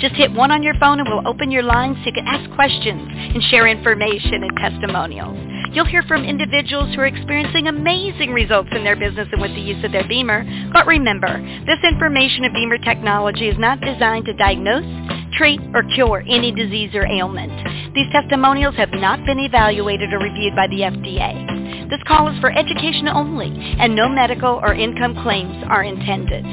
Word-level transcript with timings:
Just 0.00 0.14
hit 0.14 0.32
one 0.32 0.50
on 0.50 0.62
your 0.62 0.72
phone 0.80 0.98
and 0.98 1.06
we'll 1.06 1.28
open 1.28 1.50
your 1.50 1.62
lines 1.62 1.98
so 2.00 2.06
you 2.06 2.12
can 2.12 2.26
ask 2.26 2.48
questions 2.54 3.04
and 3.04 3.42
share 3.44 3.66
information 3.66 4.42
and 4.42 4.56
testimonials. 4.56 5.36
You'll 5.72 5.84
hear 5.84 6.02
from 6.02 6.24
individuals 6.24 6.94
who 6.94 7.02
are 7.02 7.06
experiencing 7.06 7.68
amazing 7.68 8.32
results 8.32 8.70
in 8.72 8.82
their 8.82 8.96
business 8.96 9.28
and 9.30 9.42
with 9.42 9.54
the 9.54 9.60
use 9.60 9.84
of 9.84 9.92
their 9.92 10.08
BEMER. 10.08 10.72
But 10.72 10.86
remember, 10.86 11.28
this 11.66 11.78
information 11.84 12.44
of 12.46 12.52
BEMER 12.54 12.78
technology 12.78 13.48
is 13.48 13.58
not 13.58 13.82
designed 13.82 14.24
to 14.24 14.32
diagnose, 14.32 14.88
treat, 15.36 15.60
or 15.74 15.82
cure 15.94 16.24
any 16.26 16.50
disease 16.50 16.94
or 16.94 17.06
ailment. 17.06 17.52
These 17.94 18.10
testimonials 18.10 18.76
have 18.76 18.92
not 18.92 19.24
been 19.26 19.38
evaluated 19.38 20.14
or 20.14 20.18
reviewed 20.18 20.56
by 20.56 20.66
the 20.68 20.80
FDA. 20.80 21.59
This 21.90 22.00
call 22.06 22.28
is 22.28 22.38
for 22.40 22.52
education 22.52 23.08
only, 23.08 23.50
and 23.50 23.96
no 23.96 24.08
medical 24.08 24.60
or 24.62 24.72
income 24.74 25.20
claims 25.22 25.64
are 25.68 25.82
intended. 25.82 26.44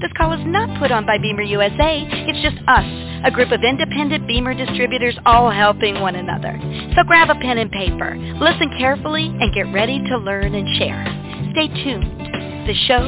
This 0.00 0.12
call 0.16 0.32
is 0.32 0.40
not 0.46 0.80
put 0.80 0.90
on 0.90 1.04
by 1.04 1.18
BEMER 1.18 1.42
USA. 1.42 2.08
It's 2.26 2.40
just 2.40 2.56
us, 2.66 2.86
a 3.22 3.30
group 3.30 3.52
of 3.52 3.62
independent 3.62 4.26
BEMER 4.26 4.54
distributors 4.54 5.18
all 5.26 5.50
helping 5.50 6.00
one 6.00 6.14
another. 6.16 6.58
So 6.96 7.04
grab 7.04 7.28
a 7.28 7.34
pen 7.34 7.58
and 7.58 7.70
paper, 7.70 8.16
listen 8.16 8.70
carefully, 8.78 9.26
and 9.26 9.52
get 9.52 9.70
ready 9.74 9.98
to 10.08 10.16
learn 10.16 10.54
and 10.54 10.66
share. 10.78 11.04
Stay 11.52 11.68
tuned. 11.84 12.66
The 12.66 12.74
show 12.86 13.04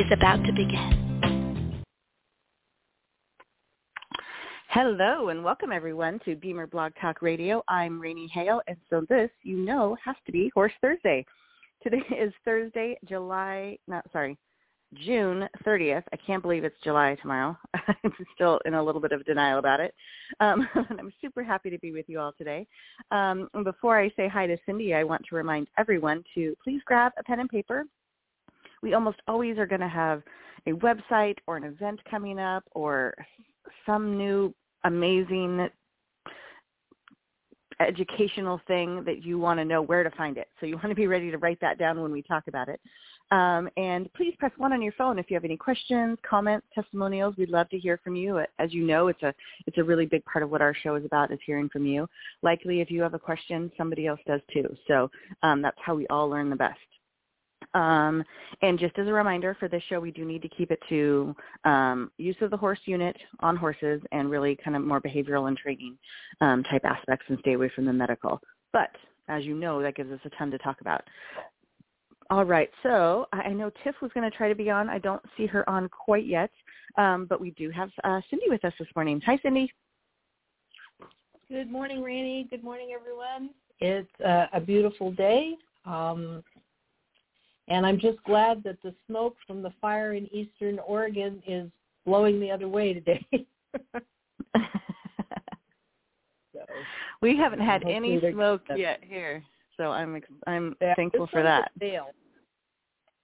is 0.00 0.10
about 0.10 0.42
to 0.46 0.52
begin. 0.52 1.11
Hello 4.74 5.28
and 5.28 5.44
welcome 5.44 5.70
everyone 5.70 6.18
to 6.24 6.34
BEMER 6.34 6.66
Blog 6.66 6.92
Talk 6.98 7.20
Radio. 7.20 7.62
I'm 7.68 8.00
Raini 8.00 8.26
Hale 8.30 8.62
and 8.66 8.78
so 8.88 9.04
this, 9.06 9.28
you 9.42 9.58
know, 9.58 9.98
has 10.02 10.16
to 10.24 10.32
be 10.32 10.50
Horse 10.54 10.72
Thursday. 10.80 11.26
Today 11.82 12.00
is 12.18 12.32
Thursday, 12.42 12.96
July, 13.06 13.76
not 13.86 14.06
sorry, 14.14 14.38
June 14.94 15.46
30th. 15.66 16.04
I 16.10 16.16
can't 16.16 16.40
believe 16.40 16.64
it's 16.64 16.80
July 16.82 17.18
tomorrow. 17.20 17.54
I'm 17.74 18.14
still 18.34 18.60
in 18.64 18.72
a 18.72 18.82
little 18.82 19.02
bit 19.02 19.12
of 19.12 19.26
denial 19.26 19.58
about 19.58 19.78
it. 19.78 19.94
Um, 20.40 20.66
and 20.88 20.98
I'm 20.98 21.12
super 21.20 21.44
happy 21.44 21.68
to 21.68 21.78
be 21.80 21.92
with 21.92 22.06
you 22.08 22.18
all 22.18 22.32
today. 22.38 22.66
Um, 23.10 23.50
before 23.64 24.00
I 24.00 24.08
say 24.16 24.26
hi 24.26 24.46
to 24.46 24.56
Cindy, 24.64 24.94
I 24.94 25.04
want 25.04 25.20
to 25.28 25.34
remind 25.36 25.68
everyone 25.76 26.24
to 26.34 26.54
please 26.64 26.80
grab 26.86 27.12
a 27.18 27.22
pen 27.24 27.40
and 27.40 27.50
paper. 27.50 27.84
We 28.82 28.94
almost 28.94 29.20
always 29.28 29.58
are 29.58 29.66
going 29.66 29.82
to 29.82 29.88
have 29.88 30.22
a 30.66 30.70
website 30.70 31.36
or 31.46 31.58
an 31.58 31.64
event 31.64 32.00
coming 32.10 32.38
up 32.38 32.64
or 32.70 33.14
some 33.84 34.16
new 34.16 34.54
amazing 34.84 35.68
educational 37.80 38.60
thing 38.66 39.02
that 39.04 39.24
you 39.24 39.38
want 39.38 39.58
to 39.58 39.64
know 39.64 39.82
where 39.82 40.02
to 40.02 40.10
find 40.12 40.36
it. 40.38 40.48
So 40.60 40.66
you 40.66 40.76
want 40.76 40.90
to 40.90 40.94
be 40.94 41.06
ready 41.06 41.30
to 41.30 41.38
write 41.38 41.60
that 41.60 41.78
down 41.78 42.00
when 42.00 42.12
we 42.12 42.22
talk 42.22 42.44
about 42.48 42.68
it. 42.68 42.80
Um, 43.30 43.68
and 43.78 44.12
please 44.12 44.34
press 44.38 44.52
one 44.58 44.74
on 44.74 44.82
your 44.82 44.92
phone 44.92 45.18
if 45.18 45.30
you 45.30 45.34
have 45.36 45.44
any 45.44 45.56
questions, 45.56 46.18
comments, 46.28 46.66
testimonials. 46.74 47.34
We'd 47.38 47.48
love 47.48 47.68
to 47.70 47.78
hear 47.78 47.98
from 48.04 48.14
you. 48.14 48.44
As 48.58 48.74
you 48.74 48.84
know, 48.84 49.08
it's 49.08 49.22
a 49.22 49.32
it's 49.66 49.78
a 49.78 49.84
really 49.84 50.04
big 50.04 50.22
part 50.26 50.42
of 50.42 50.50
what 50.50 50.60
our 50.60 50.74
show 50.74 50.96
is 50.96 51.04
about 51.06 51.32
is 51.32 51.38
hearing 51.46 51.70
from 51.70 51.86
you. 51.86 52.06
Likely, 52.42 52.82
if 52.82 52.90
you 52.90 53.00
have 53.00 53.14
a 53.14 53.18
question, 53.18 53.72
somebody 53.78 54.06
else 54.06 54.20
does 54.26 54.42
too. 54.52 54.68
So 54.86 55.10
um, 55.42 55.62
that's 55.62 55.78
how 55.82 55.94
we 55.94 56.06
all 56.08 56.28
learn 56.28 56.50
the 56.50 56.56
best. 56.56 56.78
Um, 57.74 58.24
and 58.62 58.78
just 58.78 58.98
as 58.98 59.06
a 59.08 59.12
reminder 59.12 59.56
for 59.58 59.68
this 59.68 59.82
show, 59.88 60.00
we 60.00 60.10
do 60.10 60.24
need 60.24 60.42
to 60.42 60.48
keep 60.48 60.70
it 60.70 60.80
to 60.88 61.34
um, 61.64 62.10
use 62.18 62.36
of 62.40 62.50
the 62.50 62.56
horse 62.56 62.80
unit 62.84 63.16
on 63.40 63.56
horses 63.56 64.00
and 64.12 64.30
really 64.30 64.56
kind 64.64 64.76
of 64.76 64.82
more 64.82 65.00
behavioral 65.00 65.48
and 65.48 65.56
training 65.56 65.96
um, 66.40 66.62
type 66.64 66.84
aspects 66.84 67.26
and 67.28 67.38
stay 67.40 67.54
away 67.54 67.70
from 67.74 67.84
the 67.84 67.92
medical. 67.92 68.40
But 68.72 68.90
as 69.28 69.44
you 69.44 69.54
know, 69.54 69.82
that 69.82 69.96
gives 69.96 70.12
us 70.12 70.20
a 70.24 70.30
ton 70.30 70.50
to 70.50 70.58
talk 70.58 70.80
about. 70.80 71.02
All 72.30 72.44
right, 72.44 72.70
so 72.82 73.26
I 73.32 73.50
know 73.50 73.70
Tiff 73.84 73.94
was 74.00 74.10
going 74.14 74.28
to 74.28 74.34
try 74.34 74.48
to 74.48 74.54
be 74.54 74.70
on. 74.70 74.88
I 74.88 74.98
don't 74.98 75.22
see 75.36 75.46
her 75.46 75.68
on 75.68 75.88
quite 75.88 76.26
yet, 76.26 76.50
um, 76.96 77.26
but 77.28 77.40
we 77.40 77.50
do 77.52 77.70
have 77.70 77.90
uh, 78.04 78.20
Cindy 78.30 78.46
with 78.48 78.64
us 78.64 78.72
this 78.78 78.88
morning. 78.96 79.20
Hi, 79.26 79.38
Cindy. 79.42 79.70
Good 81.48 81.70
morning, 81.70 82.00
Raini. 82.00 82.48
Good 82.48 82.64
morning, 82.64 82.96
everyone. 82.98 83.50
It's 83.80 84.08
uh, 84.24 84.46
a 84.54 84.60
beautiful 84.60 85.12
day. 85.12 85.56
Um, 85.84 86.42
and 87.72 87.86
I'm 87.86 87.98
just 87.98 88.22
glad 88.24 88.62
that 88.64 88.76
the 88.82 88.94
smoke 89.06 89.36
from 89.46 89.62
the 89.62 89.72
fire 89.80 90.12
in 90.12 90.32
eastern 90.32 90.78
Oregon 90.80 91.42
is 91.46 91.70
blowing 92.04 92.38
the 92.38 92.50
other 92.50 92.68
way 92.68 92.92
today. 92.92 93.24
so, 96.52 96.60
we 97.22 97.34
haven't 97.34 97.60
had 97.60 97.82
any 97.84 98.20
smoke 98.30 98.60
yet 98.76 99.00
here, 99.02 99.42
so 99.78 99.90
I'm 99.90 100.16
ex- 100.16 100.28
I'm 100.46 100.76
yeah, 100.82 100.94
thankful 100.94 101.26
for 101.32 101.42
that. 101.42 101.70
Vale. 101.78 102.10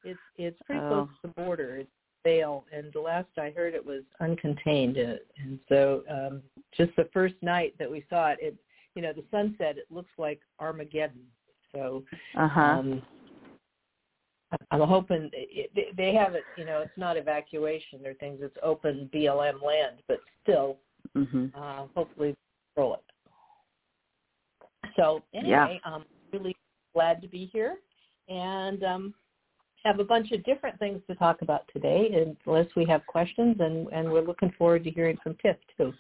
It's 0.03 0.19
it's 0.37 0.59
pretty 0.65 0.81
Oh. 0.81 0.89
close 0.89 1.09
to 1.23 1.29
the 1.29 1.43
border. 1.43 1.77
It's 1.77 1.91
Vale, 2.25 2.65
and 2.73 2.91
the 2.95 3.01
last 3.01 3.29
I 3.37 3.51
heard 3.51 3.75
it 3.75 3.85
was 3.85 4.03
uncontained, 4.21 4.97
uh, 4.97 5.19
and 5.37 5.59
so 5.69 6.03
um, 6.11 6.43
just 6.77 6.97
the 6.97 7.09
first 7.13 7.35
night 7.43 7.75
that 7.79 7.91
we 7.91 8.05
saw 8.09 8.31
it, 8.31 8.39
it 8.41 8.57
you 8.95 9.03
know 9.03 9.13
the 9.13 9.25
sunset 9.31 9.77
it 9.77 9.87
looks 9.91 10.11
like 10.17 10.41
Armageddon. 10.59 11.27
So 11.73 12.03
Uh 12.35 12.49
huh. 12.49 12.61
um, 12.61 13.03
I'm 14.71 14.81
hoping 14.81 15.31
they- 15.31 15.93
they 15.95 16.15
have 16.15 16.35
it. 16.35 16.45
You 16.57 16.65
know, 16.65 16.81
it's 16.81 16.97
not 16.97 17.17
evacuation 17.17 18.05
or 18.07 18.15
things. 18.15 18.41
It's 18.41 18.57
open 18.63 19.09
BLM 19.13 19.61
land, 19.61 20.03
but 20.07 20.21
still, 20.43 20.79
mhm. 21.15 21.55
uh, 21.55 21.87
hopefully 21.95 22.37
control 22.75 22.95
it. 22.95 23.05
So 24.97 25.23
anyway, 25.35 25.81
I'm 25.85 26.05
really 26.33 26.57
glad 26.95 27.21
to 27.23 27.29
be 27.29 27.47
here 27.47 27.79
and 28.29 28.83
um, 28.85 29.15
have 29.85 30.01
a 30.01 30.05
bunch 30.05 30.33
of 30.33 30.43
different 30.45 30.79
things 30.79 31.03
to 31.07 31.15
talk 31.15 31.43
about 31.43 31.69
today. 31.69 32.37
Unless 32.47 32.75
we 32.75 32.85
have 32.87 33.07
questions, 33.07 33.61
and 33.61 33.89
and 33.93 34.11
we're 34.11 34.23
looking 34.23 34.51
forward 34.53 34.85
to 34.85 34.91
hearing 34.91 35.17
from 35.19 35.37
Tiff 35.37 35.57
too. 35.77 35.93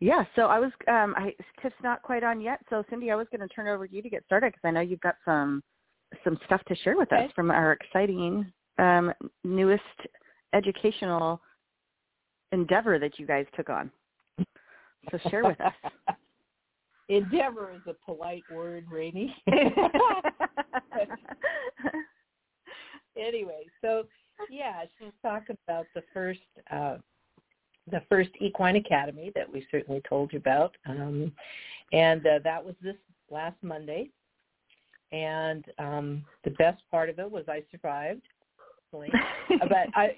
Yeah, 0.00 0.24
so 0.36 0.46
I 0.46 0.58
was 0.58 0.72
um 0.88 1.14
I 1.16 1.34
Tiff's 1.60 1.74
not 1.82 2.02
quite 2.02 2.24
on 2.24 2.40
yet. 2.40 2.60
So 2.70 2.84
Cindy, 2.90 3.10
I 3.10 3.14
was 3.14 3.26
going 3.30 3.46
to 3.46 3.54
turn 3.54 3.68
over 3.68 3.86
to 3.86 3.94
you 3.94 4.02
to 4.02 4.10
get 4.10 4.24
started 4.24 4.52
because 4.52 4.66
I 4.66 4.70
know 4.70 4.80
you've 4.80 5.00
got 5.00 5.16
some 5.24 5.62
some 6.22 6.38
stuff 6.46 6.62
to 6.68 6.74
share 6.76 6.96
with 6.96 7.12
Okay. 7.12 7.26
us 7.26 7.32
from 7.34 7.50
our 7.50 7.72
exciting 7.72 8.52
um 8.78 9.12
newest 9.44 9.82
educational 10.52 11.40
endeavor 12.52 12.98
that 12.98 13.18
you 13.18 13.26
guys 13.26 13.46
took 13.56 13.68
on. 13.68 13.90
So 15.10 15.18
share 15.30 15.44
with 15.44 15.60
us. 15.60 15.74
Endeavor 17.10 17.70
is 17.74 17.82
a 17.86 17.94
polite 18.04 18.44
word, 18.50 18.86
Raini. 18.90 19.34
anyway, 23.16 23.66
so 23.82 24.04
yeah, 24.48 24.84
she's 24.98 25.12
talking 25.20 25.58
about 25.68 25.86
the 25.94 26.02
first 26.14 26.40
uh, 26.70 26.96
the 27.90 28.00
first 28.08 28.30
equine 28.40 28.76
academy 28.76 29.30
that 29.34 29.50
we 29.50 29.66
certainly 29.70 30.00
told 30.08 30.32
you 30.32 30.38
about, 30.38 30.74
um, 30.86 31.30
and 31.92 32.26
uh, 32.26 32.38
that 32.42 32.64
was 32.64 32.74
this 32.82 32.96
last 33.30 33.56
Monday. 33.62 34.08
And 35.14 35.64
um, 35.78 36.24
the 36.42 36.50
best 36.50 36.82
part 36.90 37.08
of 37.08 37.20
it 37.20 37.30
was 37.30 37.44
I 37.48 37.62
survived, 37.70 38.22
but 39.48 39.88
I. 39.94 40.16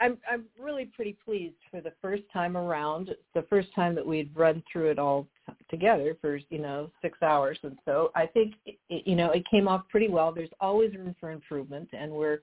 I'm 0.00 0.16
I'm 0.30 0.44
really 0.60 0.84
pretty 0.84 1.16
pleased 1.24 1.56
for 1.72 1.80
the 1.80 1.92
first 2.00 2.22
time 2.32 2.56
around. 2.56 3.08
It's 3.08 3.20
the 3.34 3.42
first 3.50 3.74
time 3.74 3.96
that 3.96 4.06
we'd 4.06 4.30
run 4.36 4.62
through 4.70 4.92
it 4.92 4.98
all 5.00 5.26
together 5.68 6.16
for 6.20 6.38
you 6.50 6.58
know 6.58 6.88
six 7.02 7.20
hours, 7.20 7.58
and 7.64 7.76
so 7.84 8.12
I 8.14 8.26
think 8.26 8.54
it, 8.64 8.78
you 8.88 9.16
know 9.16 9.32
it 9.32 9.42
came 9.50 9.66
off 9.66 9.88
pretty 9.88 10.08
well. 10.08 10.30
There's 10.32 10.50
always 10.60 10.94
room 10.94 11.16
for 11.18 11.32
improvement, 11.32 11.88
and 11.92 12.12
we're 12.12 12.42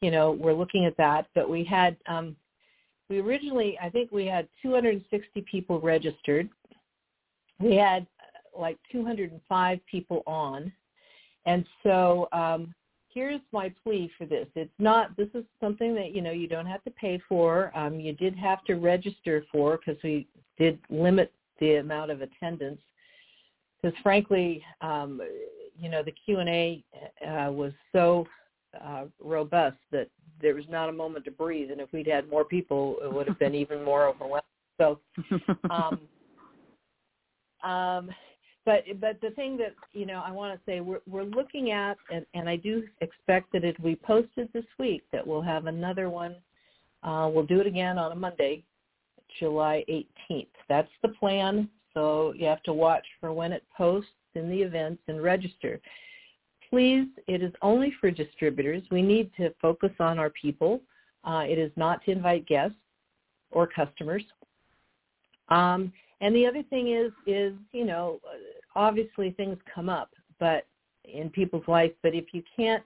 you 0.00 0.10
know 0.10 0.30
we're 0.30 0.54
looking 0.54 0.86
at 0.86 0.96
that. 0.96 1.26
But 1.34 1.50
we 1.50 1.62
had 1.62 1.94
um, 2.06 2.34
we 3.10 3.18
originally 3.18 3.78
I 3.82 3.90
think 3.90 4.10
we 4.10 4.24
had 4.24 4.48
260 4.62 5.44
people 5.50 5.80
registered. 5.80 6.48
We 7.60 7.76
had 7.76 8.06
uh, 8.56 8.60
like 8.60 8.78
205 8.90 9.78
people 9.90 10.22
on, 10.26 10.72
and 11.46 11.64
so 11.82 12.28
um, 12.32 12.74
here's 13.12 13.40
my 13.52 13.72
plea 13.82 14.10
for 14.16 14.26
this. 14.26 14.46
It's 14.54 14.70
not, 14.78 15.16
this 15.16 15.28
is 15.34 15.44
something 15.60 15.94
that, 15.94 16.14
you 16.14 16.22
know, 16.22 16.30
you 16.30 16.46
don't 16.46 16.66
have 16.66 16.84
to 16.84 16.90
pay 16.90 17.20
for. 17.28 17.76
Um, 17.76 17.98
you 17.98 18.12
did 18.12 18.36
have 18.36 18.64
to 18.64 18.74
register 18.74 19.44
for 19.50 19.78
because 19.78 20.00
we 20.02 20.26
did 20.58 20.78
limit 20.90 21.32
the 21.60 21.76
amount 21.76 22.10
of 22.10 22.20
attendance. 22.20 22.80
Because 23.80 23.96
frankly, 24.02 24.62
um, 24.80 25.20
you 25.78 25.88
know, 25.88 26.02
the 26.02 26.12
Q&A 26.12 26.84
uh, 27.26 27.50
was 27.50 27.72
so 27.92 28.26
uh, 28.84 29.04
robust 29.20 29.78
that 29.92 30.08
there 30.40 30.54
was 30.54 30.64
not 30.68 30.88
a 30.88 30.92
moment 30.92 31.24
to 31.24 31.30
breathe. 31.30 31.70
And 31.70 31.80
if 31.80 31.92
we'd 31.92 32.06
had 32.06 32.28
more 32.28 32.44
people, 32.44 32.96
it 33.02 33.12
would 33.12 33.26
have 33.26 33.38
been 33.38 33.54
even 33.54 33.84
more 33.84 34.06
overwhelming. 34.06 34.42
So 34.80 35.00
um, 35.70 36.00
um, 37.68 38.10
but 38.68 38.84
but 39.00 39.18
the 39.22 39.30
thing 39.30 39.56
that 39.56 39.74
you 39.94 40.04
know 40.04 40.22
I 40.22 40.30
want 40.30 40.52
to 40.52 40.60
say 40.70 40.80
we're 40.80 41.00
we're 41.08 41.22
looking 41.22 41.70
at 41.70 41.96
and, 42.12 42.26
and 42.34 42.50
I 42.50 42.56
do 42.56 42.82
expect 43.00 43.50
that 43.52 43.64
it 43.64 43.80
will 43.80 43.92
be 43.92 43.96
posted 43.96 44.50
this 44.52 44.66
week 44.78 45.04
that 45.10 45.26
we'll 45.26 45.40
have 45.40 45.64
another 45.64 46.10
one. 46.10 46.36
Uh, 47.02 47.30
we'll 47.32 47.46
do 47.46 47.60
it 47.60 47.66
again 47.66 47.96
on 47.96 48.12
a 48.12 48.14
Monday, 48.14 48.62
July 49.38 49.86
18th. 49.88 50.48
That's 50.68 50.90
the 51.00 51.08
plan. 51.08 51.70
So 51.94 52.34
you 52.36 52.44
have 52.44 52.62
to 52.64 52.74
watch 52.74 53.06
for 53.20 53.32
when 53.32 53.52
it 53.52 53.64
posts 53.74 54.10
in 54.34 54.50
the 54.50 54.60
events 54.60 55.02
and 55.08 55.22
register. 55.22 55.80
Please, 56.68 57.06
it 57.26 57.42
is 57.42 57.52
only 57.62 57.94
for 57.98 58.10
distributors. 58.10 58.82
We 58.90 59.00
need 59.00 59.30
to 59.38 59.54
focus 59.62 59.92
on 59.98 60.18
our 60.18 60.28
people. 60.28 60.82
Uh, 61.24 61.44
it 61.48 61.56
is 61.58 61.72
not 61.76 62.04
to 62.04 62.10
invite 62.10 62.46
guests 62.46 62.76
or 63.50 63.66
customers. 63.66 64.24
Um, 65.48 65.90
and 66.20 66.34
the 66.34 66.46
other 66.46 66.62
thing 66.64 66.92
is, 66.92 67.12
is 67.26 67.54
you 67.72 67.84
know, 67.84 68.20
obviously 68.78 69.32
things 69.32 69.58
come 69.74 69.88
up, 69.88 70.10
but 70.38 70.66
in 71.04 71.28
people's 71.30 71.66
life. 71.66 71.90
But 72.02 72.14
if 72.14 72.26
you 72.32 72.42
can't, 72.56 72.84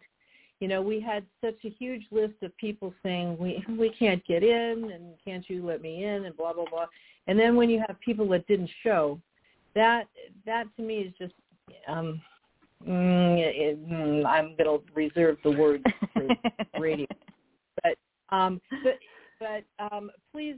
you 0.59 0.67
know, 0.67 0.81
we 0.81 1.01
had 1.01 1.25
such 1.45 1.59
a 1.65 1.69
huge 1.69 2.05
list 2.11 2.35
of 2.43 2.57
people 2.57 2.95
saying 3.03 3.37
we 3.39 3.63
we 3.79 3.91
can't 3.91 4.25
get 4.27 4.43
in, 4.43 4.91
and 4.93 5.15
can't 5.25 5.49
you 5.49 5.65
let 5.65 5.83
me 5.83 6.05
in, 6.05 6.25
and 6.25 6.37
blah 6.37 6.55
blah 6.55 6.65
blah. 6.71 6.87
And 7.29 7.39
then 7.39 7.55
when 7.55 7.71
you 7.71 7.83
have 7.87 8.01
people 8.01 8.27
that 8.31 8.47
didn't 8.47 8.71
show, 8.83 9.21
that 9.75 10.05
that 10.47 10.65
to 10.77 10.83
me 10.83 10.99
is 10.99 11.13
just 11.19 11.35
um 11.87 12.21
mm, 12.89 13.39
it, 13.39 13.89
mm, 13.89 14.25
I'm 14.25 14.57
going 14.57 14.81
to 14.81 14.81
reserve 14.95 15.37
the 15.45 15.51
word 15.51 15.83
for 16.15 16.29
radio. 16.81 17.07
But 17.83 17.99
um 18.35 18.61
but 18.83 18.99
but 19.39 19.93
um 19.93 20.11
please 20.33 20.57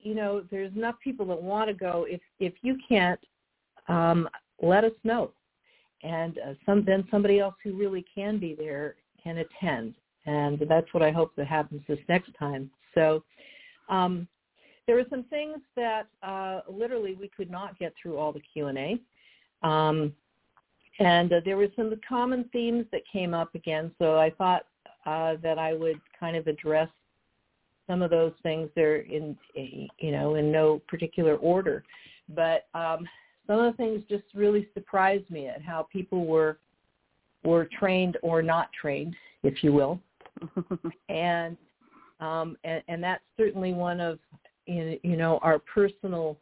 you 0.00 0.14
know 0.14 0.44
there's 0.50 0.74
enough 0.74 0.96
people 1.02 1.24
that 1.26 1.42
want 1.42 1.68
to 1.68 1.74
go 1.74 2.06
if 2.08 2.20
if 2.40 2.52
you 2.62 2.76
can't 2.88 3.20
um 3.88 4.28
let 4.60 4.84
us 4.84 4.92
know 5.04 5.30
and 6.02 6.38
uh, 6.38 6.54
some 6.64 6.84
then 6.84 7.06
somebody 7.10 7.40
else 7.40 7.54
who 7.62 7.76
really 7.76 8.04
can 8.14 8.38
be 8.38 8.54
there 8.54 8.96
can 9.22 9.38
attend 9.38 9.94
and 10.26 10.62
that's 10.68 10.92
what 10.92 11.02
I 11.02 11.10
hope 11.10 11.34
that 11.36 11.46
happens 11.46 11.82
this 11.88 11.98
next 12.08 12.30
time. 12.38 12.70
So 12.94 13.22
um 13.88 14.28
there 14.86 14.96
were 14.96 15.06
some 15.10 15.24
things 15.24 15.58
that 15.74 16.06
uh, 16.22 16.60
literally 16.68 17.14
we 17.14 17.28
could 17.28 17.50
not 17.50 17.78
get 17.78 17.92
through 18.00 18.18
all 18.18 18.32
the 18.32 18.40
Q&A. 18.40 19.00
Um, 19.66 20.12
and 20.98 21.32
uh, 21.32 21.40
there 21.44 21.56
were 21.56 21.68
some 21.76 21.92
common 22.08 22.48
themes 22.52 22.86
that 22.92 23.02
came 23.12 23.34
up 23.34 23.54
again, 23.54 23.90
so 23.98 24.18
I 24.18 24.30
thought 24.30 24.62
uh, 25.04 25.34
that 25.42 25.58
I 25.58 25.74
would 25.74 26.00
kind 26.18 26.36
of 26.36 26.46
address 26.46 26.88
some 27.86 28.00
of 28.02 28.10
those 28.10 28.32
things 28.42 28.68
there 28.74 28.98
in, 28.98 29.36
you 29.54 30.12
know, 30.12 30.36
in 30.36 30.50
no 30.50 30.80
particular 30.88 31.36
order. 31.36 31.84
But 32.28 32.66
um, 32.74 33.06
some 33.46 33.60
of 33.60 33.72
the 33.72 33.76
things 33.76 34.02
just 34.08 34.24
really 34.34 34.68
surprised 34.74 35.28
me 35.30 35.48
at 35.48 35.62
how 35.62 35.86
people 35.92 36.26
were 36.26 36.58
were 37.44 37.68
trained 37.78 38.18
or 38.22 38.42
not 38.42 38.68
trained, 38.72 39.14
if 39.42 39.62
you 39.62 39.72
will. 39.72 40.00
and 41.08 41.56
um, 42.20 42.56
and, 42.64 42.82
and 42.88 43.02
that's 43.02 43.22
certainly 43.36 43.72
one 43.72 44.00
of 44.00 44.18
you 44.66 45.16
know 45.16 45.38
our 45.42 45.58
personal 45.58 46.36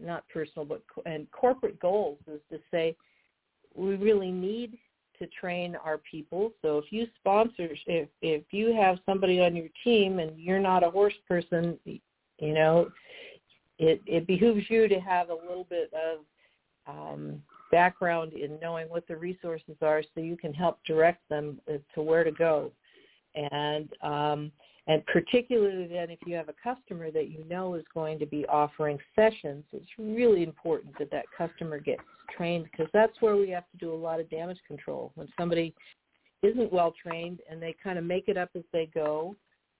not 0.00 0.24
personal 0.32 0.64
but 0.64 0.82
and 1.04 1.30
corporate 1.32 1.78
goals 1.80 2.18
is 2.32 2.40
to 2.50 2.58
say 2.70 2.96
we 3.74 3.96
really 3.96 4.30
need 4.30 4.78
to 5.18 5.26
train 5.38 5.76
our 5.84 5.98
people 5.98 6.52
so 6.62 6.78
if 6.78 6.84
you 6.90 7.06
sponsor 7.18 7.68
if 7.86 8.08
if 8.22 8.44
you 8.52 8.72
have 8.72 8.98
somebody 9.04 9.40
on 9.40 9.56
your 9.56 9.68
team 9.82 10.20
and 10.20 10.38
you're 10.38 10.60
not 10.60 10.84
a 10.84 10.90
horse 10.90 11.14
person 11.26 11.76
you 11.84 12.54
know 12.54 12.88
it 13.80 14.00
it 14.06 14.26
behooves 14.26 14.64
you 14.68 14.86
to 14.86 15.00
have 15.00 15.30
a 15.30 15.34
little 15.34 15.66
bit 15.68 15.90
of 15.94 16.20
um 16.86 17.42
background 17.72 18.32
in 18.32 18.58
knowing 18.60 18.88
what 18.88 19.06
the 19.08 19.16
resources 19.16 19.76
are 19.80 20.02
so 20.14 20.20
you 20.20 20.36
can 20.36 20.52
help 20.52 20.78
direct 20.86 21.28
them 21.28 21.60
to 21.94 22.02
where 22.02 22.24
to 22.24 22.32
go 22.32 22.70
and 23.34 23.88
um 24.02 24.52
and 24.90 25.06
particularly 25.06 25.86
then 25.86 26.10
if 26.10 26.18
you 26.26 26.34
have 26.34 26.48
a 26.48 26.54
customer 26.64 27.12
that 27.12 27.30
you 27.30 27.44
know 27.48 27.74
is 27.74 27.84
going 27.94 28.18
to 28.18 28.26
be 28.26 28.44
offering 28.46 28.98
sessions, 29.14 29.62
it's 29.72 29.86
really 29.98 30.42
important 30.42 30.98
that 30.98 31.12
that 31.12 31.26
customer 31.36 31.78
gets 31.78 32.02
trained 32.36 32.64
because 32.64 32.88
that's 32.92 33.12
where 33.20 33.36
we 33.36 33.50
have 33.50 33.70
to 33.70 33.76
do 33.78 33.92
a 33.92 33.94
lot 33.94 34.18
of 34.18 34.28
damage 34.30 34.58
control. 34.66 35.12
When 35.14 35.28
somebody 35.38 35.74
isn't 36.42 36.72
well 36.72 36.92
trained 37.00 37.38
and 37.48 37.62
they 37.62 37.76
kind 37.82 37.98
of 37.98 38.04
make 38.04 38.24
it 38.26 38.36
up 38.36 38.50
as 38.56 38.64
they 38.72 38.90
go, 38.92 39.36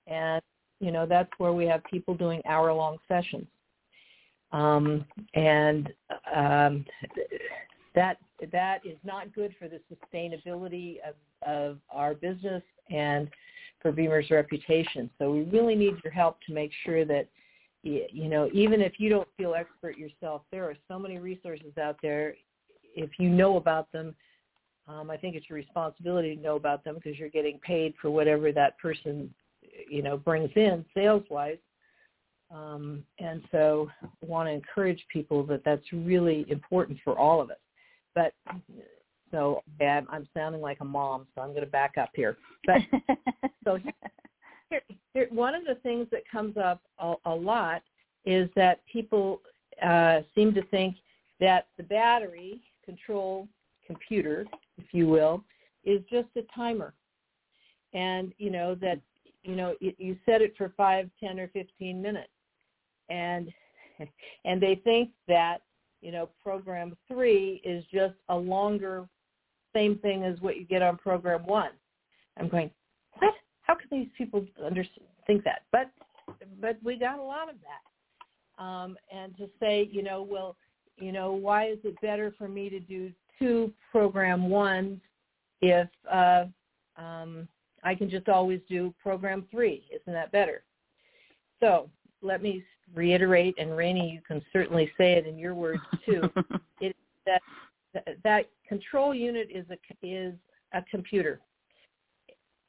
and 0.06 0.42
you 0.78 0.92
know 0.92 1.06
that's 1.06 1.30
where 1.38 1.52
we 1.52 1.64
have 1.66 1.82
people 1.84 2.14
doing 2.14 2.40
hour-long 2.46 2.98
sessions, 3.08 3.48
um, 4.52 5.04
and 5.34 5.92
um, 6.34 6.84
that 7.94 8.18
that 8.52 8.84
is 8.84 8.96
not 9.04 9.34
good 9.34 9.54
for 9.58 9.68
the 9.68 9.80
sustainability 9.92 10.96
of, 11.06 11.14
of 11.46 11.78
our 11.90 12.14
business 12.14 12.62
and 12.90 13.28
for 13.80 13.92
BEMER's 13.92 14.30
reputation. 14.30 15.10
So 15.18 15.30
we 15.30 15.42
really 15.42 15.74
need 15.74 15.94
your 16.02 16.12
help 16.12 16.38
to 16.46 16.52
make 16.52 16.70
sure 16.84 17.04
that, 17.04 17.28
you 17.82 18.28
know, 18.28 18.48
even 18.52 18.80
if 18.80 18.94
you 18.98 19.08
don't 19.08 19.28
feel 19.36 19.54
expert 19.54 19.96
yourself, 19.96 20.42
there 20.50 20.64
are 20.64 20.76
so 20.88 20.98
many 20.98 21.18
resources 21.18 21.76
out 21.82 21.96
there. 22.02 22.34
If 22.94 23.10
you 23.18 23.28
know 23.28 23.56
about 23.56 23.90
them, 23.92 24.14
um, 24.88 25.10
I 25.10 25.16
think 25.16 25.36
it's 25.36 25.48
your 25.48 25.56
responsibility 25.56 26.34
to 26.34 26.42
know 26.42 26.56
about 26.56 26.82
them 26.84 26.96
because 26.96 27.18
you're 27.18 27.28
getting 27.28 27.58
paid 27.58 27.94
for 28.00 28.10
whatever 28.10 28.52
that 28.52 28.78
person, 28.78 29.32
you 29.88 30.02
know, 30.02 30.16
brings 30.16 30.50
in 30.56 30.84
sales-wise. 30.94 31.58
Um, 32.52 33.04
and 33.18 33.42
so 33.52 33.88
I 34.02 34.08
want 34.20 34.48
to 34.48 34.52
encourage 34.52 35.04
people 35.12 35.44
that 35.46 35.62
that's 35.64 35.84
really 35.92 36.44
important 36.48 36.98
for 37.04 37.18
all 37.18 37.40
of 37.40 37.50
us. 37.50 37.56
But 38.14 38.32
so 39.30 39.62
I'm, 39.80 40.06
I'm 40.10 40.28
sounding 40.34 40.60
like 40.60 40.78
a 40.80 40.84
mom, 40.84 41.26
so 41.34 41.42
I'm 41.42 41.50
going 41.50 41.64
to 41.64 41.70
back 41.70 41.96
up 41.96 42.10
here. 42.14 42.36
But 42.66 42.80
so 43.64 43.78
here, 44.68 44.80
here, 45.14 45.28
one 45.30 45.54
of 45.54 45.64
the 45.64 45.76
things 45.76 46.08
that 46.10 46.22
comes 46.30 46.56
up 46.56 46.82
a, 46.98 47.14
a 47.26 47.34
lot 47.34 47.82
is 48.24 48.48
that 48.56 48.80
people 48.92 49.40
uh, 49.82 50.20
seem 50.34 50.52
to 50.54 50.62
think 50.66 50.96
that 51.38 51.68
the 51.76 51.82
battery 51.84 52.60
control 52.84 53.48
computer, 53.86 54.46
if 54.78 54.86
you 54.92 55.06
will, 55.06 55.42
is 55.84 56.02
just 56.10 56.28
a 56.36 56.42
timer, 56.54 56.92
and 57.94 58.32
you 58.38 58.50
know 58.50 58.74
that 58.74 59.00
you 59.42 59.56
know 59.56 59.74
you, 59.80 59.92
you 59.98 60.16
set 60.26 60.42
it 60.42 60.54
for 60.56 60.72
five, 60.76 61.08
ten, 61.18 61.40
or 61.40 61.48
fifteen 61.48 62.02
minutes, 62.02 62.28
and 63.10 63.52
and 64.44 64.62
they 64.62 64.80
think 64.84 65.10
that 65.28 65.58
you 66.00 66.12
know 66.12 66.28
program 66.42 66.96
three 67.08 67.60
is 67.64 67.84
just 67.92 68.14
a 68.28 68.36
longer 68.36 69.08
same 69.74 69.98
thing 69.98 70.24
as 70.24 70.40
what 70.40 70.56
you 70.56 70.64
get 70.64 70.82
on 70.82 70.96
program 70.96 71.46
one. 71.46 71.70
I'm 72.36 72.48
going, 72.48 72.70
what? 73.18 73.34
How 73.62 73.74
can 73.74 73.86
these 73.90 74.08
people 74.16 74.44
under, 74.64 74.84
think 75.26 75.44
that? 75.44 75.62
But 75.72 75.90
but 76.60 76.78
we 76.82 76.98
got 76.98 77.18
a 77.18 77.22
lot 77.22 77.48
of 77.48 77.56
that. 77.60 78.62
Um, 78.62 78.96
and 79.12 79.36
to 79.38 79.48
say, 79.58 79.88
you 79.90 80.02
know, 80.02 80.26
well, 80.28 80.56
you 80.96 81.12
know, 81.12 81.32
why 81.32 81.68
is 81.68 81.78
it 81.84 82.00
better 82.00 82.34
for 82.36 82.48
me 82.48 82.68
to 82.68 82.80
do 82.80 83.10
two 83.38 83.72
program 83.90 84.50
ones 84.50 85.00
if 85.62 85.88
uh, 86.10 86.44
um, 86.96 87.48
I 87.82 87.94
can 87.94 88.10
just 88.10 88.28
always 88.28 88.60
do 88.68 88.94
program 89.02 89.46
three? 89.50 89.84
Isn't 89.90 90.12
that 90.12 90.32
better? 90.32 90.62
So 91.58 91.88
let 92.22 92.42
me 92.42 92.64
reiterate, 92.94 93.54
and 93.58 93.70
Raini, 93.70 94.12
you 94.12 94.20
can 94.26 94.42
certainly 94.52 94.90
say 94.98 95.12
it 95.14 95.26
in 95.26 95.38
your 95.38 95.54
words 95.54 95.82
too. 96.04 96.22
it 96.80 96.96
that 97.24 97.42
that 98.22 98.46
control 98.68 99.14
unit 99.14 99.48
is 99.52 99.66
a 99.70 100.06
is 100.06 100.34
a 100.72 100.82
computer, 100.90 101.40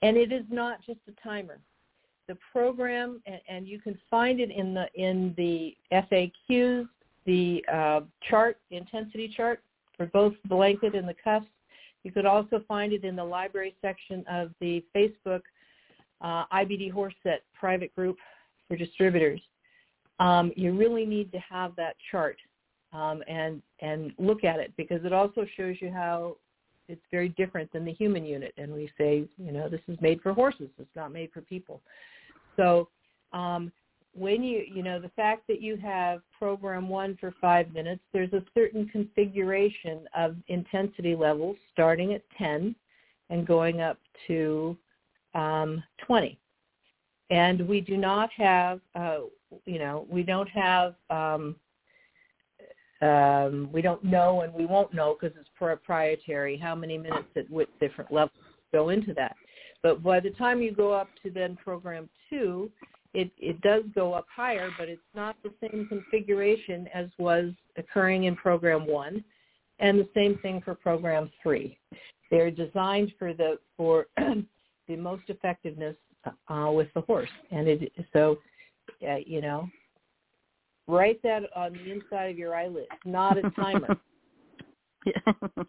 and 0.01 0.17
it 0.17 0.31
is 0.31 0.43
not 0.49 0.83
just 0.85 0.99
a 1.07 1.27
timer. 1.27 1.59
The 2.27 2.37
program, 2.51 3.21
and, 3.25 3.41
and 3.49 3.67
you 3.67 3.79
can 3.79 3.97
find 4.09 4.39
it 4.39 4.51
in 4.51 4.73
the 4.73 4.87
in 4.95 5.33
the 5.37 5.75
FAQs, 5.91 6.87
the 7.25 7.63
uh, 7.71 8.01
chart, 8.29 8.57
intensity 8.71 9.33
chart 9.35 9.61
for 9.97 10.05
both 10.07 10.33
the 10.43 10.49
blanket 10.49 10.95
and 10.95 11.07
the 11.07 11.15
cuffs. 11.23 11.47
You 12.03 12.11
could 12.11 12.25
also 12.25 12.63
find 12.67 12.93
it 12.93 13.03
in 13.03 13.15
the 13.15 13.23
library 13.23 13.75
section 13.81 14.25
of 14.27 14.51
the 14.59 14.83
Facebook 14.95 15.41
uh, 16.21 16.45
IBD 16.53 16.91
Horse 16.91 17.13
Set 17.21 17.43
private 17.53 17.93
group 17.95 18.17
for 18.67 18.75
distributors. 18.75 19.41
Um, 20.21 20.51
you 20.55 20.77
really 20.77 21.05
need 21.05 21.31
to 21.31 21.39
have 21.39 21.75
that 21.77 21.95
chart 22.11 22.37
um, 22.93 23.23
and 23.27 23.61
and 23.79 24.13
look 24.19 24.43
at 24.43 24.59
it 24.59 24.71
because 24.77 25.03
it 25.03 25.13
also 25.13 25.45
shows 25.57 25.77
you 25.81 25.91
how 25.91 26.37
it's 26.87 27.01
very 27.09 27.29
different 27.29 27.71
than 27.73 27.85
the 27.85 27.93
human 27.93 28.23
unit. 28.23 28.53
And 28.57 28.71
we 28.71 28.89
say, 28.97 29.25
you 29.37 29.51
know, 29.51 29.67
this 29.67 29.81
is 29.87 29.97
made 30.01 30.21
for 30.21 30.33
horses. 30.33 30.69
It's 30.77 30.95
not 30.95 31.11
made 31.11 31.31
for 31.33 31.41
people. 31.41 31.81
So 32.57 32.89
um, 33.33 33.71
when 34.13 34.43
you, 34.43 34.63
you 34.71 34.83
know, 34.83 34.99
the 34.99 35.09
fact 35.09 35.47
that 35.47 35.61
you 35.61 35.77
have 35.77 36.21
program 36.37 36.89
one 36.89 37.17
for 37.19 37.33
five 37.39 37.73
minutes, 37.73 38.01
there's 38.11 38.33
a 38.33 38.43
certain 38.53 38.87
configuration 38.89 40.01
of 40.15 40.35
intensity 40.49 41.15
levels 41.15 41.55
starting 41.71 42.13
at 42.13 42.23
10 42.37 42.75
and 43.29 43.47
going 43.47 43.79
up 43.79 43.97
to 44.27 44.77
um, 45.33 45.81
20. 46.05 46.37
And 47.31 47.67
we 47.67 47.81
do 47.81 47.97
not 47.97 48.29
have, 48.37 48.81
uh, 48.93 49.21
you 49.65 49.79
know, 49.79 50.05
we 50.09 50.21
don't 50.21 50.49
have 50.49 50.95
um, 51.09 51.55
um, 53.01 53.69
we 53.73 53.81
don't 53.81 54.03
know 54.03 54.41
and 54.41 54.53
we 54.53 54.65
won't 54.65 54.93
know 54.93 55.17
because 55.19 55.35
it's 55.39 55.49
proprietary 55.57 56.57
how 56.57 56.75
many 56.75 56.97
minutes 56.97 57.29
at 57.35 57.49
which 57.49 57.69
different 57.79 58.11
levels 58.11 58.37
go 58.71 58.89
into 58.89 59.13
that. 59.15 59.35
But 59.81 60.03
by 60.03 60.19
the 60.19 60.29
time 60.31 60.61
you 60.61 60.71
go 60.71 60.91
up 60.93 61.07
to 61.23 61.31
then 61.31 61.55
program 61.55 62.07
two, 62.29 62.69
it, 63.13 63.31
it 63.39 63.59
does 63.61 63.83
go 63.95 64.13
up 64.13 64.27
higher, 64.33 64.69
but 64.77 64.87
it's 64.87 65.01
not 65.15 65.35
the 65.43 65.51
same 65.59 65.87
configuration 65.87 66.87
as 66.93 67.07
was 67.17 67.51
occurring 67.75 68.25
in 68.25 68.35
program 68.35 68.85
one, 68.85 69.23
and 69.79 69.99
the 69.99 70.07
same 70.13 70.37
thing 70.41 70.61
for 70.63 70.75
program 70.75 71.29
three. 71.41 71.77
They're 72.29 72.51
designed 72.51 73.11
for 73.17 73.33
the 73.33 73.57
for 73.75 74.05
the 74.17 74.95
most 74.95 75.23
effectiveness 75.27 75.95
uh, 76.25 76.71
with 76.71 76.87
the 76.93 77.01
horse, 77.01 77.29
and 77.51 77.67
it 77.67 77.91
so 78.13 78.37
uh, 79.07 79.17
you 79.25 79.41
know 79.41 79.67
write 80.87 81.21
that 81.23 81.43
on 81.55 81.73
the 81.73 81.91
inside 81.91 82.31
of 82.31 82.37
your 82.37 82.55
eyelid, 82.55 82.87
not 83.05 83.37
a 83.37 83.49
timer. 83.51 83.97
yeah. 85.05 85.63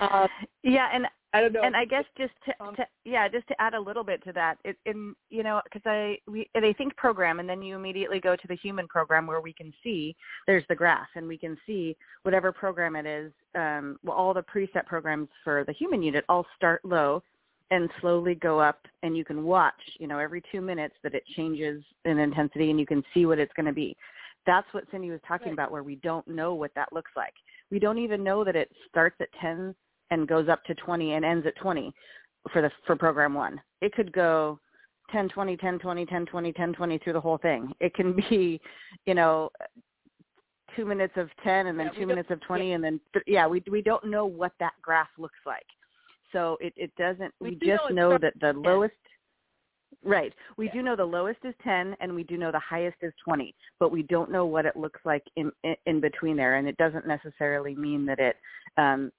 Uh, 0.00 0.26
yeah, 0.62 0.88
and 0.92 1.06
I 1.32 1.40
don't 1.40 1.52
know. 1.52 1.62
And 1.62 1.76
I 1.76 1.84
guess 1.84 2.04
just 2.16 2.32
to, 2.46 2.52
to 2.76 2.86
yeah, 3.04 3.28
just 3.28 3.46
to 3.48 3.60
add 3.60 3.74
a 3.74 3.80
little 3.80 4.04
bit 4.04 4.22
to 4.24 4.32
that, 4.32 4.58
it, 4.64 4.76
in 4.86 5.14
you 5.30 5.42
know, 5.42 5.60
because 5.64 5.82
I 5.84 6.18
we 6.28 6.48
they 6.54 6.72
think 6.72 6.96
program, 6.96 7.40
and 7.40 7.48
then 7.48 7.62
you 7.62 7.76
immediately 7.76 8.20
go 8.20 8.36
to 8.36 8.48
the 8.48 8.56
human 8.56 8.86
program 8.86 9.26
where 9.26 9.40
we 9.40 9.52
can 9.52 9.72
see 9.82 10.14
there's 10.46 10.64
the 10.68 10.74
graph, 10.74 11.08
and 11.16 11.26
we 11.26 11.36
can 11.38 11.56
see 11.66 11.96
whatever 12.22 12.52
program 12.52 12.96
it 12.96 13.06
is. 13.06 13.32
Um, 13.54 13.98
well, 14.04 14.16
all 14.16 14.34
the 14.34 14.42
preset 14.42 14.86
programs 14.86 15.28
for 15.42 15.64
the 15.64 15.72
human 15.72 16.02
unit 16.02 16.24
all 16.28 16.46
start 16.56 16.84
low 16.84 17.22
and 17.70 17.88
slowly 18.00 18.34
go 18.34 18.60
up, 18.60 18.78
and 19.02 19.16
you 19.16 19.24
can 19.24 19.44
watch, 19.44 19.74
you 19.98 20.06
know, 20.06 20.18
every 20.18 20.42
two 20.52 20.60
minutes 20.60 20.94
that 21.02 21.14
it 21.14 21.24
changes 21.34 21.82
in 22.04 22.18
intensity, 22.18 22.70
and 22.70 22.78
you 22.78 22.86
can 22.86 23.02
see 23.12 23.26
what 23.26 23.38
it's 23.38 23.52
going 23.54 23.66
to 23.66 23.72
be. 23.72 23.96
That's 24.46 24.66
what 24.72 24.84
Cindy 24.90 25.10
was 25.10 25.20
talking 25.26 25.48
right. 25.48 25.54
about, 25.54 25.70
where 25.72 25.82
we 25.82 25.96
don't 25.96 26.26
know 26.28 26.54
what 26.54 26.72
that 26.74 26.92
looks 26.92 27.12
like. 27.16 27.32
We 27.70 27.78
don't 27.78 27.98
even 27.98 28.22
know 28.22 28.44
that 28.44 28.56
it 28.56 28.70
starts 28.88 29.16
at 29.20 29.28
10 29.40 29.74
and 30.10 30.28
goes 30.28 30.48
up 30.48 30.62
to 30.64 30.74
20 30.74 31.14
and 31.14 31.24
ends 31.24 31.46
at 31.46 31.56
20 31.56 31.92
for 32.52 32.60
the 32.60 32.70
for 32.86 32.94
program 32.94 33.32
one. 33.32 33.60
It 33.80 33.94
could 33.94 34.12
go 34.12 34.60
10, 35.10 35.28
20, 35.30 35.56
10, 35.56 35.78
20, 35.78 36.06
10, 36.06 36.26
20, 36.26 36.52
10, 36.52 36.72
20 36.72 36.98
through 36.98 37.12
the 37.12 37.20
whole 37.20 37.38
thing. 37.38 37.72
It 37.80 37.94
can 37.94 38.12
be, 38.12 38.60
you 39.06 39.14
know, 39.14 39.50
two 40.76 40.84
minutes 40.84 41.14
of 41.16 41.28
10 41.42 41.68
and 41.68 41.78
then 41.78 41.90
yeah, 41.92 42.00
two 42.00 42.06
minutes 42.06 42.30
of 42.30 42.40
20 42.42 42.68
yeah. 42.68 42.74
and 42.74 42.84
then, 42.84 43.00
th- 43.12 43.24
yeah, 43.26 43.46
we, 43.46 43.62
we 43.70 43.80
don't 43.80 44.04
know 44.04 44.26
what 44.26 44.52
that 44.60 44.72
graph 44.82 45.08
looks 45.18 45.38
like. 45.46 45.66
So 46.34 46.58
it, 46.60 46.74
it 46.76 46.94
doesn't, 46.96 47.32
we, 47.40 47.50
we 47.50 47.54
just 47.56 47.90
know, 47.90 48.10
know 48.10 48.18
that 48.18 48.34
the 48.40 48.52
lowest, 48.52 48.92
right, 50.04 50.34
we 50.58 50.66
yeah. 50.66 50.72
do 50.72 50.82
know 50.82 50.96
the 50.96 51.04
lowest 51.04 51.38
is 51.44 51.54
10 51.64 51.96
and 52.00 52.14
we 52.14 52.24
do 52.24 52.36
know 52.36 52.52
the 52.52 52.60
highest 52.60 52.96
is 53.00 53.14
20, 53.24 53.54
but 53.80 53.90
we 53.90 54.02
don't 54.02 54.30
know 54.30 54.44
what 54.44 54.66
it 54.66 54.76
looks 54.76 55.00
like 55.06 55.22
in, 55.36 55.50
in, 55.62 55.76
in 55.86 56.00
between 56.00 56.36
there. 56.36 56.56
And 56.56 56.68
it 56.68 56.76
doesn't 56.76 57.06
necessarily 57.06 57.74
mean 57.74 58.04
that 58.04 58.18
it, 58.18 58.36
um, 58.76 59.10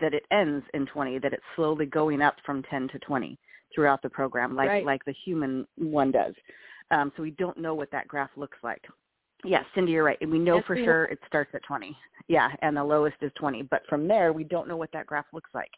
that 0.00 0.14
it 0.14 0.24
ends 0.30 0.64
in 0.72 0.86
20, 0.86 1.18
that 1.18 1.32
it's 1.32 1.42
slowly 1.56 1.84
going 1.84 2.22
up 2.22 2.36
from 2.46 2.62
10 2.70 2.88
to 2.88 2.98
20 3.00 3.38
throughout 3.74 4.02
the 4.02 4.08
program, 4.08 4.54
like 4.54 4.68
right. 4.68 4.84
like 4.84 5.04
the 5.04 5.14
human 5.24 5.66
one 5.76 6.10
does. 6.10 6.34
Um, 6.90 7.10
so 7.16 7.22
we 7.22 7.30
don't 7.32 7.58
know 7.58 7.74
what 7.74 7.90
that 7.90 8.06
graph 8.06 8.30
looks 8.36 8.58
like. 8.62 8.82
Yes, 9.44 9.64
Cindy, 9.74 9.92
you're 9.92 10.04
right. 10.04 10.18
And 10.20 10.30
we 10.30 10.38
know 10.38 10.56
yes, 10.56 10.64
for 10.66 10.76
we 10.76 10.84
sure 10.84 11.04
it 11.06 11.18
starts 11.26 11.50
at 11.54 11.64
20. 11.64 11.96
Yeah, 12.28 12.48
and 12.60 12.76
the 12.76 12.84
lowest 12.84 13.16
is 13.22 13.32
20. 13.38 13.62
But 13.62 13.82
from 13.88 14.06
there, 14.06 14.32
we 14.32 14.44
don't 14.44 14.68
know 14.68 14.76
what 14.76 14.92
that 14.92 15.06
graph 15.06 15.26
looks 15.32 15.50
like. 15.52 15.70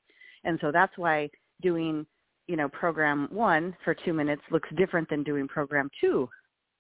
And 0.45 0.59
so 0.61 0.71
that's 0.73 0.97
why 0.97 1.31
doing, 1.63 2.07
you 2.47 2.57
know, 2.57 2.69
program 2.69 3.29
one 3.31 3.77
for 3.85 3.95
two 3.95 4.13
minutes 4.13 4.43
looks 4.51 4.69
different 4.77 5.09
than 5.09 5.23
doing 5.23 5.49
program 5.49 5.91
two 6.01 6.29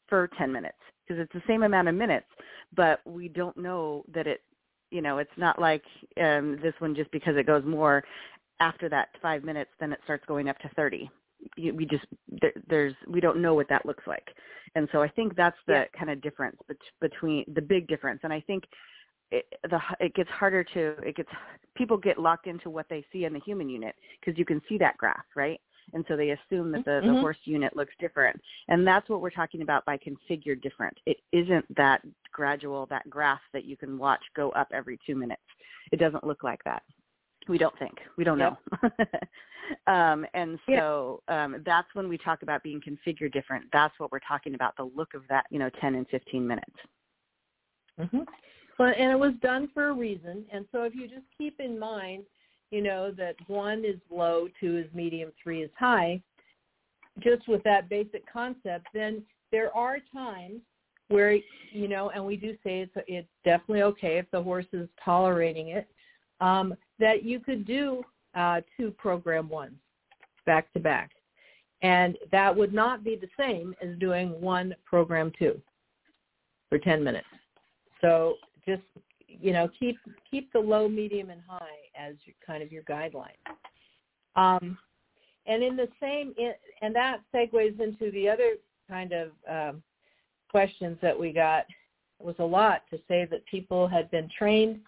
for 0.08 0.28
10 0.38 0.52
minutes 0.52 0.78
because 1.06 1.20
it's 1.20 1.32
the 1.32 1.42
same 1.46 1.62
amount 1.62 1.88
of 1.88 1.94
minutes, 1.94 2.26
but 2.74 3.00
we 3.04 3.28
don't 3.28 3.56
know 3.56 4.04
that 4.12 4.26
it 4.26 4.42
you 4.90 5.02
know, 5.02 5.18
it's 5.18 5.30
not 5.36 5.60
like 5.60 5.82
um, 6.22 6.56
this 6.62 6.74
one 6.78 6.94
just 6.94 7.10
because 7.10 7.36
it 7.36 7.48
goes 7.48 7.64
more 7.64 8.04
after 8.60 8.88
that 8.88 9.08
five 9.20 9.42
minutes, 9.42 9.70
then 9.80 9.92
it 9.92 9.98
starts 10.04 10.24
going 10.26 10.48
up 10.48 10.58
to 10.60 10.68
30. 10.76 11.10
We 11.58 11.84
just 11.84 12.04
there, 12.40 12.52
there's 12.68 12.94
we 13.08 13.20
don't 13.20 13.42
know 13.42 13.54
what 13.54 13.68
that 13.68 13.84
looks 13.84 14.06
like, 14.06 14.28
and 14.76 14.88
so 14.92 15.02
I 15.02 15.08
think 15.08 15.36
that's 15.36 15.58
the 15.66 15.72
yeah. 15.72 15.98
kind 15.98 16.10
of 16.10 16.22
difference 16.22 16.56
bet- 16.68 16.76
between 17.00 17.44
the 17.54 17.60
big 17.60 17.86
difference. 17.86 18.20
And 18.22 18.32
I 18.32 18.40
think 18.40 18.64
it, 19.38 19.46
the 19.70 19.80
it 20.00 20.14
gets 20.14 20.30
harder 20.30 20.62
to 20.62 20.96
it 21.06 21.16
gets 21.16 21.28
people 21.76 21.96
get 21.96 22.18
locked 22.18 22.46
into 22.46 22.70
what 22.70 22.86
they 22.88 23.04
see 23.12 23.24
in 23.24 23.32
the 23.32 23.40
human 23.40 23.68
unit 23.68 23.94
because 24.20 24.38
you 24.38 24.44
can 24.44 24.60
see 24.68 24.78
that 24.78 24.96
graph, 24.96 25.24
right? 25.34 25.60
and 25.92 26.04
so 26.08 26.16
they 26.16 26.30
assume 26.30 26.72
that 26.72 26.84
the, 26.84 26.92
mm-hmm. 26.92 27.14
the 27.14 27.20
horse 27.20 27.36
unit 27.44 27.76
looks 27.76 27.92
different. 28.00 28.40
And 28.68 28.86
that's 28.86 29.08
what 29.08 29.20
we're 29.20 29.30
talking 29.30 29.62
about 29.62 29.84
by 29.84 29.98
configured 29.98 30.62
different. 30.62 30.96
It 31.06 31.18
isn't 31.32 31.64
that 31.76 32.02
gradual, 32.32 32.86
that 32.86 33.08
graph 33.10 33.40
that 33.52 33.64
you 33.64 33.76
can 33.76 33.98
watch 33.98 34.22
go 34.34 34.50
up 34.50 34.68
every 34.72 34.98
two 35.06 35.14
minutes. 35.14 35.42
It 35.92 35.98
doesn't 35.98 36.24
look 36.24 36.42
like 36.42 36.62
that. 36.64 36.82
We 37.48 37.58
don't 37.58 37.78
think. 37.78 37.98
We 38.16 38.24
don't 38.24 38.38
yep. 38.38 38.56
know. 38.82 38.90
um, 39.92 40.24
and 40.32 40.58
so 40.66 41.22
um, 41.28 41.62
that's 41.66 41.88
when 41.92 42.08
we 42.08 42.16
talk 42.16 42.42
about 42.42 42.62
being 42.62 42.80
configured 42.80 43.34
different. 43.34 43.66
That's 43.72 43.94
what 43.98 44.10
we're 44.10 44.20
talking 44.26 44.54
about, 44.54 44.76
the 44.78 44.90
look 44.96 45.12
of 45.12 45.22
that, 45.28 45.44
you 45.50 45.58
know, 45.58 45.68
10 45.80 45.94
and 45.94 46.08
15 46.08 46.46
minutes. 46.46 46.72
Mm-hmm. 48.00 48.20
Well, 48.78 48.92
and 48.96 49.12
it 49.12 49.18
was 49.18 49.32
done 49.40 49.68
for 49.72 49.88
a 49.88 49.92
reason. 49.92 50.44
And 50.52 50.66
so 50.72 50.82
if 50.82 50.94
you 50.94 51.06
just 51.06 51.26
keep 51.38 51.60
in 51.60 51.78
mind 51.78 52.24
you 52.74 52.82
know, 52.82 53.12
that 53.12 53.36
one 53.46 53.84
is 53.84 54.00
low, 54.10 54.48
two 54.58 54.78
is 54.78 54.86
medium, 54.92 55.30
three 55.40 55.62
is 55.62 55.70
high, 55.78 56.20
just 57.20 57.46
with 57.46 57.62
that 57.62 57.88
basic 57.88 58.30
concept, 58.30 58.88
then 58.92 59.22
there 59.52 59.74
are 59.76 59.98
times 60.12 60.60
where, 61.06 61.38
you 61.70 61.86
know, 61.86 62.10
and 62.10 62.24
we 62.24 62.36
do 62.36 62.54
say 62.64 62.80
it's, 62.80 62.92
it's 63.06 63.28
definitely 63.44 63.82
okay 63.82 64.18
if 64.18 64.28
the 64.32 64.42
horse 64.42 64.66
is 64.72 64.88
tolerating 65.04 65.68
it, 65.68 65.86
um, 66.40 66.74
that 66.98 67.22
you 67.22 67.38
could 67.38 67.64
do 67.64 68.02
uh, 68.34 68.60
two 68.76 68.90
program 68.90 69.48
ones 69.48 69.76
back 70.46 70.72
to 70.72 70.80
back. 70.80 71.12
And 71.82 72.18
that 72.32 72.56
would 72.56 72.74
not 72.74 73.04
be 73.04 73.14
the 73.14 73.28
same 73.38 73.72
as 73.80 73.96
doing 74.00 74.40
one 74.40 74.74
program 74.84 75.30
two 75.38 75.60
for 76.70 76.78
10 76.78 77.04
minutes. 77.04 77.28
So 78.00 78.34
just 78.66 78.82
you 79.26 79.52
know, 79.52 79.68
keep 79.78 79.98
keep 80.30 80.52
the 80.52 80.58
low, 80.58 80.88
medium, 80.88 81.30
and 81.30 81.40
high 81.46 81.66
as 81.98 82.14
your, 82.24 82.34
kind 82.46 82.62
of 82.62 82.72
your 82.72 82.82
guideline. 82.84 83.28
Um, 84.36 84.78
and 85.46 85.62
in 85.62 85.76
the 85.76 85.88
same, 86.00 86.34
and 86.82 86.94
that 86.94 87.20
segues 87.34 87.80
into 87.80 88.10
the 88.12 88.28
other 88.28 88.54
kind 88.88 89.12
of 89.12 89.30
um, 89.50 89.82
questions 90.50 90.98
that 91.02 91.18
we 91.18 91.32
got. 91.32 91.66
It 92.20 92.26
was 92.26 92.36
a 92.38 92.44
lot 92.44 92.82
to 92.90 92.98
say 93.08 93.26
that 93.30 93.44
people 93.46 93.86
had 93.86 94.10
been 94.10 94.28
trained 94.36 94.80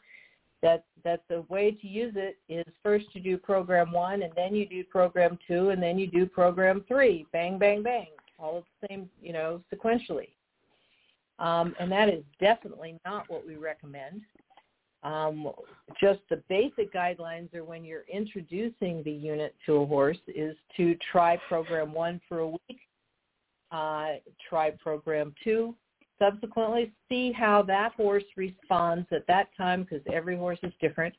that 0.62 0.84
that 1.04 1.22
the 1.28 1.42
way 1.48 1.70
to 1.70 1.86
use 1.86 2.14
it 2.16 2.38
is 2.48 2.64
first 2.82 3.06
you 3.12 3.20
do 3.20 3.36
program 3.36 3.92
one, 3.92 4.22
and 4.22 4.32
then 4.34 4.54
you 4.54 4.66
do 4.66 4.82
program 4.84 5.38
two, 5.46 5.70
and 5.70 5.82
then 5.82 5.98
you 5.98 6.06
do 6.06 6.26
program 6.26 6.84
three. 6.88 7.26
Bang, 7.32 7.58
bang, 7.58 7.82
bang, 7.82 8.08
all 8.38 8.64
the 8.80 8.88
same, 8.88 9.10
you 9.20 9.32
know, 9.32 9.60
sequentially. 9.72 10.30
Um, 11.38 11.74
and 11.78 11.90
that 11.92 12.08
is 12.08 12.24
definitely 12.40 12.98
not 13.04 13.28
what 13.28 13.46
we 13.46 13.56
recommend. 13.56 14.22
Um, 15.02 15.52
just 16.00 16.20
the 16.30 16.42
basic 16.48 16.92
guidelines 16.92 17.54
are 17.54 17.62
when 17.62 17.84
you're 17.84 18.06
introducing 18.12 19.02
the 19.04 19.12
unit 19.12 19.54
to 19.66 19.74
a 19.76 19.86
horse 19.86 20.18
is 20.26 20.56
to 20.76 20.96
try 21.12 21.38
program 21.48 21.92
one 21.92 22.20
for 22.28 22.40
a 22.40 22.48
week, 22.48 22.80
uh, 23.70 24.14
try 24.48 24.70
program 24.70 25.34
two, 25.44 25.76
subsequently 26.18 26.92
see 27.08 27.30
how 27.30 27.62
that 27.62 27.92
horse 27.92 28.24
responds 28.36 29.06
at 29.12 29.26
that 29.26 29.48
time 29.56 29.82
because 29.82 30.02
every 30.12 30.36
horse 30.36 30.58
is 30.62 30.72
different. 30.80 31.14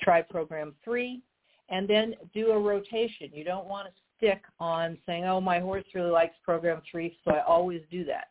Try 0.00 0.22
program 0.22 0.74
three, 0.84 1.20
and 1.68 1.88
then 1.88 2.14
do 2.32 2.52
a 2.52 2.58
rotation. 2.58 3.30
You 3.32 3.44
don't 3.44 3.66
want 3.66 3.88
to 3.88 3.92
stick 4.16 4.42
on 4.58 4.96
saying, 5.06 5.24
oh, 5.24 5.40
my 5.40 5.58
horse 5.58 5.84
really 5.94 6.10
likes 6.10 6.34
program 6.44 6.80
three, 6.90 7.16
so 7.24 7.32
I 7.32 7.42
always 7.42 7.80
do 7.90 8.04
that. 8.04 8.28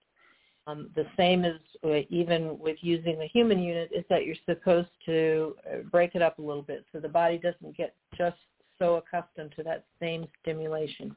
Um, 0.69 0.89
the 0.95 1.05
same 1.17 1.45
as 1.45 1.55
uh, 1.83 2.01
even 2.09 2.59
with 2.59 2.77
using 2.81 3.17
the 3.17 3.27
human 3.27 3.59
unit 3.59 3.89
is 3.93 4.03
that 4.09 4.25
you're 4.25 4.35
supposed 4.45 4.89
to 5.05 5.55
uh, 5.65 5.77
break 5.91 6.15
it 6.15 6.21
up 6.21 6.39
a 6.39 6.41
little 6.41 6.61
bit 6.61 6.85
so 6.91 6.99
the 6.99 7.09
body 7.09 7.37
doesn't 7.37 7.75
get 7.75 7.95
just 8.17 8.37
so 8.77 8.95
accustomed 8.95 9.53
to 9.55 9.63
that 9.63 9.85
same 9.99 10.27
stimulation. 10.41 11.15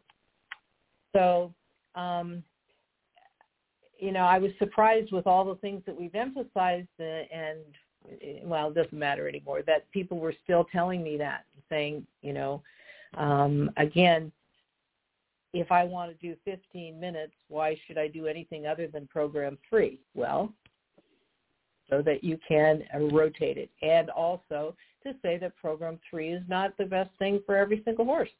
So, 1.15 1.53
um, 1.95 2.43
you 3.99 4.13
know, 4.13 4.25
I 4.25 4.39
was 4.39 4.51
surprised 4.59 5.13
with 5.13 5.27
all 5.27 5.45
the 5.45 5.57
things 5.57 5.83
that 5.87 5.99
we've 5.99 6.15
emphasized 6.15 6.89
uh, 6.99 7.05
and, 7.05 7.61
well, 8.45 8.69
it 8.69 8.75
doesn't 8.75 8.99
matter 8.99 9.29
anymore, 9.29 9.63
that 9.67 9.91
people 9.93 10.19
were 10.19 10.35
still 10.45 10.67
telling 10.73 11.03
me 11.03 11.17
that, 11.19 11.45
saying, 11.69 12.07
you 12.23 12.33
know, 12.33 12.63
um, 13.17 13.71
again, 13.77 14.33
if 15.53 15.71
I 15.71 15.85
want 15.85 16.11
to 16.11 16.27
do 16.27 16.37
15 16.45 16.99
minutes, 16.99 17.33
why 17.49 17.77
should 17.87 17.99
I 17.99 18.09
do 18.09 18.27
anything 18.27 18.67
other 18.67 18.87
than 18.87 19.07
program 19.07 19.59
three? 19.69 20.01
Well, 20.15 20.53
so 21.91 22.01
that 22.03 22.25
you 22.25 22.39
can 22.49 22.83
rotate 23.13 23.59
it. 23.59 23.71
And 23.83 24.09
also 24.11 24.75
to 25.03 25.13
say 25.21 25.37
that 25.39 25.55
program 25.57 25.99
three 26.09 26.33
is 26.33 26.43
not 26.49 26.77
the 26.79 26.87
best 26.87 27.11
thing 27.19 27.43
for 27.45 27.57
every 27.57 27.83
single 27.85 28.05
horse 28.05 28.31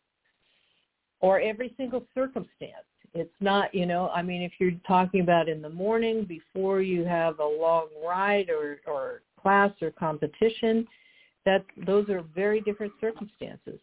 or 1.21 1.39
every 1.41 1.75
single 1.77 2.05
circumstance. 2.15 2.87
It's 3.15 3.35
not, 3.41 3.75
you 3.75 3.85
know, 3.85 4.09
I 4.09 4.23
mean, 4.23 4.41
if 4.41 4.53
you're 4.59 4.73
talking 4.87 5.21
about 5.21 5.51
in 5.51 5.61
the 5.61 5.69
morning 5.69 6.25
before 6.25 6.81
you 6.81 7.05
have 7.05 7.41
a 7.41 7.47
long 7.47 7.89
ride 8.03 8.49
or, 8.49 8.81
or 8.87 9.21
class 9.41 9.71
or 9.83 9.91
competition, 9.91 10.87
that 11.45 11.65
those 11.85 12.09
are 12.09 12.25
very 12.35 12.63
different 12.63 12.93
circumstances 13.01 13.79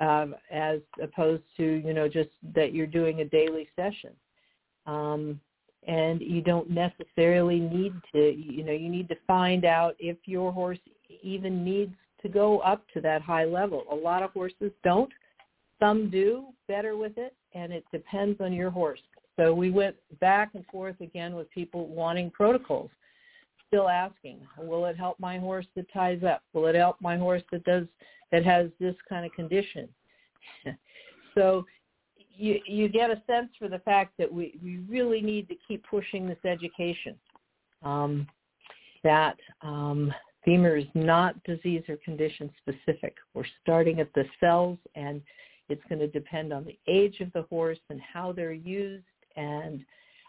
um, 0.00 0.34
as 0.50 0.80
opposed 1.00 1.42
to 1.56 1.64
you 1.64 1.94
know 1.94 2.08
just 2.08 2.30
that 2.54 2.72
you're 2.74 2.86
doing 2.86 3.20
a 3.20 3.24
daily 3.24 3.68
session. 3.76 4.10
Um, 4.86 5.40
and 5.88 6.20
you 6.20 6.42
don't 6.42 6.70
necessarily 6.70 7.58
need 7.58 7.92
to 8.12 8.30
you 8.30 8.64
know 8.64 8.72
you 8.72 8.88
need 8.88 9.08
to 9.08 9.16
find 9.26 9.64
out 9.64 9.94
if 9.98 10.16
your 10.24 10.52
horse 10.52 10.78
even 11.22 11.64
needs 11.64 11.94
to 12.22 12.28
go 12.28 12.60
up 12.60 12.84
to 12.94 13.00
that 13.00 13.22
high 13.22 13.44
level. 13.44 13.84
A 13.90 13.94
lot 13.94 14.22
of 14.22 14.30
horses 14.30 14.70
don't. 14.84 15.12
Some 15.80 16.10
do 16.10 16.46
better 16.68 16.96
with 16.96 17.18
it 17.18 17.34
and 17.54 17.72
it 17.72 17.84
depends 17.92 18.40
on 18.40 18.52
your 18.52 18.70
horse. 18.70 19.00
So 19.36 19.52
we 19.52 19.70
went 19.70 19.96
back 20.20 20.50
and 20.54 20.64
forth 20.66 21.00
again 21.00 21.34
with 21.34 21.50
people 21.50 21.88
wanting 21.88 22.30
protocols 22.30 22.90
still 23.72 23.88
asking 23.88 24.38
will 24.58 24.84
it 24.86 24.96
help 24.96 25.18
my 25.18 25.38
horse 25.38 25.66
that 25.74 25.86
ties 25.92 26.22
up 26.22 26.42
will 26.52 26.66
it 26.66 26.74
help 26.74 26.96
my 27.00 27.16
horse 27.16 27.42
that 27.50 27.64
does 27.64 27.86
that 28.30 28.44
has 28.44 28.68
this 28.78 28.94
kind 29.08 29.24
of 29.24 29.32
condition 29.32 29.88
so 31.34 31.64
you 32.36 32.60
you 32.66 32.88
get 32.88 33.10
a 33.10 33.22
sense 33.26 33.50
for 33.58 33.68
the 33.68 33.78
fact 33.80 34.12
that 34.18 34.32
we 34.32 34.58
we 34.62 34.78
really 34.88 35.20
need 35.20 35.48
to 35.48 35.54
keep 35.66 35.84
pushing 35.88 36.26
this 36.26 36.38
education. 36.44 37.16
Um, 37.82 38.26
that 39.02 39.36
um, 39.62 40.14
BEMER 40.46 40.76
is 40.76 40.86
not 40.94 41.42
disease 41.42 41.82
or 41.88 41.96
condition 42.04 42.50
specific. 42.60 43.16
We're 43.34 43.44
starting 43.60 43.98
at 43.98 44.12
the 44.14 44.24
cells, 44.38 44.78
and 44.94 45.20
it's 45.68 45.82
going 45.88 45.98
to 45.98 46.06
depend 46.06 46.52
on 46.52 46.64
the 46.64 46.78
age 46.86 47.18
of 47.20 47.32
the 47.32 47.42
horse 47.42 47.80
and 47.90 48.00
how 48.00 48.30
they're 48.30 48.52
used 48.52 49.04
and 49.34 49.84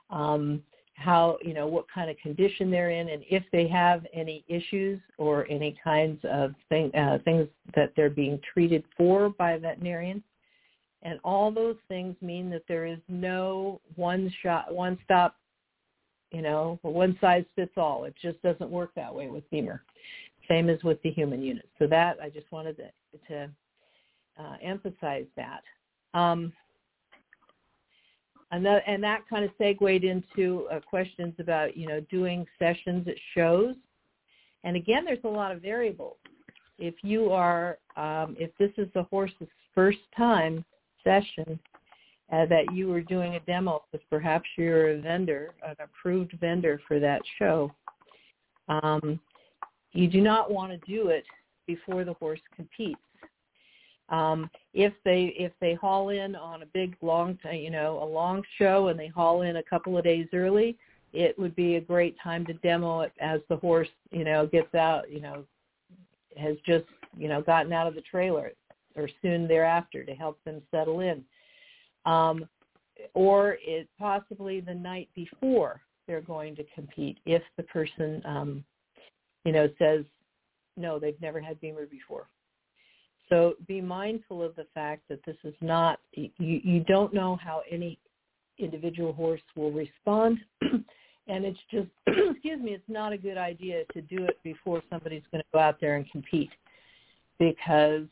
um, 0.09 0.63
how 0.95 1.37
you 1.43 1.53
know 1.53 1.67
what 1.67 1.85
kind 1.93 2.09
of 2.09 2.17
condition 2.17 2.69
they're 2.69 2.91
in, 2.91 3.09
and 3.09 3.23
if 3.29 3.43
they 3.51 3.67
have 3.67 4.05
any 4.13 4.43
issues 4.47 4.99
or 5.17 5.47
any 5.49 5.75
kinds 5.83 6.19
of 6.23 6.53
thing, 6.69 6.93
uh, 6.95 7.17
things 7.25 7.47
that 7.75 7.91
they're 7.95 8.09
being 8.09 8.39
treated 8.53 8.83
for 8.95 9.29
by 9.29 9.57
veterinarians. 9.57 10.23
And 11.05 11.19
all 11.25 11.51
those 11.51 11.75
things 11.89 12.15
mean 12.21 12.49
that 12.51 12.63
there 12.67 12.85
is 12.85 12.99
no 13.09 13.81
one 13.95 14.33
shot, 14.41 14.73
one 14.73 14.97
stop, 15.03 15.35
you 16.31 16.41
know, 16.41 16.79
one 16.81 17.17
size 17.19 17.43
fits 17.57 17.73
all. 17.75 18.05
It 18.05 18.15
just 18.21 18.41
doesn't 18.41 18.69
work 18.69 18.91
that 18.95 19.13
way 19.13 19.27
with 19.27 19.43
BEMER. 19.51 19.83
Same 20.47 20.69
as 20.69 20.81
with 20.83 21.01
the 21.03 21.11
human 21.11 21.41
unit. 21.41 21.67
So 21.77 21.87
that 21.87 22.17
I 22.21 22.29
just 22.29 22.49
wanted 22.53 22.77
to, 22.77 22.89
to 23.27 23.49
uh, 24.39 24.55
emphasize 24.61 25.25
that. 25.35 25.61
Um, 26.13 26.53
and, 28.53 28.63
that, 28.65 28.83
and 28.85 29.03
that 29.03 29.27
kind 29.27 29.43
of 29.43 29.51
segued 29.57 30.03
into 30.03 30.67
uh, 30.71 30.79
questions 30.79 31.33
about, 31.39 31.75
you 31.75 31.87
know, 31.87 31.99
doing 32.11 32.45
sessions 32.59 33.07
at 33.07 33.15
shows. 33.33 33.75
And 34.63 34.75
again, 34.75 35.03
there's 35.05 35.23
a 35.23 35.27
lot 35.29 35.51
of 35.51 35.61
variables. 35.61 36.17
If 36.77 36.93
you 37.01 37.31
are, 37.31 37.79
um, 37.97 38.35
if 38.39 38.51
this 38.59 38.69
is 38.77 38.87
the 38.93 39.03
horse's 39.03 39.47
first 39.73 39.99
time 40.15 40.63
session 41.03 41.59
uh, 42.31 42.45
that 42.45 42.71
you 42.73 42.89
were 42.89 43.01
doing 43.01 43.35
a 43.35 43.39
demo 43.41 43.83
because 43.91 44.05
perhaps 44.09 44.47
you're 44.55 44.91
a 44.91 45.01
vendor, 45.01 45.55
an 45.67 45.75
approved 45.83 46.33
vendor 46.39 46.79
for 46.87 46.99
that 46.99 47.21
show. 47.39 47.71
Um, 48.69 49.19
you 49.93 50.07
do 50.07 50.21
not 50.21 50.51
want 50.51 50.71
to 50.71 50.77
do 50.91 51.09
it 51.09 51.25
before 51.65 52.03
the 52.03 52.13
horse 52.13 52.39
competes. 52.55 53.01
Um, 54.13 54.49
if 54.75 54.93
they 55.03 55.33
if 55.39 55.51
they 55.59 55.73
haul 55.73 56.09
in 56.09 56.35
on 56.35 56.61
a 56.61 56.67
big 56.67 56.95
long 57.01 57.37
you 57.51 57.71
know 57.71 58.01
a 58.03 58.05
long 58.05 58.43
show 58.59 58.89
and 58.89 58.99
they 58.99 59.07
haul 59.07 59.41
in 59.41 59.55
a 59.55 59.63
couple 59.63 59.97
of 59.97 60.03
days 60.03 60.27
early, 60.33 60.77
it 61.13 61.37
would 61.39 61.55
be 61.55 61.75
a 61.75 61.81
great 61.81 62.15
time 62.21 62.45
to 62.45 62.53
demo 62.55 63.01
it 63.01 63.11
as 63.19 63.41
the 63.49 63.57
horse 63.57 63.89
you 64.11 64.23
know 64.23 64.45
gets 64.45 64.75
out 64.75 65.11
you 65.11 65.19
know 65.19 65.43
has 66.37 66.57
just 66.63 66.85
you 67.17 67.27
know 67.27 67.41
gotten 67.41 67.73
out 67.73 67.87
of 67.87 67.95
the 67.95 68.01
trailer 68.01 68.51
or 68.95 69.09
soon 69.23 69.47
thereafter 69.47 70.03
to 70.03 70.13
help 70.13 70.37
them 70.45 70.61
settle 70.69 70.99
in. 70.99 71.23
Um, 72.05 72.47
or 73.15 73.57
it 73.61 73.89
possibly 73.97 74.59
the 74.59 74.75
night 74.75 75.09
before 75.15 75.81
they're 76.07 76.21
going 76.21 76.55
to 76.55 76.63
compete 76.75 77.17
if 77.25 77.41
the 77.57 77.63
person, 77.63 78.21
um, 78.25 78.63
you 79.45 79.51
know, 79.51 79.67
says, 79.79 80.05
no, 80.77 80.99
they've 80.99 81.19
never 81.19 81.41
had 81.41 81.59
BEMER 81.61 81.87
before. 81.87 82.27
So 83.29 83.55
be 83.67 83.81
mindful 83.81 84.43
of 84.43 84.55
the 84.55 84.65
fact 84.73 85.03
that 85.09 85.19
this 85.25 85.37
is 85.43 85.53
not, 85.61 85.99
you, 86.13 86.29
you 86.37 86.81
don't 86.81 87.13
know 87.13 87.37
how 87.41 87.61
any 87.69 87.97
individual 88.59 89.13
horse 89.13 89.41
will 89.55 89.71
respond. 89.71 90.39
and 90.61 91.45
it's 91.45 91.59
just, 91.71 91.87
excuse 92.07 92.61
me, 92.61 92.71
it's 92.71 92.83
not 92.87 93.13
a 93.13 93.17
good 93.17 93.37
idea 93.37 93.83
to 93.93 94.01
do 94.01 94.25
it 94.25 94.37
before 94.43 94.81
somebody's 94.89 95.23
going 95.31 95.41
to 95.41 95.47
go 95.53 95.59
out 95.59 95.79
there 95.79 95.95
and 95.95 96.09
compete 96.11 96.51
because 97.39 98.03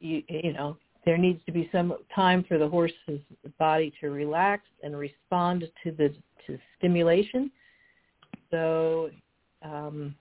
you, 0.00 0.22
you 0.28 0.52
know, 0.52 0.76
there 1.04 1.18
needs 1.18 1.44
to 1.46 1.52
be 1.52 1.68
some 1.72 1.94
time 2.14 2.44
for 2.46 2.58
the 2.58 2.68
horse's 2.68 3.20
body 3.58 3.92
to 4.00 4.10
relax 4.10 4.62
and 4.82 4.96
respond 4.96 5.64
to 5.82 5.90
the 5.90 6.14
to 6.46 6.58
stimulation. 6.78 7.50
So 8.50 9.10
um, 9.62 10.14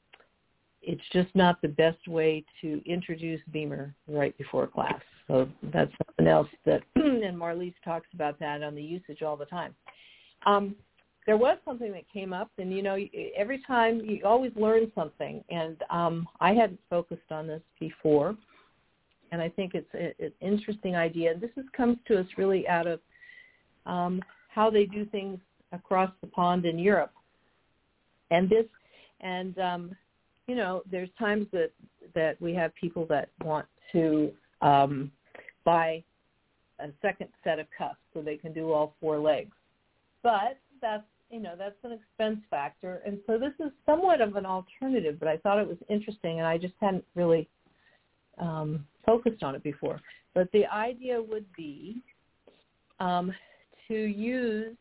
it's 0.82 1.04
just 1.14 1.34
not 1.36 1.62
the 1.62 1.68
best 1.68 2.08
way 2.08 2.44
to 2.62 2.82
introduce 2.86 3.42
BEMER 3.52 3.94
right 4.08 4.38
before 4.38 4.68
class. 4.68 5.02
So 5.28 5.48
that's 5.72 5.92
something 6.06 6.28
else 6.28 6.48
that, 6.66 6.82
and 6.96 7.38
Marlies 7.38 7.76
talks 7.84 8.08
about 8.14 8.40
that 8.40 8.64
on 8.64 8.76
the 8.76 8.82
usage 8.82 9.22
all 9.22 9.38
the 9.38 9.46
time. 9.46 9.76
Um, 10.46 10.76
there 11.28 11.38
was 11.38 11.58
something 11.64 11.92
that 11.92 12.10
came 12.12 12.34
up, 12.34 12.50
and 12.58 12.74
you 12.74 12.82
know, 12.82 12.98
every 13.38 13.62
time 13.68 14.02
you 14.04 14.22
always 14.26 14.52
learn 14.56 14.92
something, 14.96 15.44
and 15.50 15.78
um, 15.92 16.28
I 16.40 16.54
hadn't 16.54 16.80
focused 16.90 17.32
on 17.32 17.46
this 17.46 17.62
before 17.80 18.36
and 19.32 19.42
I 19.42 19.50
think 19.50 19.74
it's 19.74 19.88
an 19.94 20.32
interesting 20.42 20.96
idea. 20.96 21.32
And 21.32 21.42
this 21.42 21.52
is, 21.56 21.64
comes 21.76 21.98
to 22.08 22.20
us 22.20 22.26
really 22.38 22.68
out 22.68 22.86
of 22.86 23.00
um, 23.86 24.22
how 24.50 24.70
they 24.70 24.86
do 24.86 25.06
things 25.06 25.40
across 25.72 26.12
the 26.22 26.28
pond 26.28 26.66
in 26.66 26.78
Europe. 26.78 27.14
And 28.30 28.50
this, 28.50 28.66
and 29.22 29.58
um, 29.58 29.96
you 30.48 30.56
know, 30.56 30.82
there's 30.90 31.10
times 31.18 31.48
that 31.52 31.72
that 32.16 32.42
we 32.42 32.54
have 32.54 32.74
people 32.76 33.06
that 33.08 33.30
want 33.44 33.66
to 33.92 34.32
um, 34.62 35.12
buy 35.64 36.04
a 36.80 36.88
second 37.02 37.30
set 37.44 37.60
of 37.60 37.68
cuffs 37.78 38.00
so 38.14 38.22
they 38.22 38.38
can 38.38 38.52
do 38.54 38.72
all 38.72 38.96
four 39.00 39.20
legs, 39.20 39.52
but 40.24 40.58
that's 40.82 41.04
you 41.30 41.40
know 41.40 41.54
that's 41.58 41.76
an 41.84 41.92
expense 41.92 42.40
factor, 42.50 43.02
and 43.06 43.20
so 43.28 43.38
this 43.38 43.54
is 43.60 43.72
somewhat 43.86 44.22
of 44.22 44.36
an 44.36 44.46
alternative. 44.46 45.18
But 45.20 45.28
I 45.28 45.38
thought 45.38 45.60
it 45.60 45.68
was 45.68 45.78
interesting, 45.90 46.40
and 46.40 46.48
I 46.48 46.58
just 46.58 46.74
hadn't 46.82 47.06
really 47.16 47.48
um, 48.38 48.86
focused 49.06 49.44
on 49.44 49.56
it 49.56 49.64
before. 49.64 50.02
But 50.34 50.52
the 50.52 50.66
idea 50.66 51.22
would 51.22 51.46
be 51.56 52.02
um, 53.00 53.34
to 53.88 53.96
use 53.96 54.76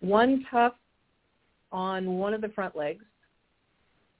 one 0.00 0.44
cuff 0.50 0.74
on 1.70 2.18
one 2.18 2.34
of 2.34 2.40
the 2.40 2.48
front 2.50 2.76
legs 2.76 3.04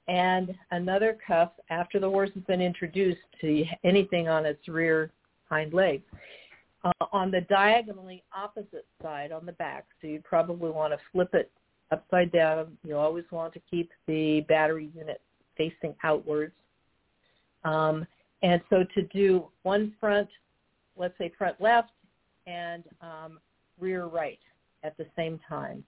and 0.07 0.53
another 0.71 1.17
cuff 1.25 1.51
after 1.69 1.99
the 1.99 2.09
horse 2.09 2.29
has 2.33 2.43
been 2.43 2.61
introduced 2.61 3.21
to 3.41 3.63
anything 3.83 4.27
on 4.27 4.45
its 4.45 4.67
rear 4.67 5.11
hind 5.49 5.73
leg. 5.73 6.01
Uh, 6.83 7.05
on 7.13 7.31
the 7.31 7.41
diagonally 7.41 8.21
opposite 8.35 8.85
side 9.01 9.31
on 9.31 9.45
the 9.45 9.53
back, 9.53 9.85
so 10.01 10.07
you 10.07 10.21
probably 10.21 10.69
want 10.69 10.91
to 10.91 10.99
flip 11.13 11.29
it 11.33 11.49
upside 11.91 12.29
down. 12.33 12.77
You 12.83 12.97
always 12.97 13.23
want 13.31 13.53
to 13.53 13.61
keep 13.71 13.89
the 14.05 14.41
battery 14.49 14.89
unit 14.93 15.21
facing 15.57 15.95
outwards. 16.03 16.53
Um, 17.63 18.05
and 18.41 18.61
so 18.69 18.83
to 18.95 19.03
do 19.03 19.47
one 19.61 19.93
front, 19.97 20.27
let's 20.97 21.17
say 21.17 21.31
front 21.37 21.61
left 21.61 21.91
and 22.47 22.83
um, 23.01 23.39
rear 23.79 24.05
right 24.05 24.39
at 24.83 24.97
the 24.97 25.05
same 25.15 25.39
time. 25.47 25.85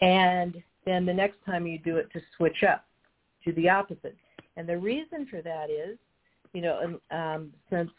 And 0.00 0.60
then 0.84 1.06
the 1.06 1.14
next 1.14 1.36
time 1.46 1.64
you 1.64 1.78
do 1.78 1.96
it 1.98 2.08
to 2.12 2.20
switch 2.36 2.64
up 2.68 2.87
to 3.48 3.54
the 3.54 3.68
opposite. 3.68 4.16
And 4.56 4.68
the 4.68 4.76
reason 4.76 5.26
for 5.30 5.40
that 5.42 5.70
is, 5.70 5.96
you 6.52 6.60
know, 6.60 6.98
um, 7.10 7.52
since 7.70 7.90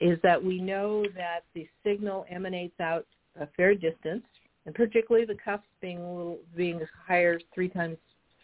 is 0.00 0.18
that 0.22 0.42
we 0.42 0.60
know 0.60 1.04
that 1.16 1.40
the 1.54 1.66
signal 1.84 2.24
emanates 2.30 2.78
out 2.80 3.04
a 3.40 3.46
fair 3.56 3.74
distance, 3.74 4.22
and 4.66 4.74
particularly 4.74 5.26
the 5.26 5.36
cuffs 5.44 5.64
being 5.80 5.98
a 5.98 6.12
little, 6.12 6.38
being 6.56 6.80
higher, 7.06 7.38
three 7.54 7.68
times 7.68 7.96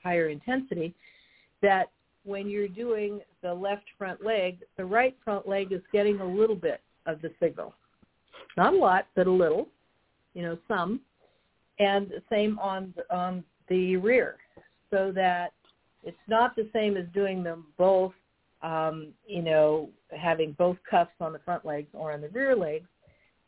higher 0.03 0.29
intensity, 0.29 0.95
that 1.63 1.91
when 2.25 2.49
you're 2.49 2.69
doing 2.69 3.21
the 3.43 3.53
left 3.53 3.85
front 3.99 4.25
leg, 4.25 4.59
the 4.77 4.85
right 4.85 5.17
front 5.25 5.49
leg 5.49 5.73
is 5.73 5.83
getting 5.93 6.21
a 6.21 6.27
little 6.27 6.57
bit 6.57 6.81
of 7.07 7.21
the 7.23 7.31
signal. 7.41 7.75
Not 8.57 8.75
a 8.75 8.77
lot, 8.77 9.07
but 9.15 9.27
a 9.27 9.31
little, 9.31 9.69
you 10.35 10.43
know, 10.43 10.59
some. 10.67 11.01
And 11.79 12.13
same 12.31 12.59
on 12.59 12.95
on 13.11 13.43
the 13.69 13.97
rear, 13.97 14.37
so 14.91 15.11
that 15.13 15.53
it's 16.05 16.17
not 16.29 16.55
the 16.57 16.69
same 16.73 16.97
as 16.97 17.07
doing 17.15 17.43
them 17.43 17.67
both, 17.79 18.13
um, 18.63 19.09
you 19.27 19.43
know, 19.43 19.89
having 20.17 20.53
both 20.53 20.77
cuffs 20.89 21.13
on 21.21 21.33
the 21.33 21.39
front 21.41 21.65
legs 21.65 21.89
or 21.93 22.13
on 22.13 22.21
the 22.21 22.29
rear 22.29 22.55
legs, 22.55 22.87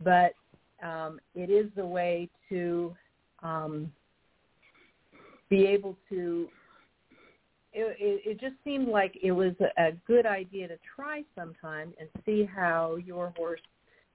but 0.03 0.35
um, 0.83 1.21
it 1.35 1.51
is 1.51 1.71
the 1.77 1.87
way 1.87 2.29
to 2.49 2.95
um, 3.43 3.93
be 5.49 5.67
able 5.67 5.97
to 6.09 6.49
it, 7.73 7.97
it, 8.01 8.31
it 8.31 8.41
just 8.41 8.55
seemed 8.65 8.89
like 8.89 9.19
it 9.23 9.33
was 9.33 9.53
a 9.77 9.93
good 10.07 10.25
idea 10.25 10.67
to 10.67 10.79
try 10.97 11.23
sometime 11.39 11.93
and 12.01 12.09
see 12.25 12.45
how 12.45 12.97
your 12.97 13.35
horse 13.37 13.61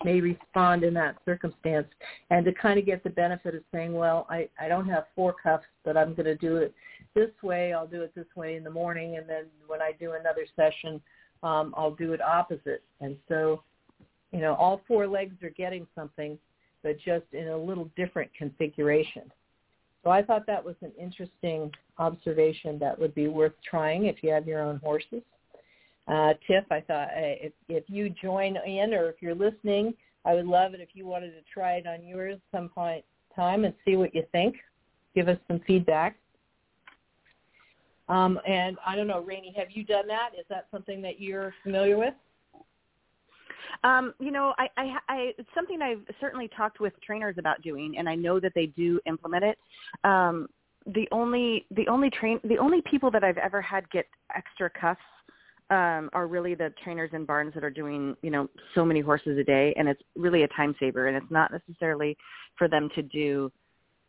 may 0.04 0.20
respond 0.20 0.84
in 0.84 0.96
that 0.96 1.16
circumstance 1.26 1.88
and 2.32 2.44
to 2.44 2.54
kind 2.54 2.80
of 2.80 2.88
get 2.88 3.04
the 3.04 3.10
benefit 3.12 3.54
of 3.54 3.62
saying, 3.72 3.94
well, 3.94 4.26
I, 4.32 4.50
I 4.60 4.68
don't 4.68 4.90
have 4.90 5.06
four 5.16 5.36
cuffs, 5.42 5.66
but 5.86 5.96
I'm 5.96 6.16
going 6.16 6.26
to 6.26 6.36
do 6.36 6.58
it 6.58 6.74
this 7.16 7.32
way. 7.44 7.74
I'll 7.74 7.88
do 7.88 8.02
it 8.02 8.14
this 8.16 8.26
way 8.36 8.56
in 8.56 8.64
the 8.64 8.70
morning. 8.70 9.18
And 9.18 9.28
then 9.28 9.46
when 9.68 9.82
I 9.82 9.92
do 10.00 10.14
another 10.14 10.46
session, 10.56 11.02
um, 11.44 11.74
I'll 11.78 11.96
do 11.96 12.14
it 12.14 12.22
opposite. 12.22 12.84
And 13.00 13.18
so, 13.28 13.64
you 14.32 14.40
know, 14.40 14.56
all 14.56 14.82
four 14.88 15.08
legs 15.08 15.36
are 15.44 15.50
getting 15.50 15.88
something, 15.96 16.38
but 16.84 16.98
just 17.00 17.26
in 17.34 17.48
a 17.50 17.58
little 17.58 17.90
different 17.96 18.32
configuration. 18.38 19.24
So 20.04 20.10
I 20.10 20.24
thought 20.24 20.48
that 20.48 20.64
was 20.64 20.76
an 20.82 20.92
interesting 21.00 21.72
observation 22.00 22.80
that 22.80 22.98
would 22.98 23.14
be 23.14 23.28
worth 23.28 23.54
trying 23.68 24.06
if 24.06 24.24
you 24.24 24.32
have 24.32 24.48
your 24.48 24.62
own 24.62 24.78
horses. 24.78 25.22
Uh, 26.08 26.34
Tiff, 26.48 26.66
I 26.72 26.82
thought 26.82 27.10
uh, 27.10 27.38
if, 27.40 27.54
if 27.70 27.84
you 27.88 28.10
join 28.10 28.58
in 28.66 28.94
or 28.94 29.10
if 29.10 29.16
you're 29.22 29.36
listening, 29.36 29.94
I 30.26 30.34
would 30.34 30.48
love 30.48 30.74
it 30.74 30.82
if 30.82 30.90
you 30.94 31.06
wanted 31.06 31.32
to 31.32 31.42
try 31.54 31.74
it 31.74 31.88
on 31.88 32.06
yours 32.06 32.40
some 32.52 32.70
point 32.70 33.04
time 33.36 33.66
and 33.66 33.74
see 33.86 33.96
what 33.96 34.14
you 34.14 34.24
think. 34.32 34.56
Give 35.16 35.28
us 35.28 35.38
some 35.48 35.62
feedback. 35.66 36.16
Um, 38.12 38.40
and 38.46 38.78
I 38.86 38.98
don't 38.98 39.08
know, 39.08 39.24
Raini, 39.24 39.56
have 39.56 39.72
you 39.72 39.86
done 39.86 40.06
that? 40.08 40.32
Is 40.38 40.46
that 40.50 40.68
something 40.70 41.02
that 41.02 41.22
you're 41.22 41.54
familiar 41.64 41.98
with? 41.98 42.14
Um, 43.86 44.14
you 44.20 44.32
know, 44.32 44.54
I, 44.58 44.68
I, 44.76 44.98
I, 45.08 45.32
it's 45.38 45.50
something 45.56 45.82
I've 45.82 46.04
certainly 46.20 46.50
talked 46.56 46.82
with 46.82 46.92
trainers 47.02 47.36
about 47.40 47.62
doing, 47.62 47.96
and 47.98 48.10
I 48.10 48.16
know 48.16 48.38
that 48.42 48.52
they 48.54 48.66
do 48.66 49.00
implement 49.06 49.46
it. 49.46 49.58
Um, 50.04 50.48
the 50.88 51.08
only, 51.14 51.66
the 51.72 51.88
only 51.88 52.10
train, 52.10 52.40
the 52.44 52.58
only 52.58 52.82
people 52.82 53.12
that 53.12 53.24
I've 53.24 53.38
ever 53.38 53.62
had 53.62 53.90
get 53.92 54.08
extra 54.36 54.70
cuffs 54.70 55.00
um, 55.70 56.10
are 56.12 56.28
really 56.28 56.54
the 56.54 56.74
trainers 56.84 57.12
in 57.14 57.24
barns 57.24 57.54
that 57.54 57.64
are 57.64 57.70
doing, 57.70 58.18
you 58.22 58.30
know, 58.30 58.50
so 58.76 58.84
many 58.84 59.00
horses 59.00 59.38
a 59.38 59.44
day, 59.44 59.74
and 59.78 59.88
it's 59.88 60.02
really 60.18 60.44
a 60.44 60.50
time 60.50 60.76
saver, 60.82 61.08
and 61.08 61.16
it's 61.16 61.32
not 61.32 61.50
necessarily 61.52 62.18
for 62.58 62.68
them 62.68 62.90
to 62.94 63.02
do 63.02 63.50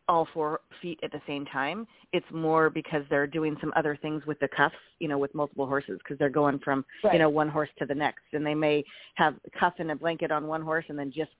all 0.07 0.27
four 0.33 0.61
feet 0.81 0.99
at 1.03 1.11
the 1.11 1.21
same 1.25 1.45
time. 1.45 1.87
It's 2.11 2.25
more 2.31 2.69
because 2.69 3.03
they're 3.09 3.27
doing 3.27 3.57
some 3.61 3.71
other 3.75 3.97
things 4.01 4.25
with 4.25 4.39
the 4.39 4.47
cuffs, 4.47 4.75
you 4.99 5.07
know, 5.07 5.17
with 5.17 5.33
multiple 5.33 5.65
horses 5.65 5.99
because 6.03 6.17
they're 6.19 6.29
going 6.29 6.59
from, 6.59 6.85
right. 7.03 7.13
you 7.13 7.19
know, 7.19 7.29
one 7.29 7.49
horse 7.49 7.69
to 7.79 7.85
the 7.85 7.95
next. 7.95 8.23
And 8.33 8.45
they 8.45 8.55
may 8.55 8.83
have 9.15 9.35
cuff 9.57 9.73
and 9.79 9.91
a 9.91 9.95
blanket 9.95 10.31
on 10.31 10.47
one 10.47 10.61
horse 10.61 10.85
and 10.89 10.99
then 10.99 11.11
just, 11.11 11.31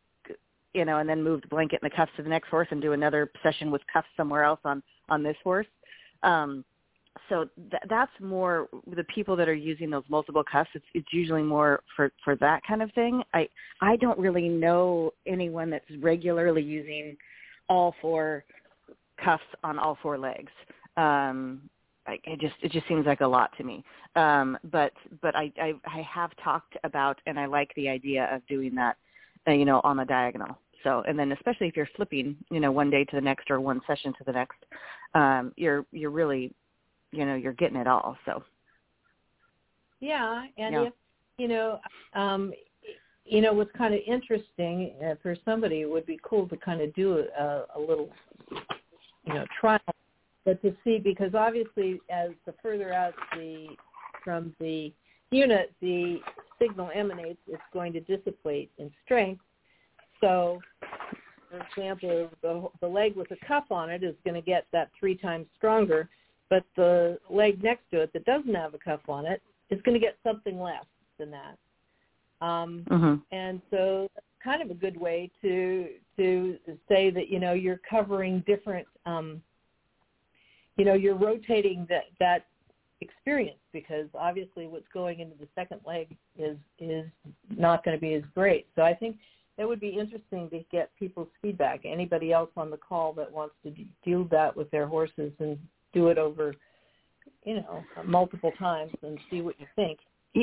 you 0.74 0.86
know, 0.86 0.98
and 0.98 1.10
then 1.10 1.22
move 1.22 1.42
the 1.42 1.48
blanket 1.48 1.80
and 1.82 1.92
the 1.92 1.96
cuffs 1.96 2.12
to 2.18 2.24
the 2.24 2.30
next 2.30 2.50
horse 2.50 2.68
and 2.72 2.82
do 2.82 2.94
another 2.94 3.32
session 3.44 3.70
with 3.70 3.82
cuffs 3.92 4.08
somewhere 4.16 4.44
else 4.44 4.62
on, 4.64 4.82
on 5.10 5.24
this 5.24 5.38
horse. 5.44 5.68
Um, 6.24 6.64
so 7.30 7.48
th- 7.70 7.84
that's 7.90 8.12
more 8.20 8.68
the 8.96 9.04
people 9.06 9.36
that 9.36 9.48
are 9.48 9.54
using 9.54 9.90
those 9.90 10.04
multiple 10.10 10.44
cuffs. 10.50 10.70
It's, 10.74 10.86
it's 10.94 11.08
usually 11.12 11.44
more 11.44 11.84
for 11.96 12.12
for 12.24 12.36
that 12.38 12.62
kind 12.68 12.82
of 12.82 12.92
thing. 12.94 13.22
I 13.34 13.48
I 13.82 13.98
don't 13.98 14.18
really 14.18 14.50
know 14.50 15.12
anyone 15.28 15.70
that's 15.70 15.86
regularly 16.02 16.64
using 16.64 17.16
all 17.70 17.96
four 18.02 18.46
cuffs 19.24 19.44
on 19.64 19.80
all 19.80 19.98
four 20.02 20.18
legs. 20.18 20.52
Um, 20.98 21.70
I, 22.06 22.20
it 22.26 22.40
just 22.40 22.56
it 22.62 22.72
just 22.72 22.88
seems 22.88 23.06
like 23.06 23.22
a 23.22 23.28
lot 23.28 23.52
to 23.58 23.64
me. 23.64 23.84
Um, 24.16 24.58
but 24.72 24.92
but 25.22 25.36
I, 25.36 25.52
I 25.58 25.74
I 25.86 26.02
have 26.02 26.32
talked 26.44 26.76
about 26.84 27.20
and 27.26 27.40
I 27.40 27.46
like 27.46 27.72
the 27.76 27.90
idea 27.90 28.30
of 28.34 28.46
doing 28.48 28.76
that, 28.76 28.98
uh, 29.48 29.52
you 29.52 29.66
know, 29.66 29.82
on 29.84 29.98
the 29.98 30.06
diagonal. 30.06 30.58
So 30.84 31.04
and 31.08 31.18
then 31.18 31.32
especially 31.32 31.68
if 31.68 31.78
you're 31.78 31.90
flipping, 31.96 32.36
you 32.52 32.60
know, 32.60 32.72
one 32.72 32.90
day 32.90 33.06
to 33.06 33.16
the 33.16 33.22
next 33.22 33.50
or 33.50 33.62
one 33.62 33.82
session 33.88 34.14
to 34.18 34.24
the 34.26 34.34
next, 34.34 34.58
um, 35.16 35.54
you're 35.56 35.86
you're 35.92 36.12
really, 36.12 36.54
you 37.12 37.26
know, 37.26 37.36
you're 37.36 37.54
getting 37.54 37.78
it 37.78 37.88
all. 37.88 38.18
So. 38.26 38.44
Yeah, 40.02 40.46
and 40.58 40.74
yeah. 40.74 40.82
if 40.84 40.94
you 41.38 41.48
know, 41.48 41.80
um, 42.14 42.52
you 43.26 43.42
know 43.42 43.54
what's 43.54 43.72
kind 43.78 43.94
of 43.94 44.02
interesting 44.06 44.94
uh, 45.06 45.16
for 45.22 45.36
somebody 45.46 45.82
it 45.82 45.90
would 45.90 46.06
be 46.06 46.20
cool 46.24 46.48
to 46.50 46.58
kind 46.58 46.82
of 46.82 46.94
do 46.94 47.24
a, 47.38 47.66
a 47.76 47.80
little 47.80 48.10
you 49.26 49.34
know 49.34 49.46
trial. 49.60 49.80
But 50.46 50.62
to 50.62 50.76
see 50.84 51.00
because 51.00 51.34
obviously 51.34 52.02
as 52.10 52.32
the 52.46 52.54
further 52.62 52.94
out 52.94 53.14
the 53.34 53.68
from 54.24 54.54
the 54.60 54.92
unit 55.32 55.74
the 55.82 56.20
signal 56.60 56.90
emanates 56.94 57.40
it's 57.48 57.62
going 57.74 57.94
to 57.94 58.02
dissipate 58.02 58.72
in 58.78 58.92
strength. 59.06 59.42
So 60.20 60.60
for 61.50 61.66
example 61.70 62.30
the, 62.42 62.68
the 62.82 62.88
leg 62.88 63.16
with 63.16 63.32
a 63.32 63.46
cuff 63.48 63.66
on 63.72 63.90
it 63.90 64.04
is 64.04 64.16
going 64.26 64.36
to 64.36 64.42
get 64.42 64.66
that 64.74 64.90
three 65.00 65.16
times 65.16 65.46
stronger 65.56 66.10
but 66.50 66.64
the 66.76 67.18
leg 67.30 67.64
next 67.64 67.84
to 67.92 68.02
it 68.02 68.12
that 68.14 68.26
doesn't 68.26 68.54
have 68.54 68.74
a 68.74 68.78
cuff 68.78 69.00
on 69.08 69.26
it 69.26 69.42
is 69.70 69.82
going 69.84 69.94
to 69.94 70.00
get 70.00 70.18
something 70.24 70.60
less 70.60 70.86
than 71.18 71.32
that 71.32 71.58
um, 72.44 72.86
mm-hmm. 72.90 73.36
And 73.36 73.62
so 73.72 74.10
kind 74.44 74.62
of 74.62 74.70
a 74.70 74.74
good 74.74 75.00
way 75.00 75.32
to 75.42 75.88
to 76.18 76.58
say 76.90 77.10
that 77.10 77.30
you 77.30 77.40
know 77.40 77.54
you're 77.54 77.80
covering 77.90 78.44
different 78.46 78.86
um, 79.06 79.42
you 80.76 80.84
know 80.86 80.94
you're 80.94 81.16
rotating 81.16 81.88
that 81.90 82.06
that 82.20 82.46
experience 83.02 83.60
because 83.72 84.08
obviously 84.14 84.68
what's 84.68 84.88
going 84.94 85.20
into 85.20 85.36
the 85.40 85.48
second 85.56 85.80
leg 85.86 86.16
is 86.38 86.58
is 86.80 87.06
not 87.56 87.84
going 87.86 87.96
to 87.96 88.02
be 88.02 88.14
as 88.14 88.24
great. 88.36 88.68
So 88.76 88.82
I 88.82 88.94
think 88.94 89.18
that 89.58 89.68
would 89.68 89.80
be 89.80 89.90
interesting 89.90 90.50
to 90.50 90.64
get 90.72 90.90
people's 90.98 91.30
feedback. 91.42 91.82
Anybody 91.86 92.34
else 92.34 92.50
on 92.58 92.70
the 92.70 92.78
call 92.78 93.14
that 93.14 93.32
wants 93.32 93.56
to 93.64 93.74
do 94.04 94.28
that 94.32 94.56
with 94.56 94.70
their 94.72 94.88
horses 94.88 95.32
and 95.40 95.58
do 95.94 96.08
it 96.08 96.18
over, 96.18 96.56
you 97.46 97.56
know, 97.56 97.84
multiple 98.04 98.52
times 98.58 98.92
and 99.04 99.20
see 99.30 99.42
what 99.42 99.56
you 99.60 99.68
think. 99.76 100.00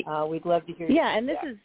Uh, 0.06 0.24
we'd 0.24 0.46
love 0.46 0.64
to 0.66 0.72
hear. 0.72 0.88
Yeah, 0.88 1.16
and 1.16 1.28
this 1.28 1.38
is 1.44 1.56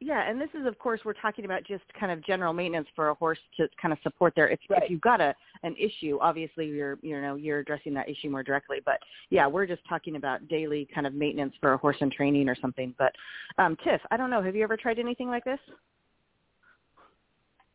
yeah, 0.00 0.28
and 0.28 0.40
this 0.40 0.48
is 0.58 0.66
of 0.66 0.78
course 0.78 1.00
we're 1.04 1.12
talking 1.12 1.44
about 1.44 1.62
just 1.64 1.84
kind 1.98 2.10
of 2.10 2.24
general 2.24 2.54
maintenance 2.54 2.88
for 2.96 3.10
a 3.10 3.14
horse 3.14 3.38
to 3.58 3.68
kind 3.80 3.92
of 3.92 3.98
support 4.02 4.34
their. 4.34 4.48
If, 4.48 4.58
right. 4.70 4.82
if 4.82 4.90
you've 4.90 5.00
got 5.02 5.20
a 5.20 5.34
an 5.62 5.76
issue, 5.78 6.18
obviously 6.22 6.66
you're 6.66 6.98
you 7.02 7.20
know 7.20 7.34
you're 7.34 7.58
addressing 7.58 7.92
that 7.94 8.08
issue 8.08 8.30
more 8.30 8.42
directly. 8.42 8.78
But 8.84 9.00
yeah, 9.28 9.46
we're 9.46 9.66
just 9.66 9.82
talking 9.86 10.16
about 10.16 10.48
daily 10.48 10.88
kind 10.94 11.06
of 11.06 11.12
maintenance 11.12 11.52
for 11.60 11.74
a 11.74 11.76
horse 11.76 11.98
in 12.00 12.10
training 12.10 12.48
or 12.48 12.56
something. 12.60 12.94
But 12.98 13.12
um, 13.58 13.76
Tiff, 13.84 14.00
I 14.10 14.16
don't 14.16 14.30
know, 14.30 14.42
have 14.42 14.56
you 14.56 14.62
ever 14.62 14.76
tried 14.76 14.98
anything 14.98 15.28
like 15.28 15.44
this? 15.44 15.60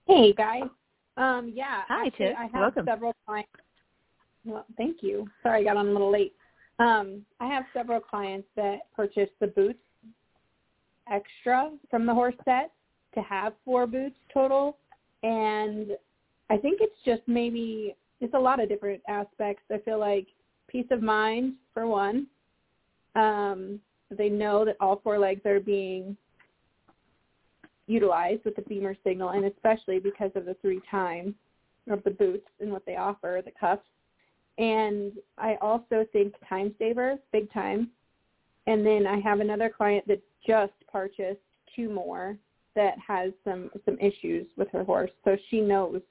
Hey 0.07 0.33
guys, 0.33 0.63
um, 1.17 1.51
yeah. 1.53 1.83
Hi 1.87 2.07
actually, 2.07 2.27
Tiff. 2.27 2.37
I 2.39 2.43
have 2.43 2.53
Welcome. 2.53 2.85
several 2.87 3.15
clients. 3.27 3.49
Well, 4.45 4.65
thank 4.77 5.03
you. 5.03 5.27
Sorry, 5.43 5.61
I 5.61 5.63
got 5.63 5.77
on 5.77 5.87
a 5.87 5.91
little 5.91 6.11
late. 6.11 6.33
Um, 6.79 7.23
I 7.39 7.47
have 7.47 7.65
several 7.71 7.99
clients 7.99 8.47
that 8.55 8.79
purchased 8.95 9.31
the 9.39 9.47
boots 9.47 9.79
extra 11.11 11.71
from 11.89 12.05
the 12.05 12.13
horse 12.13 12.35
set 12.45 12.71
to 13.13 13.21
have 13.21 13.53
four 13.63 13.87
boots 13.87 14.17
total. 14.33 14.77
And 15.23 15.91
I 16.49 16.57
think 16.57 16.79
it's 16.81 16.95
just 17.05 17.21
maybe 17.27 17.95
it's 18.21 18.33
a 18.33 18.39
lot 18.39 18.61
of 18.61 18.69
different 18.69 19.01
aspects. 19.07 19.63
I 19.71 19.79
feel 19.79 19.99
like 19.99 20.27
peace 20.67 20.87
of 20.91 21.01
mind 21.01 21.53
for 21.73 21.87
one. 21.87 22.27
Um, 23.15 23.79
they 24.11 24.29
know 24.29 24.65
that 24.65 24.77
all 24.79 24.99
four 25.03 25.17
legs 25.17 25.45
are 25.45 25.59
being 25.59 26.15
utilized 27.87 28.43
with 28.45 28.55
the 28.55 28.61
BEMER 28.63 28.95
signal, 29.03 29.29
and 29.29 29.45
especially 29.45 29.99
because 29.99 30.31
of 30.35 30.45
the 30.45 30.55
three 30.61 30.81
times 30.89 31.33
of 31.89 32.03
the 32.03 32.11
boots 32.11 32.47
and 32.59 32.71
what 32.71 32.85
they 32.85 32.95
offer, 32.95 33.41
the 33.43 33.51
cuffs. 33.59 33.83
And 34.57 35.13
I 35.37 35.55
also 35.61 36.05
think 36.11 36.33
time 36.47 36.73
saver, 36.79 37.15
big 37.31 37.51
time. 37.51 37.91
And 38.67 38.85
then 38.85 39.05
I 39.05 39.19
have 39.19 39.39
another 39.39 39.69
client 39.69 40.07
that 40.07 40.21
just 40.45 40.73
purchased 40.91 41.39
two 41.75 41.89
more 41.89 42.37
that 42.75 42.95
has 43.05 43.31
some 43.43 43.69
some 43.85 43.97
issues 43.99 44.47
with 44.57 44.69
her 44.71 44.83
horse. 44.83 45.11
So 45.23 45.37
she 45.49 45.61
knows 45.61 46.01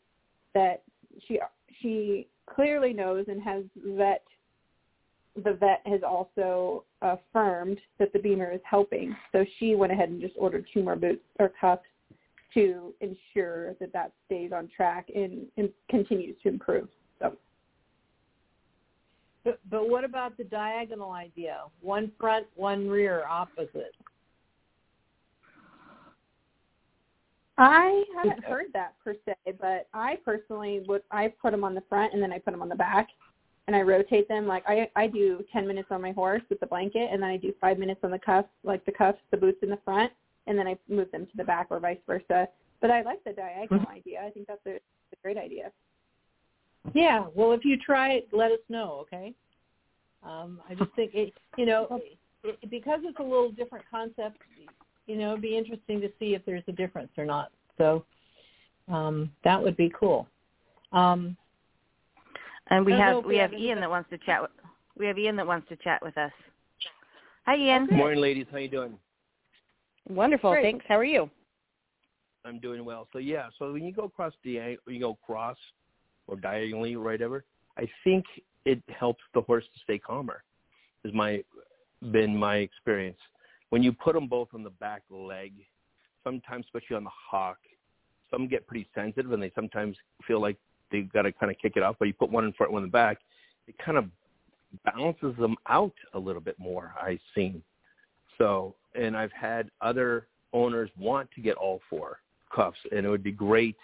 that 0.54 0.82
she 1.26 1.40
she 1.80 2.28
clearly 2.46 2.92
knows 2.92 3.26
and 3.28 3.42
has 3.42 3.64
vet 3.76 4.24
the 5.42 5.54
vet 5.54 5.82
has 5.86 6.02
also 6.06 6.84
affirmed 7.02 7.80
that 7.98 8.12
the 8.12 8.18
BEMER 8.18 8.52
is 8.52 8.60
helping. 8.64 9.14
So 9.32 9.44
she 9.58 9.74
went 9.74 9.92
ahead 9.92 10.08
and 10.08 10.20
just 10.20 10.34
ordered 10.38 10.66
two 10.72 10.82
more 10.82 10.96
boots 10.96 11.24
or 11.40 11.50
cuffs 11.60 11.82
to 12.54 12.94
ensure 13.00 13.74
that 13.80 13.92
that 13.92 14.12
stays 14.26 14.52
on 14.52 14.68
track 14.74 15.08
and, 15.14 15.46
and 15.56 15.70
continues 15.90 16.36
to 16.44 16.48
improve. 16.48 16.88
But, 19.44 19.60
but 19.70 19.88
what 19.88 20.04
about 20.04 20.36
the 20.36 20.44
diagonal 20.44 21.12
idea? 21.12 21.58
One 21.80 22.10
front, 22.18 22.46
one 22.54 22.88
rear, 22.88 23.24
opposite. 23.28 23.94
I 27.56 28.02
haven't 28.16 28.44
heard 28.44 28.66
that 28.72 28.94
per 29.04 29.14
se, 29.24 29.34
but 29.60 29.86
I 29.94 30.16
personally 30.24 30.82
would 30.88 31.02
I 31.10 31.32
put 31.40 31.52
them 31.52 31.62
on 31.62 31.74
the 31.74 31.82
front 31.88 32.12
and 32.12 32.20
then 32.20 32.32
I 32.32 32.38
put 32.38 32.50
them 32.50 32.62
on 32.62 32.68
the 32.68 32.74
back, 32.74 33.08
and 33.68 33.76
I 33.76 33.82
rotate 33.82 34.26
them. 34.28 34.46
Like 34.46 34.64
I 34.66 34.90
I 34.96 35.06
do 35.06 35.44
ten 35.52 35.64
minutes 35.66 35.88
on 35.92 36.02
my 36.02 36.10
horse 36.10 36.42
with 36.50 36.58
the 36.58 36.66
blanket, 36.66 37.10
and 37.12 37.22
then 37.22 37.30
I 37.30 37.36
do 37.36 37.54
five 37.60 37.78
minutes 37.78 38.00
on 38.02 38.10
the 38.10 38.18
cuffs, 38.18 38.48
like 38.64 38.84
the 38.86 38.92
cuffs, 38.92 39.20
the 39.30 39.36
boots 39.36 39.58
in 39.62 39.70
the 39.70 39.78
front, 39.84 40.10
and 40.48 40.58
then 40.58 40.66
I 40.66 40.76
move 40.88 41.12
them 41.12 41.26
to 41.26 41.36
the 41.36 41.44
back 41.44 41.68
or 41.70 41.78
vice 41.78 41.98
versa. 42.08 42.48
But 42.80 42.90
I 42.90 43.02
like 43.02 43.22
the 43.22 43.32
diagonal 43.32 43.84
mm-hmm. 43.84 43.92
idea. 43.92 44.22
I 44.26 44.30
think 44.30 44.48
that's 44.48 44.66
a, 44.66 44.74
a 44.76 45.16
great 45.22 45.38
idea. 45.38 45.70
Yeah. 46.92 47.26
Well, 47.34 47.52
if 47.52 47.64
you 47.64 47.78
try 47.78 48.12
it, 48.12 48.28
let 48.32 48.52
us 48.52 48.58
know. 48.68 48.98
Okay. 49.02 49.32
Um, 50.22 50.60
I 50.68 50.74
just 50.74 50.90
think 50.94 51.12
it, 51.14 51.32
you 51.56 51.66
know, 51.66 52.00
it, 52.42 52.58
because 52.70 53.00
it's 53.02 53.18
a 53.18 53.22
little 53.22 53.50
different 53.50 53.84
concept. 53.90 54.38
You 55.06 55.16
know, 55.16 55.30
it'd 55.30 55.42
be 55.42 55.56
interesting 55.56 56.00
to 56.00 56.08
see 56.18 56.34
if 56.34 56.44
there's 56.46 56.62
a 56.66 56.72
difference 56.72 57.10
or 57.16 57.24
not. 57.24 57.50
So 57.78 58.04
um, 58.88 59.30
that 59.44 59.62
would 59.62 59.76
be 59.76 59.92
cool. 59.98 60.26
Um, 60.92 61.36
and 62.68 62.86
we 62.86 62.92
I 62.94 62.96
don't 62.96 63.06
know 63.06 63.16
have 63.16 63.24
we 63.24 63.34
we 63.34 63.40
have 63.40 63.50
have 63.52 63.60
Ian 63.60 63.80
that 63.80 63.90
wants 63.90 64.08
to 64.10 64.18
chat. 64.18 64.42
With, 64.42 64.50
we 64.96 65.06
have 65.06 65.18
Ian 65.18 65.36
that 65.36 65.46
wants 65.46 65.68
to 65.68 65.76
chat 65.76 66.02
with 66.02 66.16
us. 66.16 66.32
Hi, 67.46 67.56
Ian. 67.56 67.84
Okay. 67.84 67.96
Morning, 67.96 68.20
ladies. 68.20 68.46
How 68.50 68.58
you 68.58 68.68
doing? 68.68 68.98
Wonderful. 70.08 70.52
Great. 70.52 70.62
Thanks. 70.62 70.84
How 70.88 70.98
are 70.98 71.04
you? 71.04 71.30
I'm 72.46 72.58
doing 72.58 72.84
well. 72.84 73.08
So 73.12 73.18
yeah, 73.18 73.48
so 73.58 73.72
when 73.72 73.84
you 73.84 73.92
go 73.92 74.04
across 74.04 74.32
the 74.44 74.78
you 74.86 75.00
go 75.00 75.18
cross 75.26 75.56
or 76.26 76.36
diagonally 76.36 76.94
or 76.94 77.04
whatever, 77.04 77.44
I 77.76 77.88
think 78.02 78.24
it 78.64 78.82
helps 78.88 79.22
the 79.34 79.42
horse 79.42 79.64
to 79.74 79.80
stay 79.82 79.98
calmer. 79.98 80.42
Is 81.04 81.12
my 81.12 81.42
been 82.12 82.36
my 82.36 82.56
experience. 82.56 83.18
When 83.70 83.82
you 83.82 83.92
put 83.92 84.14
them 84.14 84.28
both 84.28 84.48
on 84.54 84.62
the 84.62 84.70
back 84.70 85.02
leg, 85.10 85.52
sometimes 86.22 86.66
especially 86.66 86.96
on 86.96 87.04
the 87.04 87.10
hock, 87.12 87.58
some 88.30 88.48
get 88.48 88.66
pretty 88.66 88.88
sensitive 88.94 89.32
and 89.32 89.42
they 89.42 89.52
sometimes 89.54 89.96
feel 90.26 90.40
like 90.40 90.56
they've 90.90 91.10
got 91.12 91.22
to 91.22 91.32
kind 91.32 91.50
of 91.50 91.58
kick 91.60 91.72
it 91.76 91.82
off. 91.82 91.96
But 91.98 92.06
you 92.06 92.14
put 92.14 92.30
one 92.30 92.44
in 92.44 92.52
front, 92.52 92.72
one 92.72 92.82
in 92.82 92.88
the 92.88 92.92
back, 92.92 93.18
it 93.66 93.74
kind 93.84 93.98
of 93.98 94.06
balances 94.84 95.34
them 95.38 95.56
out 95.68 95.94
a 96.14 96.18
little 96.18 96.40
bit 96.40 96.58
more. 96.58 96.94
I've 97.00 97.20
seen. 97.34 97.62
So, 98.38 98.74
and 98.94 99.16
I've 99.16 99.32
had 99.32 99.70
other 99.80 100.26
owners 100.52 100.90
want 100.98 101.30
to 101.32 101.40
get 101.40 101.56
all 101.56 101.80
four 101.88 102.20
cuffs, 102.54 102.78
and 102.92 103.04
it 103.06 103.08
would 103.08 103.22
be 103.22 103.32
great. 103.32 103.76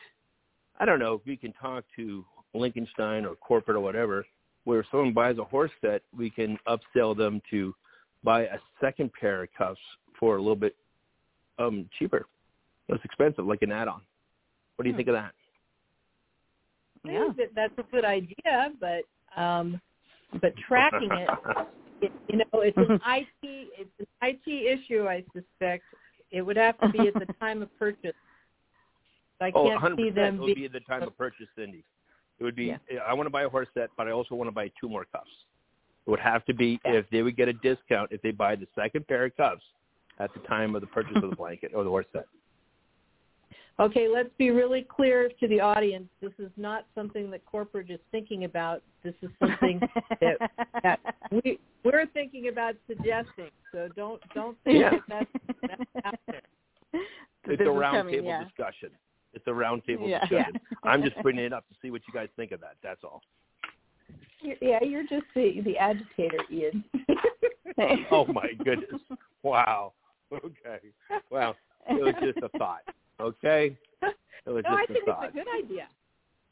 I 0.79 0.85
don't 0.85 0.99
know 0.99 1.15
if 1.15 1.21
we 1.27 1.37
can 1.37 1.53
talk 1.53 1.85
to 1.97 2.25
Liechtenstein 2.55 3.25
or 3.25 3.35
corporate 3.37 3.77
or 3.77 3.81
whatever, 3.81 4.25
where 4.65 4.81
if 4.81 4.87
someone 4.91 5.13
buys 5.13 5.39
a 5.39 5.45
horse 5.45 5.71
set, 5.81 6.03
we 6.17 6.31
can 6.31 6.59
upsell 6.67 7.17
them 7.17 7.41
to 7.51 7.75
buy 8.23 8.43
a 8.43 8.59
second 8.81 9.11
pair 9.13 9.43
of 9.43 9.49
cuffs 9.57 9.81
for 10.19 10.37
a 10.37 10.41
little 10.41 10.57
bit 10.57 10.77
um 11.59 11.89
cheaper, 11.99 12.27
less 12.89 13.01
expensive, 13.05 13.47
like 13.47 13.63
an 13.63 13.73
add-on. 13.73 14.01
What 14.77 14.85
do 14.85 14.91
you 14.91 14.97
think 14.97 15.09
of 15.09 15.15
that? 15.15 15.33
Yeah. 17.05 17.29
that 17.37 17.49
that's 17.55 17.75
a 17.79 17.83
good 17.91 18.05
idea, 18.05 18.73
but 18.81 19.05
um, 19.41 19.81
but 20.41 20.55
tracking 20.67 21.11
it, 21.13 21.31
it, 22.03 22.13
you 22.29 22.39
know, 22.39 22.61
it's 22.61 22.77
an 22.77 23.01
IT 23.07 23.29
it's 23.43 23.91
an 23.99 24.07
IT 24.23 24.81
issue. 24.81 25.07
I 25.07 25.25
suspect 25.35 25.85
it 26.31 26.43
would 26.43 26.57
have 26.57 26.79
to 26.81 26.89
be 26.89 27.09
at 27.09 27.15
the 27.15 27.33
time 27.41 27.63
of 27.63 27.79
purchase. 27.79 28.15
I 29.41 29.51
oh, 29.55 29.69
can't 29.69 29.83
100%. 29.83 29.97
see 29.97 30.11
them 30.11 30.35
it 30.37 30.41
would 30.41 30.47
be, 30.49 30.55
be 30.55 30.65
at 30.67 30.73
the 30.73 30.81
time 30.81 31.03
of 31.03 31.17
purchase, 31.17 31.47
Cindy. 31.57 31.83
It 32.41 32.45
would 32.45 32.57
be. 32.57 32.67
Yeah. 32.67 33.01
I 33.07 33.13
want 33.15 33.27
to 33.27 33.31
buy 33.31 33.43
a 33.43 33.49
horse 33.49 33.69
set, 33.75 33.91
but 33.97 34.09
I 34.09 34.13
also 34.13 34.35
want 34.35 34.49
to 34.49 34.53
buy 34.53 34.71
two 34.81 34.89
more 34.89 35.05
cuffs. 35.13 35.29
It 36.07 36.11
would 36.11 36.21
have 36.21 36.45
to 36.47 36.55
be 36.55 36.81
Yeah. 36.85 36.93
if 36.93 37.11
they 37.11 37.23
would 37.23 37.37
get 37.37 37.49
a 37.49 37.53
discount 37.53 38.11
if 38.13 38.23
they 38.23 38.31
buy 38.31 38.57
the 38.57 38.67
second 38.75 39.07
pair 39.07 39.27
of 39.27 39.37
cuffs 39.37 39.63
at 40.19 40.33
the 40.35 40.41
time 40.41 40.75
of 40.75 40.81
the 40.81 40.87
purchase 40.89 41.17
of 41.23 41.31
the 41.31 41.37
blanket 41.43 41.73
or 41.75 41.85
the 41.85 41.91
horse 41.91 42.07
set. 42.13 42.27
Okay, 43.79 44.09
let's 44.09 44.29
be 44.37 44.51
really 44.51 44.83
clear 44.83 45.31
to 45.41 45.49
the 45.49 45.61
audience. 45.61 46.07
This 46.21 46.33
is 46.39 46.51
not 46.59 46.85
something 46.95 47.31
that 47.31 47.45
corporate 47.47 47.91
is 47.91 48.01
thinking 48.11 48.45
about. 48.45 48.83
This 49.03 49.15
is 49.23 49.31
something 49.39 49.81
that, 50.21 50.37
that 50.83 51.01
we 51.31 51.59
we're 51.83 52.05
thinking 52.07 52.49
about 52.49 52.75
suggesting. 52.87 53.51
So 53.73 53.89
don't 53.97 54.21
don't 54.35 54.57
think 54.65 54.81
Yeah. 54.81 54.91
that 55.09 55.29
that's, 55.29 55.61
that's 55.63 56.05
happening. 56.05 56.41
It's 56.93 57.59
This 57.59 57.61
a 57.61 57.65
roundtable 57.65 57.81
round 57.81 58.11
yeah. 58.27 58.45
discussion. 58.45 58.91
It's 59.35 59.47
a 59.47 59.55
round 59.55 59.85
table 59.85 60.09
Yeah. 60.09 60.21
discussion. 60.21 60.61
I'm 60.85 61.03
just 61.03 61.17
bringing 61.23 61.45
it 61.49 61.53
up 61.53 61.69
to 61.69 61.75
see 61.81 61.91
what 61.91 62.03
you 62.07 62.13
guys 62.15 62.29
think 62.37 62.53
of 62.53 62.61
that. 62.61 62.77
That's 62.83 63.03
all. 63.05 63.23
Yeah, 64.43 64.83
you're 64.83 65.03
just 65.07 65.27
the 65.35 65.61
the 65.65 65.77
agitator, 65.79 66.39
Ian. 66.51 66.85
Oh 68.11 68.27
my 68.27 68.49
goodness! 68.65 69.01
Wow. 69.43 69.93
Okay. 70.33 70.81
Well, 71.31 71.57
it 71.89 72.03
was 72.03 72.15
just 72.23 72.39
a 72.45 72.59
thought. 72.59 72.83
Okay. 73.21 73.77
It 74.03 74.51
was 74.51 74.65
no, 74.69 74.75
I 74.75 74.81
just 74.87 74.89
think 74.89 75.07
a 75.07 75.11
it's 75.11 75.19
thought. 75.21 75.29
a 75.29 75.33
good 75.33 75.47
idea. 75.65 75.87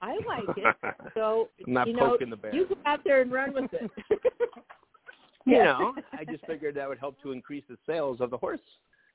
I 0.01 0.19
like 0.27 0.57
it. 0.57 0.77
So 1.15 1.49
I'm 1.67 1.73
not 1.75 1.89
you 1.89 1.95
know, 1.95 2.11
poking 2.11 2.31
the 2.31 2.37
bear. 2.37 2.55
you 2.55 2.67
go 2.67 2.77
out 2.87 3.01
there 3.05 3.21
and 3.21 3.31
run 3.33 3.53
with 3.53 3.71
it. 3.75 3.91
you 5.45 5.59
know, 5.59 5.95
I 6.13 6.25
just 6.25 6.47
figured 6.47 6.77
that 6.77 6.89
would 6.89 6.99
help 6.99 7.21
to 7.23 7.33
increase 7.33 7.65
the 7.69 7.77
sales 7.87 8.21
of 8.21 8.31
the 8.31 8.39
horse. 8.39 8.61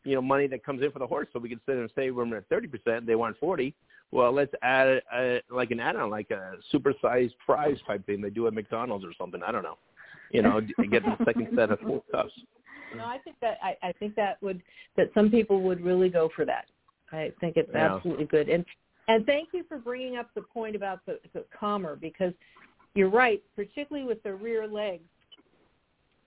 You 0.03 0.15
know, 0.15 0.21
money 0.21 0.47
that 0.47 0.65
comes 0.65 0.83
in 0.83 0.91
for 0.91 0.99
the 0.99 1.07
horse, 1.07 1.27
so 1.31 1.39
we 1.39 1.49
could 1.49 1.61
sit 1.65 1.77
and 1.77 1.89
say 1.95 2.11
we're 2.11 2.35
at 2.35 2.47
thirty 2.49 2.67
percent. 2.67 3.05
They 3.05 3.15
want 3.15 3.37
forty. 3.39 3.73
Well, 4.11 4.31
let's 4.31 4.53
add 4.61 4.87
a, 4.87 5.01
a, 5.15 5.41
like 5.49 5.71
an 5.71 5.79
add-on, 5.79 6.09
like 6.11 6.29
a 6.29 6.53
supersized 6.71 7.33
fries 7.45 7.77
type 7.87 8.05
thing 8.05 8.21
they 8.21 8.29
do 8.29 8.45
at 8.45 8.53
McDonald's 8.53 9.03
or 9.03 9.11
something. 9.17 9.41
I 9.41 9.51
don't 9.51 9.63
know. 9.63 9.77
You 10.29 10.43
know, 10.43 10.61
get 10.61 11.03
the 11.03 11.17
second 11.25 11.47
set 11.55 11.71
of 11.71 11.79
full 11.79 12.03
cups. 12.11 12.31
No, 12.95 13.05
I 13.05 13.17
think 13.19 13.37
that 13.41 13.57
I, 13.63 13.75
I 13.81 13.91
think 13.93 14.15
that 14.15 14.41
would 14.43 14.61
that 14.97 15.09
some 15.13 15.31
people 15.31 15.61
would 15.61 15.81
really 15.81 16.09
go 16.09 16.29
for 16.35 16.45
that. 16.45 16.65
I 17.11 17.31
think 17.39 17.57
it's 17.57 17.69
Yeah. 17.73 17.95
absolutely 17.95 18.25
good. 18.25 18.49
And 18.49 18.65
and 19.07 19.25
thank 19.25 19.49
you 19.51 19.63
for 19.67 19.77
bringing 19.77 20.17
up 20.17 20.29
the 20.33 20.41
point 20.41 20.75
about 20.75 21.05
the, 21.05 21.19
the 21.33 21.43
calmer 21.57 21.95
because 21.95 22.33
you're 22.95 23.09
right, 23.09 23.41
particularly 23.55 24.07
with 24.07 24.21
the 24.23 24.33
rear 24.33 24.67
legs. 24.67 25.03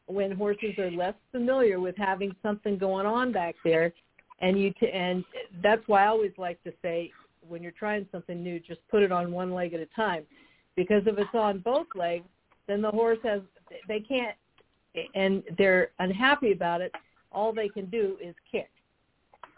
When 0.06 0.32
horses 0.32 0.78
are 0.78 0.90
less 0.90 1.14
familiar 1.32 1.80
with 1.80 1.96
having 1.96 2.34
something 2.42 2.78
going 2.78 3.06
on 3.06 3.32
back 3.32 3.56
there, 3.64 3.92
and 4.40 4.60
you 4.60 4.72
t- 4.78 4.90
and 4.90 5.24
that's 5.62 5.82
why 5.86 6.04
I 6.04 6.08
always 6.08 6.32
like 6.38 6.62
to 6.64 6.72
say 6.82 7.10
when 7.46 7.62
you're 7.62 7.72
trying 7.72 8.06
something 8.12 8.42
new, 8.42 8.60
just 8.60 8.80
put 8.88 9.02
it 9.02 9.10
on 9.10 9.32
one 9.32 9.52
leg 9.52 9.74
at 9.74 9.80
a 9.80 9.86
time, 9.86 10.24
because 10.76 11.02
if 11.06 11.18
it's 11.18 11.34
on 11.34 11.58
both 11.58 11.86
legs, 11.94 12.26
then 12.66 12.82
the 12.82 12.90
horse 12.90 13.18
has 13.24 13.40
they 13.88 14.00
can't 14.00 14.36
and 15.14 15.42
they're 15.58 15.90
unhappy 15.98 16.52
about 16.52 16.80
it, 16.80 16.92
all 17.32 17.52
they 17.52 17.68
can 17.68 17.86
do 17.86 18.16
is 18.22 18.34
kick. 18.50 18.70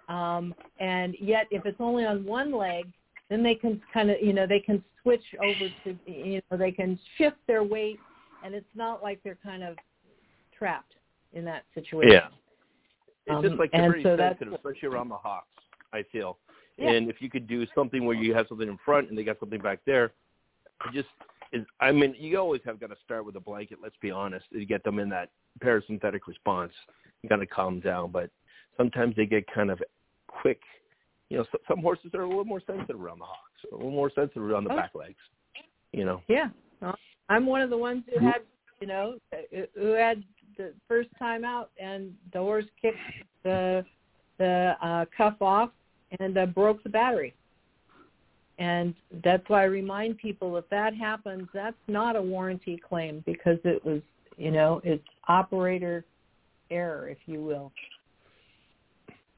Um, 0.09 0.55
and 0.81 1.15
yet, 1.21 1.47
if 1.51 1.67
it's 1.67 1.81
only 1.81 2.05
on 2.05 2.25
one 2.25 2.53
leg, 2.53 2.87
then 3.29 3.43
they 3.43 3.55
can 3.55 3.81
kind 3.93 4.11
of, 4.11 4.17
you 4.23 4.33
know, 4.33 4.47
they 4.47 4.61
can 4.61 4.83
switch 5.03 5.23
over 5.43 5.69
to, 5.85 6.11
you 6.11 6.41
know, 6.51 6.57
they 6.57 6.73
can 6.73 6.99
shift 7.17 7.37
their 7.47 7.63
weight, 7.63 8.01
and 8.45 8.55
it's 8.55 8.67
not 8.75 9.03
like 9.03 9.21
they're 9.23 9.39
kind 9.43 9.63
of 9.63 9.77
trapped 10.59 10.95
in 11.33 11.45
that 11.45 11.65
situation. 11.75 12.13
Yeah. 12.13 12.29
It's 13.27 13.37
Um, 13.37 13.43
just 13.43 13.57
like 13.57 13.71
they're 13.73 13.83
and 13.83 13.93
very 13.93 14.03
so 14.03 14.17
sensitive, 14.17 14.55
especially 14.55 14.89
around 14.89 15.09
the 15.09 15.17
hocks. 15.17 15.47
I 15.93 16.03
feel. 16.05 16.39
Yeah. 16.77 16.91
And 16.91 17.11
if 17.11 17.21
you 17.21 17.31
could 17.31 17.47
do 17.47 17.67
something 17.75 18.05
where 18.05 18.17
you 18.17 18.35
have 18.35 18.47
something 18.49 18.69
in 18.69 18.79
front 18.85 19.09
and 19.09 19.19
they 19.19 19.25
got 19.25 19.39
something 19.41 19.61
back 19.61 19.81
there, 19.85 20.13
it 20.87 20.93
just 20.93 21.09
is. 21.53 21.67
I 21.81 21.93
mean, 21.93 22.15
you 22.19 22.39
always 22.39 22.61
have 22.65 22.79
got 22.79 22.91
to 22.91 22.97
start 23.05 23.25
with 23.25 23.37
a 23.37 23.41
blanket. 23.41 23.79
Let's 23.83 23.97
be 24.01 24.11
honest, 24.11 24.47
to 24.53 24.65
get 24.65 24.85
them 24.85 24.99
in 24.99 25.09
that 25.11 25.31
parasympathetic 25.61 26.21
response. 26.27 26.73
You 27.23 27.29
got 27.29 27.37
to 27.37 27.47
calm 27.47 27.81
down, 27.81 28.13
but 28.13 28.31
sometimes 28.77 29.17
they 29.17 29.27
get 29.27 29.47
kind 29.53 29.71
of 29.71 29.83
quick. 30.29 30.61
You 31.31 31.39
know, 31.39 31.45
so, 31.51 31.59
some 31.69 31.81
horses 31.81 32.13
are 32.15 32.23
a 32.23 32.29
little 32.29 32.45
more 32.45 32.63
sensitive 32.67 33.01
around 33.01 33.19
the 33.19 33.27
hocks, 33.27 33.65
a 33.73 33.75
little 33.77 33.91
more 33.91 34.11
sensitive 34.15 34.43
around 34.43 34.65
the 34.65 34.73
Oh. 34.73 34.77
back 34.77 34.95
legs. 34.95 35.21
You 35.93 36.05
know. 36.05 36.23
Yeah, 36.29 36.51
I'm 37.29 37.47
one 37.47 37.61
of 37.61 37.71
the 37.71 37.79
ones 37.79 38.05
who 38.13 38.25
had, 38.25 38.43
you 38.81 38.87
know, 38.87 39.19
who 39.75 39.93
had 39.93 40.23
the 40.59 40.75
first 40.87 41.09
time 41.19 41.45
out, 41.45 41.71
and 41.81 42.13
the 42.33 42.39
horse 42.39 42.67
kicked 42.83 42.99
the 43.45 43.85
the 44.39 44.75
uh, 44.83 45.05
cuff 45.17 45.41
off 45.41 45.71
and 46.21 46.37
uh, 46.37 46.47
broke 46.47 46.83
the 46.83 46.89
battery. 46.89 47.35
And 48.59 48.95
that's 49.25 49.43
why 49.49 49.63
I 49.63 49.67
remind 49.67 50.19
people 50.19 50.57
if 50.57 50.69
that 50.71 50.95
happens, 50.95 51.49
that's 51.55 51.77
not 51.87 52.17
a 52.17 52.23
warranty 52.23 52.77
claim 52.77 53.23
because 53.25 53.59
it 53.65 53.85
was, 53.85 54.01
you 54.37 54.51
know, 54.51 54.81
it's 54.85 55.05
operator 55.29 56.05
error, 56.71 57.09
if 57.09 57.19
you 57.27 57.41
will. 57.41 57.73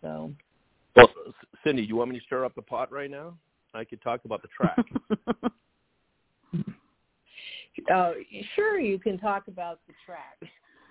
So 0.00 0.33
Well, 0.96 1.09
Cindy, 1.64 1.83
do 1.83 1.88
you 1.88 1.96
want 1.96 2.11
me 2.11 2.18
to 2.18 2.24
stir 2.24 2.44
up 2.44 2.54
the 2.54 2.62
pot 2.62 2.90
right 2.90 3.11
now? 3.11 3.35
I 3.74 3.85
could 3.85 4.02
talk 4.02 4.24
about 4.24 4.42
the 4.42 4.48
track. 4.48 4.78
Uh, 7.92 8.12
sure, 8.54 8.78
you 8.78 8.98
can 8.98 9.18
talk 9.18 9.48
about 9.48 9.80
the 9.87 9.94
track. 10.04 10.37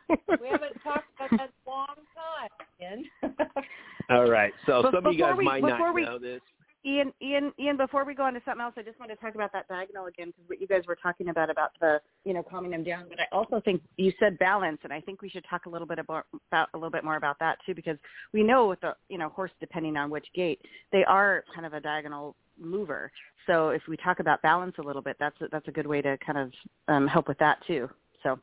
We 0.10 0.48
haven't 0.50 0.82
talked 0.84 1.08
about 1.16 1.30
that 1.32 1.32
in 1.32 1.40
a 1.40 1.70
long 1.70 1.88
time, 2.16 2.50
Ian. 2.82 3.06
All 4.10 4.30
right. 4.30 4.54
So 4.66 4.82
But 4.82 4.94
some 4.94 5.06
of 5.06 5.14
you 5.14 5.20
guys 5.20 5.36
we- 5.38 5.46
might 5.46 5.62
not 5.64 5.94
we- 5.94 6.04
know 6.04 6.20
this. 6.20 6.42
Ian, 6.86 7.12
Ian, 7.22 7.52
Ian. 7.60 7.76
Before 7.76 8.06
we 8.06 8.16
go 8.16 8.24
on 8.24 8.34
to 8.34 8.42
something 8.46 8.62
else, 8.62 8.74
I 8.78 8.84
just 8.84 8.98
want 9.00 9.12
to 9.12 9.18
talk 9.18 9.36
about 9.36 9.52
that 9.52 9.68
diagonal 9.68 10.06
again 10.06 10.28
because 10.28 10.48
what 10.48 10.62
you 10.62 10.68
guys 10.68 10.84
were 10.88 10.96
talking 10.96 11.28
about 11.28 11.50
about 11.50 11.72
the, 11.82 12.00
you 12.24 12.34
know, 12.34 12.42
calming 12.42 12.72
them 12.72 12.86
down. 12.86 13.04
But 13.10 13.20
I 13.20 13.26
also 13.34 13.60
think 13.60 13.82
you 13.98 14.14
said 14.18 14.40
balance, 14.40 14.80
and 14.86 14.94
I 14.94 15.02
think 15.02 15.22
we 15.22 15.28
should 15.28 15.44
talk 15.50 15.66
a 15.66 15.70
little 15.70 15.86
bit 15.86 16.00
about, 16.00 16.26
about 16.50 16.70
a 16.74 16.78
little 16.78 16.90
bit 16.90 17.04
more 17.04 17.18
about 17.18 17.38
that 17.40 17.58
too, 17.66 17.76
because 17.76 17.98
we 18.32 18.44
know 18.44 18.68
with 18.68 18.80
the, 18.80 18.96
you 19.10 19.18
know, 19.18 19.28
horse 19.28 19.52
depending 19.60 19.98
on 19.98 20.10
which 20.10 20.26
gait, 20.34 20.62
they 20.94 21.04
are 21.04 21.44
kind 21.54 21.66
of 21.66 21.74
a 21.74 21.82
diagonal 21.82 22.34
mover. 22.58 23.12
So 23.46 23.70
if 23.70 23.82
we 23.90 23.98
talk 23.98 24.22
about 24.22 24.42
balance 24.42 24.76
a 24.80 24.82
little 24.82 25.02
bit, 25.02 25.18
that's 25.20 25.36
a, 25.42 25.50
that's 25.52 25.68
a 25.68 25.72
good 25.72 25.86
way 25.88 26.02
to 26.02 26.18
kind 26.26 26.38
of 26.38 26.52
um, 26.88 27.08
help 27.08 27.28
with 27.28 27.40
that 27.40 27.58
too. 27.68 27.90
So, 28.24 28.40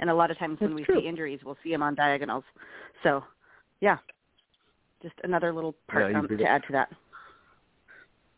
and 0.00 0.10
a 0.10 0.14
lot 0.14 0.30
of 0.30 0.38
times 0.38 0.60
when 0.60 0.74
we 0.74 0.84
true. 0.84 1.00
see 1.00 1.06
injuries, 1.06 1.40
we'll 1.44 1.56
see 1.62 1.70
them 1.70 1.82
on 1.82 1.94
diagonals. 1.94 2.44
So, 3.02 3.24
yeah, 3.80 3.98
just 5.02 5.14
another 5.24 5.52
little 5.52 5.74
part 5.88 6.12
Yeah, 6.12 6.18
um, 6.18 6.28
to 6.28 6.44
add 6.44 6.62
to 6.66 6.72
that. 6.72 6.90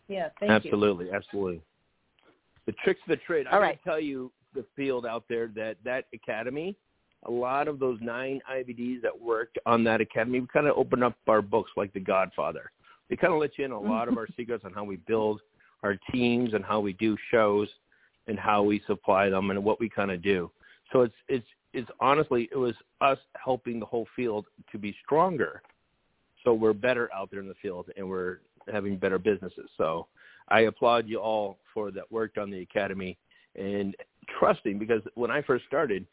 yeah, 0.08 0.28
thank 0.38 0.50
you. 0.50 0.56
absolutely, 0.56 1.10
absolutely. 1.12 1.60
The 2.66 2.72
tricks 2.84 3.00
of 3.04 3.10
the 3.10 3.16
trade. 3.24 3.46
I 3.50 3.56
All 3.56 3.62
can 3.62 3.78
tell 3.84 4.00
you 4.00 4.30
the 4.54 4.64
field 4.76 5.06
out 5.06 5.24
there 5.28 5.48
that 5.56 5.76
that 5.84 6.06
academy, 6.12 6.76
a 7.24 7.30
lot 7.30 7.68
of 7.68 7.78
those 7.78 7.98
nine 8.00 8.40
IBDs 8.50 9.02
that 9.02 9.18
worked 9.18 9.58
on 9.66 9.84
that 9.84 10.00
academy, 10.00 10.40
we 10.40 10.46
kind 10.46 10.66
of 10.66 10.76
opened 10.76 11.04
up 11.04 11.16
our 11.28 11.42
books 11.42 11.70
like 11.76 11.92
The 11.92 12.00
Godfather. 12.00 12.70
They 13.08 13.16
kind 13.16 13.32
of 13.32 13.40
let 13.40 13.58
you 13.58 13.64
in 13.64 13.72
a 13.72 13.80
lot 13.94 14.08
of 14.08 14.16
our 14.16 14.26
secrets 14.36 14.64
on 14.64 14.72
how 14.72 14.84
we 14.84 14.96
build 14.96 15.40
our 15.82 15.96
teams 16.12 16.54
and 16.54 16.64
how 16.64 16.80
we 16.80 16.92
do 16.94 17.16
shows 17.30 17.68
and 18.26 18.38
how 18.38 18.62
we 18.62 18.82
supply 18.86 19.30
them 19.30 19.50
and 19.50 19.64
what 19.64 19.80
we 19.80 19.88
kind 19.88 20.10
of 20.10 20.22
do. 20.22 20.50
So 20.92 21.02
it's 21.02 21.14
it's 21.28 21.46
it's 21.72 21.90
honestly 22.00 22.48
it 22.52 22.56
was 22.56 22.74
us 23.00 23.18
helping 23.42 23.80
the 23.80 23.86
whole 23.86 24.06
field 24.16 24.46
to 24.72 24.78
be 24.78 24.94
stronger. 25.04 25.62
So 26.44 26.54
we're 26.54 26.72
better 26.72 27.10
out 27.14 27.30
there 27.30 27.40
in 27.40 27.48
the 27.48 27.54
field 27.60 27.90
and 27.96 28.08
we're 28.08 28.38
having 28.72 28.96
better 28.96 29.18
businesses. 29.18 29.68
So 29.76 30.06
I 30.48 30.60
applaud 30.60 31.06
you 31.06 31.18
all 31.18 31.58
for 31.72 31.90
that 31.92 32.10
worked 32.10 32.38
on 32.38 32.50
the 32.50 32.60
academy 32.60 33.18
and 33.56 33.94
trusting 34.38 34.78
because 34.78 35.02
when 35.14 35.30
I 35.30 35.42
first 35.42 35.64
started, 35.66 36.06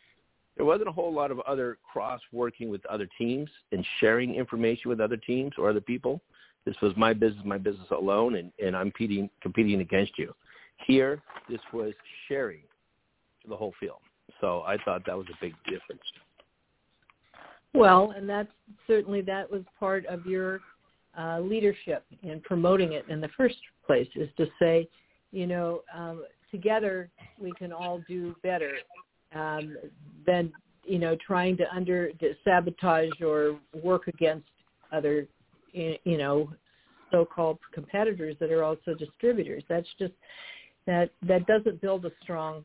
there 0.55 0.65
wasn't 0.65 0.89
a 0.89 0.91
whole 0.91 1.13
lot 1.13 1.31
of 1.31 1.39
other 1.41 1.77
cross 1.91 2.19
working 2.31 2.69
with 2.69 2.85
other 2.87 3.07
teams 3.17 3.49
and 3.71 3.85
sharing 3.99 4.35
information 4.35 4.89
with 4.89 4.99
other 4.99 5.17
teams 5.17 5.53
or 5.57 5.69
other 5.69 5.81
people. 5.81 6.19
This 6.65 6.75
was 6.81 6.93
my 6.97 7.13
business, 7.13 7.45
my 7.45 7.57
business 7.57 7.87
alone, 7.91 8.35
and, 8.35 8.51
and 8.63 8.75
I'm 8.75 8.91
competing, 8.91 9.29
competing 9.41 9.81
against 9.81 10.17
you. 10.17 10.33
Here, 10.85 11.21
this 11.49 11.61
was 11.71 11.93
sharing 12.27 12.61
to 13.43 13.49
the 13.49 13.55
whole 13.55 13.73
field. 13.79 13.99
So 14.41 14.61
I 14.61 14.77
thought 14.83 15.03
that 15.05 15.17
was 15.17 15.27
a 15.29 15.37
big 15.41 15.53
difference. 15.65 16.01
Well, 17.73 18.13
and 18.15 18.27
that's 18.27 18.49
certainly 18.87 19.21
that 19.21 19.49
was 19.49 19.61
part 19.79 20.05
of 20.07 20.25
your 20.25 20.61
uh, 21.17 21.39
leadership 21.39 22.03
in 22.23 22.39
promoting 22.41 22.93
it 22.93 23.05
in 23.09 23.21
the 23.21 23.29
first 23.35 23.57
place 23.85 24.07
is 24.15 24.29
to 24.37 24.47
say, 24.59 24.87
you 25.31 25.47
know, 25.47 25.81
um, 25.95 26.23
together 26.51 27.09
we 27.39 27.51
can 27.53 27.71
all 27.71 28.01
do 28.07 28.35
better 28.43 28.73
um, 29.35 29.77
than 30.25 30.51
you 30.85 30.99
know 30.99 31.17
trying 31.25 31.57
to 31.57 31.75
under 31.75 32.11
to 32.13 32.33
sabotage 32.43 33.21
or 33.21 33.59
work 33.83 34.07
against 34.07 34.47
other 34.91 35.27
you 35.73 36.17
know 36.17 36.49
so-called 37.11 37.57
competitors 37.73 38.35
that 38.39 38.51
are 38.51 38.63
also 38.63 38.93
distributors. 38.93 39.63
That's 39.69 39.87
just 39.99 40.13
that 40.85 41.09
that 41.27 41.45
doesn't 41.45 41.81
build 41.81 42.05
a 42.05 42.11
strong 42.21 42.63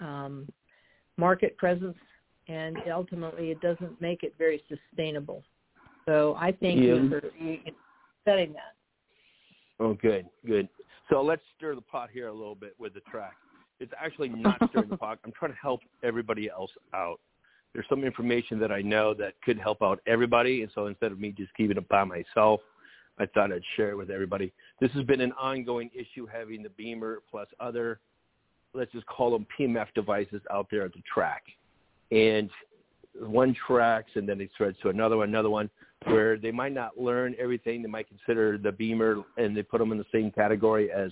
um, 0.00 0.46
market 1.16 1.56
presence, 1.56 1.96
and 2.48 2.76
ultimately 2.92 3.50
it 3.50 3.60
doesn't 3.60 4.00
make 4.00 4.22
it 4.22 4.34
very 4.38 4.62
sustainable. 4.68 5.42
So 6.06 6.34
I 6.38 6.52
thank 6.52 6.80
Yeah. 6.80 6.94
you 6.94 7.08
for 7.08 7.22
setting 8.24 8.52
that. 8.52 8.74
Oh, 9.80 9.94
good, 9.94 10.26
good. 10.46 10.68
So 11.10 11.22
let's 11.22 11.42
stir 11.56 11.74
the 11.74 11.80
pot 11.80 12.10
here 12.10 12.28
a 12.28 12.32
little 12.32 12.54
bit 12.54 12.74
with 12.78 12.94
the 12.94 13.00
track. 13.00 13.36
It's 13.80 13.92
actually 13.98 14.28
not 14.28 14.56
stirring 14.70 14.88
the 14.88 14.96
pot. 14.96 15.18
I'm 15.24 15.32
trying 15.32 15.52
to 15.52 15.58
help 15.58 15.80
everybody 16.02 16.48
else 16.48 16.70
out. 16.94 17.20
There's 17.72 17.86
some 17.88 18.04
information 18.04 18.60
that 18.60 18.70
I 18.70 18.82
know 18.82 19.14
that 19.14 19.34
could 19.42 19.58
help 19.58 19.82
out 19.82 20.00
everybody, 20.06 20.62
and 20.62 20.70
so 20.74 20.86
instead 20.86 21.10
of 21.10 21.18
me 21.18 21.32
just 21.32 21.52
keeping 21.54 21.76
it 21.76 21.88
by 21.88 22.04
myself, 22.04 22.60
I 23.18 23.26
thought 23.26 23.52
I'd 23.52 23.62
share 23.76 23.90
it 23.90 23.96
with 23.96 24.10
everybody. 24.10 24.52
This 24.80 24.90
has 24.92 25.04
been 25.04 25.20
an 25.20 25.32
ongoing 25.32 25.90
issue 25.92 26.26
having 26.26 26.62
the 26.62 26.68
BEMER 26.70 27.22
plus 27.30 27.48
other, 27.60 28.00
let's 28.74 28.92
just 28.92 29.06
call 29.06 29.30
them 29.30 29.46
PMF 29.58 29.86
devices 29.94 30.42
out 30.52 30.66
there 30.70 30.82
at 30.82 30.92
the 30.92 31.02
track. 31.12 31.44
And 32.10 32.50
one 33.20 33.54
tracks 33.66 34.10
and 34.14 34.28
then 34.28 34.40
it 34.40 34.50
spreads 34.54 34.76
to 34.82 34.88
another 34.88 35.16
one, 35.16 35.28
another 35.28 35.50
one, 35.50 35.70
where 36.04 36.36
they 36.36 36.50
might 36.50 36.72
not 36.72 36.98
learn 36.98 37.34
everything. 37.38 37.82
They 37.82 37.88
might 37.88 38.08
consider 38.08 38.58
the 38.58 38.72
BEMER 38.72 39.22
and 39.36 39.56
they 39.56 39.62
put 39.62 39.78
them 39.78 39.92
in 39.92 39.98
the 39.98 40.04
same 40.12 40.30
category 40.30 40.90
as 40.90 41.10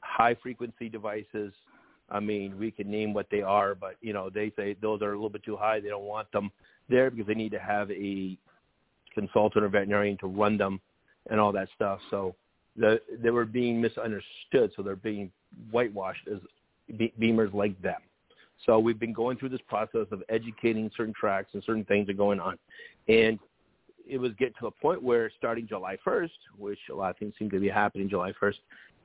high 0.00 0.34
frequency 0.42 0.88
devices. 0.88 1.52
I 2.10 2.20
mean, 2.20 2.58
we 2.58 2.70
can 2.70 2.90
name 2.90 3.14
what 3.14 3.26
they 3.30 3.42
are, 3.42 3.74
but 3.74 3.96
you 4.00 4.12
know, 4.12 4.30
they 4.30 4.52
say 4.56 4.76
those 4.80 5.02
are 5.02 5.12
a 5.12 5.14
little 5.14 5.30
bit 5.30 5.44
too 5.44 5.56
high. 5.56 5.80
They 5.80 5.88
don't 5.88 6.04
want 6.04 6.30
them 6.32 6.50
there 6.88 7.10
because 7.10 7.26
they 7.26 7.34
need 7.34 7.52
to 7.52 7.58
have 7.58 7.90
a 7.90 8.36
consultant 9.14 9.64
or 9.64 9.68
veterinarian 9.68 10.18
to 10.18 10.26
run 10.26 10.58
them 10.58 10.80
and 11.30 11.40
all 11.40 11.52
that 11.52 11.68
stuff. 11.74 12.00
So 12.10 12.34
the, 12.76 13.00
they 13.22 13.30
were 13.30 13.44
being 13.44 13.80
misunderstood. 13.80 14.72
So 14.76 14.82
they're 14.82 14.96
being 14.96 15.30
whitewashed 15.70 16.28
as 16.30 16.40
BEMERs 16.92 17.52
like 17.54 17.80
them. 17.82 18.00
So 18.66 18.78
we've 18.78 18.98
been 18.98 19.12
going 19.12 19.36
through 19.36 19.50
this 19.50 19.60
process 19.68 20.06
of 20.10 20.22
educating 20.28 20.90
certain 20.96 21.14
tracks 21.18 21.50
and 21.52 21.62
certain 21.64 21.84
things 21.84 22.08
are 22.08 22.14
going 22.14 22.40
on. 22.40 22.58
And 23.08 23.38
it 24.08 24.18
was 24.18 24.32
getting 24.38 24.54
to 24.60 24.66
a 24.66 24.70
point 24.70 25.02
where 25.02 25.30
starting 25.36 25.66
July 25.66 25.96
1st, 26.06 26.30
which 26.58 26.78
a 26.90 26.94
lot 26.94 27.10
of 27.10 27.18
things 27.18 27.34
seem 27.38 27.50
to 27.50 27.60
be 27.60 27.68
happening 27.68 28.08
July 28.08 28.32
1st, 28.40 28.56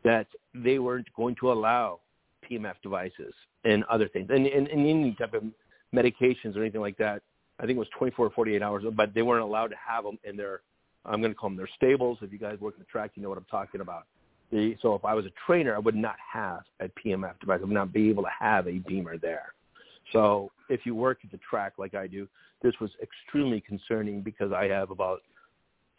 that 0.04 0.28
they 0.54 0.80
weren't 0.80 1.08
going 1.16 1.36
to 1.36 1.52
allow 1.52 2.00
PMF 2.50 2.76
devices 2.82 3.34
and 3.66 3.84
other 3.86 4.08
things. 4.08 4.30
And, 4.30 4.46
and, 4.48 4.68
and 4.68 4.88
any 4.88 5.16
type 5.16 5.34
of 5.34 5.44
medications 5.94 6.56
or 6.56 6.62
anything 6.62 6.82
like 6.82 6.98
that, 6.98 7.22
I 7.60 7.66
think 7.66 7.76
it 7.76 7.80
was 7.80 7.90
24 7.98 8.28
or 8.28 8.30
48 8.30 8.62
hours, 8.62 8.84
but 8.94 9.14
they 9.14 9.22
weren't 9.22 9.44
allowed 9.44 9.68
to 9.68 9.76
have 9.76 10.04
them 10.04 10.18
in 10.24 10.38
their, 10.38 10.62
I'm 11.06 11.22
going 11.22 11.34
to 11.34 11.38
call 11.38 11.50
them 11.50 11.58
their 11.58 11.70
stables. 11.76 12.20
If 12.22 12.32
you 12.32 12.40
guys 12.40 12.60
work 12.60 12.76
in 12.76 12.80
the 12.80 12.86
track, 12.86 13.12
you 13.16 13.24
know 13.24 13.30
what 13.30 13.38
I'm 13.38 13.46
talking 13.46 13.82
about. 13.82 14.06
The, 14.52 14.76
so 14.82 14.96
if 14.96 15.06
I 15.06 15.14
was 15.14 15.26
a 15.26 15.32
trainer, 15.46 15.76
I 15.76 15.80
would 15.80 15.96
not 15.96 16.16
have 16.32 16.62
a 16.80 16.88
PMF 16.88 17.40
device. 17.40 17.60
I 17.62 17.66
would 17.66 17.70
not 17.70 17.94
be 17.94 18.10
able 18.10 18.24
to 18.24 18.30
have 18.38 18.68
a 18.68 18.80
BEMER 18.80 19.18
there. 19.18 19.54
So 20.12 20.52
if 20.70 20.86
you 20.86 20.96
work 20.96 21.20
at 21.24 21.32
the 21.32 21.40
track 21.50 21.74
like 21.78 21.94
I 21.94 22.08
do, 22.08 22.28
this 22.62 22.74
was 22.82 22.90
extremely 23.02 23.62
concerning 23.62 24.22
because 24.22 24.52
I 24.52 24.66
have 24.66 24.92
about 24.92 25.22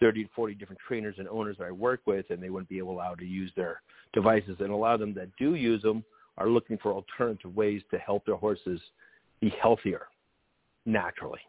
30 0.00 0.24
to 0.24 0.30
40 0.34 0.54
different 0.54 0.80
trainers 0.86 1.16
and 1.18 1.28
owners 1.28 1.56
that 1.58 1.66
I 1.66 1.70
work 1.70 2.00
with, 2.06 2.26
and 2.30 2.42
they 2.42 2.50
wouldn't 2.50 2.68
be 2.68 2.80
allowed 2.80 3.18
to 3.20 3.24
use 3.24 3.52
their 3.54 3.82
devices. 4.12 4.56
And 4.60 4.70
a 4.70 4.76
lot 4.76 4.94
of 4.94 5.00
them 5.00 5.14
that 5.14 5.28
do 5.38 5.54
use 5.54 5.82
them 5.82 6.02
are 6.38 6.48
looking 6.48 6.78
for 6.78 6.92
alternative 6.92 7.54
ways 7.54 7.82
to 7.90 7.98
help 7.98 8.24
their 8.26 8.36
horses 8.36 8.80
be 9.40 9.52
healthier 9.60 10.06
naturally 10.86 11.40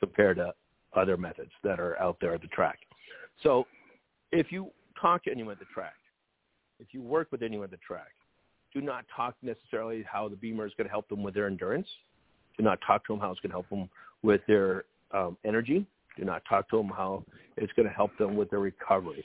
compared 0.00 0.36
to 0.36 0.52
other 0.94 1.16
methods 1.16 1.50
that 1.62 1.80
are 1.80 1.98
out 2.00 2.16
there 2.20 2.34
at 2.34 2.42
the 2.42 2.48
track. 2.48 2.80
So 3.42 3.66
if 4.32 4.52
you 4.52 4.70
talk 5.00 5.24
to 5.24 5.30
anyone 5.30 5.52
at 5.52 5.58
the 5.58 5.66
track, 5.72 5.94
if 6.78 6.88
you 6.92 7.02
work 7.02 7.28
with 7.30 7.42
anyone 7.42 7.64
at 7.64 7.70
the 7.70 7.76
track, 7.78 8.12
do 8.72 8.80
not 8.80 9.04
talk 9.14 9.34
necessarily 9.42 10.04
how 10.10 10.28
the 10.28 10.36
BEMER 10.36 10.66
is 10.66 10.72
going 10.76 10.86
to 10.86 10.90
help 10.90 11.08
them 11.08 11.22
with 11.22 11.34
their 11.34 11.46
endurance. 11.46 11.86
Do 12.58 12.64
not 12.64 12.78
talk 12.86 13.06
to 13.06 13.12
them 13.12 13.20
how 13.20 13.30
it's 13.30 13.40
going 13.40 13.50
to 13.50 13.54
help 13.54 13.68
them 13.68 13.88
with 14.22 14.40
their 14.46 14.84
um, 15.12 15.36
energy. 15.44 15.86
Do 16.16 16.24
not 16.24 16.42
talk 16.48 16.68
to 16.70 16.78
them 16.78 16.88
how 16.88 17.24
it's 17.56 17.72
going 17.74 17.88
to 17.88 17.94
help 17.94 18.16
them 18.18 18.36
with 18.36 18.50
their 18.50 18.60
recovery. 18.60 19.24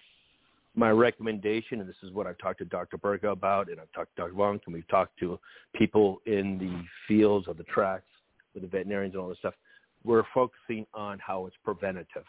My 0.76 0.92
recommendation, 0.92 1.80
and 1.80 1.90
this 1.90 1.96
is 2.04 2.12
what 2.12 2.28
I've 2.28 2.38
talked 2.38 2.60
to 2.60 2.66
Dr. 2.66 2.98
Berga 2.98 3.30
about, 3.30 3.70
and 3.70 3.80
I've 3.80 3.92
talked 3.92 4.16
to 4.16 4.22
Dr. 4.22 4.36
Wong, 4.36 4.60
and 4.66 4.74
we've 4.74 4.88
talked 4.88 5.18
to 5.20 5.40
people 5.76 6.22
in 6.26 6.58
the 6.60 6.84
fields 7.08 7.48
of 7.48 7.58
the 7.58 7.64
tracks 7.64 8.06
with 8.54 8.64
the 8.64 8.70
veterinarians 8.70 9.16
and 9.16 9.22
all 9.22 9.30
this 9.30 9.40
stuff. 9.40 9.56
We're 10.04 10.24
focusing 10.34 10.86
on 10.94 11.20
how 11.20 11.48
it's 11.48 11.56
preventative. 11.66 12.24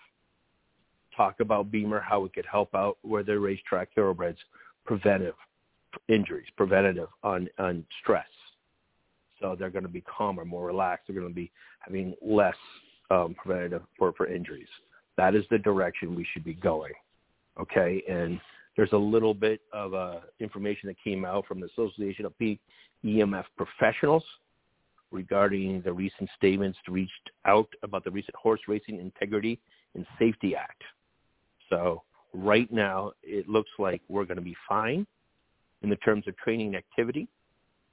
Talk 1.17 1.41
about 1.41 1.71
BEMER, 1.71 2.01
how 2.01 2.25
it 2.25 2.33
could 2.33 2.47
help 2.51 2.75
out 2.75 2.97
where 3.03 3.23
they're 3.23 3.41
racetrack 3.41 3.95
thoroughbreds, 3.95 4.39
preventive 4.85 5.35
injuries, 6.09 6.47
preventative 6.57 7.09
on, 7.23 7.49
on 7.59 7.85
stress. 8.01 8.27
So 9.40 9.57
they're 9.59 9.71
going 9.71 9.85
to 9.85 9.88
be 9.88 10.03
calmer, 10.03 10.45
more 10.45 10.66
relaxed. 10.66 11.07
They're 11.07 11.16
going 11.16 11.29
to 11.29 11.35
be 11.35 11.51
having 11.81 12.14
less 12.23 12.57
um, 13.11 13.35
preventative 13.35 13.83
for, 13.99 14.12
for 14.12 14.27
injuries. 14.27 14.69
That 15.16 15.35
is 15.35 15.45
the 15.51 15.59
direction 15.59 16.14
we 16.14 16.27
should 16.33 16.45
be 16.45 16.55
going. 16.55 16.93
Okay, 17.59 18.03
and 18.09 18.40
there's 18.77 18.93
a 18.93 18.99
little 18.99 19.35
bit 19.35 19.61
of 19.73 19.93
uh, 19.95 20.21
information 20.38 20.88
that 20.88 20.97
came 21.03 21.25
out 21.25 21.47
from 21.47 21.61
the 21.61 21.66
Association 21.66 22.25
of 22.25 22.38
Peak 22.38 22.61
EMF 23.05 23.45
Professionals 23.57 24.25
regarding 25.11 25.83
the 25.83 25.93
recent 25.93 26.31
statements 26.37 26.79
reached 26.88 27.31
out 27.45 27.69
about 27.83 28.05
the 28.05 28.11
recent 28.11 28.35
Horse 28.37 28.61
Racing 28.69 29.01
Integrity 29.01 29.59
and 29.95 30.07
Safety 30.19 30.55
Act. 30.55 30.83
So 31.69 32.03
right 32.33 32.71
now, 32.73 33.12
it 33.23 33.49
looks 33.49 33.71
like 33.79 34.03
we're 34.09 34.25
going 34.25 34.37
to 34.37 34.43
be 34.43 34.57
fine 34.69 35.07
in 35.83 35.90
the 35.90 35.97
terms 35.97 36.27
of 36.29 36.37
training 36.37 36.75
activity. 36.75 37.29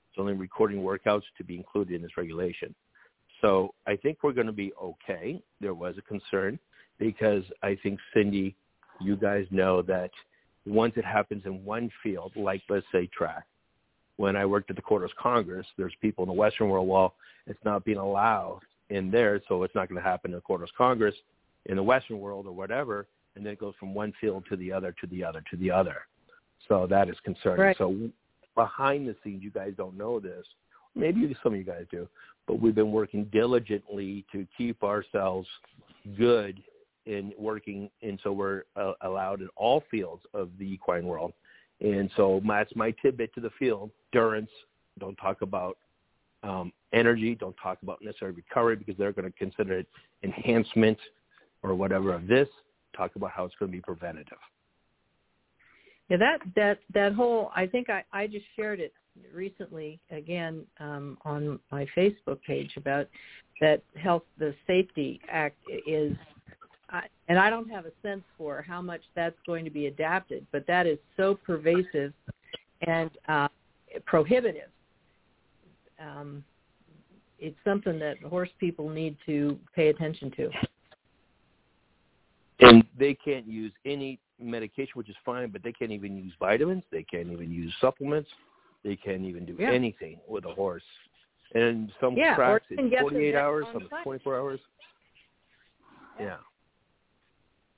It's 0.10 0.20
only 0.20 0.34
recording 0.34 0.82
workouts 0.82 1.24
to 1.38 1.44
be 1.44 1.56
included 1.56 1.96
in 1.96 2.02
this 2.02 2.18
regulation. 2.18 2.74
So 3.42 3.74
I 3.86 3.96
think 3.96 4.20
we're 4.24 4.34
going 4.34 4.48
to 4.48 4.54
be 4.54 4.74
okay. 4.82 5.42
There 5.62 5.74
was 5.74 5.96
a 5.98 6.02
concern 6.02 6.60
because 6.98 7.44
I 7.62 7.78
think 7.84 8.00
Cindy, 8.14 8.56
you 9.00 9.16
guys 9.16 9.46
know 9.52 9.82
that 9.84 10.12
once 10.66 10.94
it 10.98 11.06
happens 11.06 11.44
in 11.46 11.64
one 11.64 11.92
field, 12.02 12.32
like 12.36 12.62
let's 12.70 12.86
say 12.92 13.08
track, 13.16 13.46
when 14.18 14.36
I 14.36 14.46
worked 14.46 14.70
at 14.72 14.76
the 14.76 14.82
Quarters 14.82 15.12
Congress, 15.20 15.66
there's 15.78 15.94
people 16.02 16.24
in 16.24 16.28
the 16.28 16.34
Western 16.34 16.70
world, 16.70 16.88
well, 16.88 17.14
it's 17.46 17.64
not 17.64 17.86
being 17.86 18.00
allowed 18.00 18.62
in 18.90 19.12
there, 19.12 19.40
so 19.48 19.64
it's 19.64 19.76
not 19.76 19.88
going 19.88 20.02
to 20.02 20.08
happen 20.08 20.32
in 20.32 20.36
the 20.36 20.42
Quarters 20.42 20.72
Congress 20.76 21.14
in 21.68 21.76
the 21.76 21.84
Western 21.84 22.20
world 22.20 22.48
or 22.48 22.54
whatever, 22.54 23.06
and 23.38 23.46
then 23.46 23.54
it 23.54 23.60
goes 23.60 23.74
from 23.80 23.94
one 23.94 24.12
field 24.20 24.44
to 24.50 24.58
the 24.58 24.72
other, 24.72 24.94
to 25.00 25.08
the 25.08 25.24
other, 25.24 25.44
to 25.50 25.58
the 25.58 25.72
other. 25.72 25.98
So 26.68 26.88
that 26.90 27.10
is 27.10 27.16
concerning. 27.24 27.60
Right. 27.60 27.78
So 27.78 27.96
behind 28.56 29.08
the 29.08 29.16
scenes, 29.24 29.44
you 29.44 29.52
guys 29.52 29.74
don't 29.78 29.98
know 29.98 30.20
this. 30.20 30.46
Maybe 30.96 31.36
some 31.44 31.54
of 31.54 31.60
you 31.60 31.64
guys 31.64 31.86
do, 31.92 32.08
but 32.48 32.60
we've 32.60 32.76
been 32.76 32.92
working 32.92 33.26
diligently 33.32 34.26
to 34.32 34.48
keep 34.58 34.84
ourselves 34.84 35.48
good 36.18 36.62
in 37.06 37.32
working, 37.38 37.90
and 38.02 38.20
so 38.24 38.34
we're 38.34 38.64
uh, 38.76 38.94
allowed 39.02 39.42
in 39.42 39.48
all 39.56 39.84
fields 39.90 40.24
of 40.34 40.50
the 40.60 40.66
equine 40.66 41.06
world. 41.06 41.32
And 41.80 42.10
so 42.18 42.42
that's 42.46 42.76
my 42.76 42.92
tidbit 43.02 43.34
to 43.36 43.42
the 43.42 43.52
field. 43.60 43.92
Durance, 44.12 44.50
don't 45.00 45.16
talk 45.16 45.42
about 45.42 45.78
um, 46.44 46.74
energy. 46.94 47.36
Don't 47.36 47.56
talk 47.62 47.78
about 47.84 48.00
necessarily 48.02 48.36
recovery 48.36 48.76
because 48.76 48.98
they're 48.98 49.14
going 49.14 49.32
to 49.32 49.38
consider 49.38 49.80
it 49.80 49.88
enhancement 50.24 50.98
or 51.64 51.76
whatever 51.76 52.14
of 52.14 52.28
this. 52.28 52.48
Talk 52.98 53.16
about 53.16 53.32
how 53.32 53.46
it's 53.46 53.56
going 53.60 53.72
to 53.72 53.78
be 53.78 53.82
preventative. 53.82 54.40
Yeah, 56.10 56.18
that 56.18 56.40
that 56.56 56.80
that 56.94 57.14
whole 57.14 57.52
I 57.56 57.68
think 57.68 57.90
I 57.90 58.04
I 58.12 58.28
just 58.28 58.46
shared 58.56 58.80
it 58.80 58.94
recently 59.34 60.00
again 60.10 60.66
um, 60.80 61.18
on 61.26 61.60
my 61.72 61.86
Facebook 61.96 62.42
page 62.46 62.72
about 62.78 63.08
that 63.62 63.82
health 63.96 64.24
the 64.38 64.56
safety 64.66 65.20
act 65.30 65.58
is 65.86 66.16
I, 66.90 67.04
and 67.28 67.38
I 67.38 67.50
don't 67.50 67.70
have 67.70 67.86
a 67.86 67.92
sense 68.02 68.24
for 68.38 68.62
how 68.62 68.82
much 68.82 69.02
that's 69.16 69.36
going 69.46 69.66
to 69.66 69.72
be 69.72 69.88
adapted, 69.88 70.46
but 70.52 70.66
that 70.68 70.88
is 70.88 70.98
so 71.18 71.36
pervasive 71.36 72.14
and 72.86 73.12
uh, 73.28 73.50
prohibitive. 74.06 74.70
Um, 76.00 76.44
it's 77.40 77.58
something 77.66 78.00
that 78.00 78.20
horse 78.22 78.50
people 78.60 78.90
need 78.90 79.18
to 79.26 79.60
pay 79.76 79.90
attention 79.90 80.32
to. 80.38 80.50
They 82.98 83.14
can't 83.14 83.48
use 83.48 83.72
any 83.86 84.20
medication, 84.40 84.92
which 84.96 85.10
is 85.10 85.16
fine, 85.26 85.50
but 85.50 85.64
they 85.64 85.72
can't 85.72 85.92
even 85.92 86.18
use 86.18 86.34
vitamins. 86.40 86.84
They 86.92 87.04
can't 87.04 87.30
even 87.30 87.52
use 87.52 87.74
supplements. 87.80 88.30
They 88.84 88.96
can't 88.96 89.24
even 89.24 89.46
do 89.46 89.56
yeah. 89.60 89.72
anything 89.72 90.20
with 90.28 90.46
a 90.46 90.54
horse. 90.54 90.84
And 91.54 91.92
some 92.02 92.16
yeah, 92.16 92.36
tracks 92.36 92.66
it's 92.70 93.02
48 93.02 93.36
hours, 93.36 93.66
some 93.74 93.88
24 94.04 94.38
hours. 94.38 94.60
Yeah. 96.20 96.38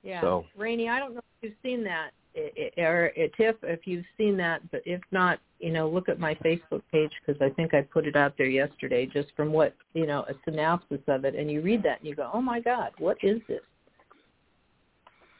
Yeah. 0.02 0.20
So. 0.20 0.44
Raini, 0.58 0.88
I 0.88 0.98
don't 0.98 1.14
know 1.14 1.20
if 1.40 1.50
you've 1.50 1.54
seen 1.62 1.84
that, 1.84 2.10
or 2.78 3.12
Tiff, 3.36 3.56
if 3.62 3.86
you've 3.86 4.04
seen 4.16 4.36
that, 4.38 4.68
but 4.70 4.82
if 4.86 5.00
not, 5.12 5.38
you 5.58 5.70
know, 5.70 5.88
look 5.88 6.08
at 6.08 6.18
my 6.18 6.34
Facebook 6.36 6.82
page 6.90 7.10
because 7.24 7.40
I 7.42 7.50
think 7.50 7.74
I 7.74 7.82
put 7.82 8.06
it 8.06 8.16
out 8.16 8.34
there 8.38 8.46
yesterday, 8.46 9.06
just 9.06 9.28
from 9.36 9.52
what 9.52 9.74
you 9.94 10.06
know, 10.06 10.24
a 10.28 10.32
synopsis 10.44 11.00
of 11.06 11.24
it, 11.24 11.34
and 11.34 11.50
you 11.50 11.60
read 11.60 11.82
that 11.82 12.00
and 12.00 12.08
you 12.08 12.14
go, 12.14 12.30
oh 12.32 12.40
my 12.40 12.60
God, 12.60 12.92
what 12.98 13.18
is 13.22 13.40
this? 13.46 13.60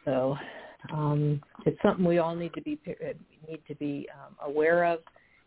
So 0.05 0.37
um, 0.93 1.41
it's 1.67 1.81
something 1.83 2.05
we 2.05 2.19
all 2.19 2.35
need 2.35 2.55
to 2.55 2.63
be 2.63 2.79
need 3.49 3.63
to 3.69 3.75
be 3.75 4.09
um, 4.15 4.37
aware 4.51 4.85
of 4.85 5.01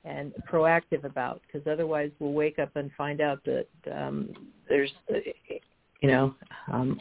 and 0.05 0.33
proactive 0.51 1.03
about 1.05 1.41
because 1.47 1.65
otherwise 1.71 2.11
we'll 2.19 2.33
wake 2.33 2.59
up 2.59 2.75
and 2.75 2.91
find 2.97 3.21
out 3.21 3.39
that 3.45 3.67
um, 3.91 4.29
there's 4.69 4.91
you 6.01 6.09
know 6.09 6.35
um, 6.71 6.99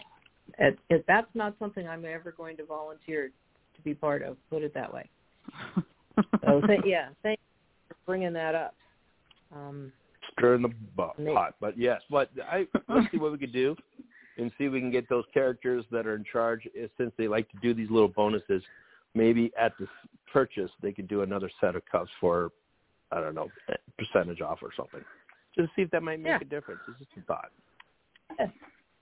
it, 0.58 0.78
it, 0.90 1.04
that's 1.08 1.34
not 1.34 1.54
something 1.58 1.86
I'm 1.88 2.04
ever 2.04 2.32
going 2.32 2.56
to 2.58 2.64
volunteer 2.64 3.30
to 3.76 3.82
be 3.82 3.94
part 3.94 4.22
of. 4.22 4.36
Put 4.50 4.62
it 4.62 4.74
that 4.74 4.92
way. 4.92 5.08
so 6.44 6.60
th- 6.66 6.80
yeah, 6.84 7.08
thank 7.22 7.38
you 7.38 7.88
for 7.88 7.96
bringing 8.06 8.32
that 8.32 8.54
up. 8.54 8.74
Um, 9.54 9.92
Stirring 10.32 10.62
the 10.62 10.70
pot, 11.34 11.56
but 11.60 11.76
yes, 11.76 12.00
but 12.10 12.30
I 12.50 12.66
let's 12.88 13.10
see 13.10 13.18
what 13.18 13.32
we 13.32 13.38
could 13.38 13.52
do 13.52 13.76
and 14.38 14.50
see 14.56 14.64
if 14.64 14.72
we 14.72 14.80
can 14.80 14.90
get 14.90 15.08
those 15.08 15.24
characters 15.32 15.84
that 15.90 16.06
are 16.06 16.14
in 16.14 16.24
charge, 16.30 16.66
eh, 16.78 16.86
since 16.96 17.12
they 17.16 17.28
like 17.28 17.50
to 17.50 17.56
do 17.62 17.74
these 17.74 17.90
little 17.90 18.08
bonuses, 18.08 18.62
maybe 19.14 19.52
at 19.58 19.72
the 19.78 19.86
purchase 20.32 20.70
they 20.82 20.92
could 20.92 21.08
do 21.08 21.22
another 21.22 21.50
set 21.60 21.76
of 21.76 21.82
cups 21.90 22.10
for, 22.20 22.50
I 23.10 23.20
don't 23.20 23.34
know, 23.34 23.50
percentage 23.98 24.40
off 24.40 24.58
or 24.62 24.70
something. 24.76 25.04
Just 25.54 25.68
to 25.68 25.72
see 25.76 25.82
if 25.82 25.90
that 25.90 26.02
might 26.02 26.20
make 26.20 26.30
yeah. 26.30 26.38
a 26.40 26.44
difference. 26.44 26.80
It's 26.88 26.98
just 26.98 27.10
a 27.18 27.20
thought. 27.26 27.50
Yeah. 28.38 28.46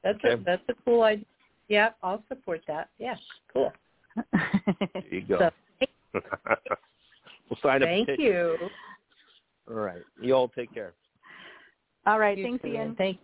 That's 0.02 0.18
okay. 0.24 0.32
a 0.32 0.44
that's 0.44 0.62
a 0.68 0.74
cool 0.84 1.02
idea. 1.02 1.24
Yeah, 1.68 1.90
I'll 2.02 2.24
support 2.28 2.62
that. 2.66 2.88
Yeah, 2.98 3.14
cool. 3.52 3.72
there 4.32 5.02
you 5.10 5.20
go. 5.22 5.38
So, 5.38 5.80
we'll 7.48 7.58
sign 7.62 7.82
up. 7.82 7.88
thank 7.88 8.18
you. 8.18 8.56
All 9.68 9.76
right. 9.76 10.02
You 10.20 10.34
all 10.34 10.48
take 10.48 10.74
care. 10.74 10.94
All 12.06 12.18
right. 12.18 12.36
You 12.36 12.44
Thanks, 12.44 12.62
too. 12.62 12.68
Ian. 12.70 12.96
Thank 12.96 13.18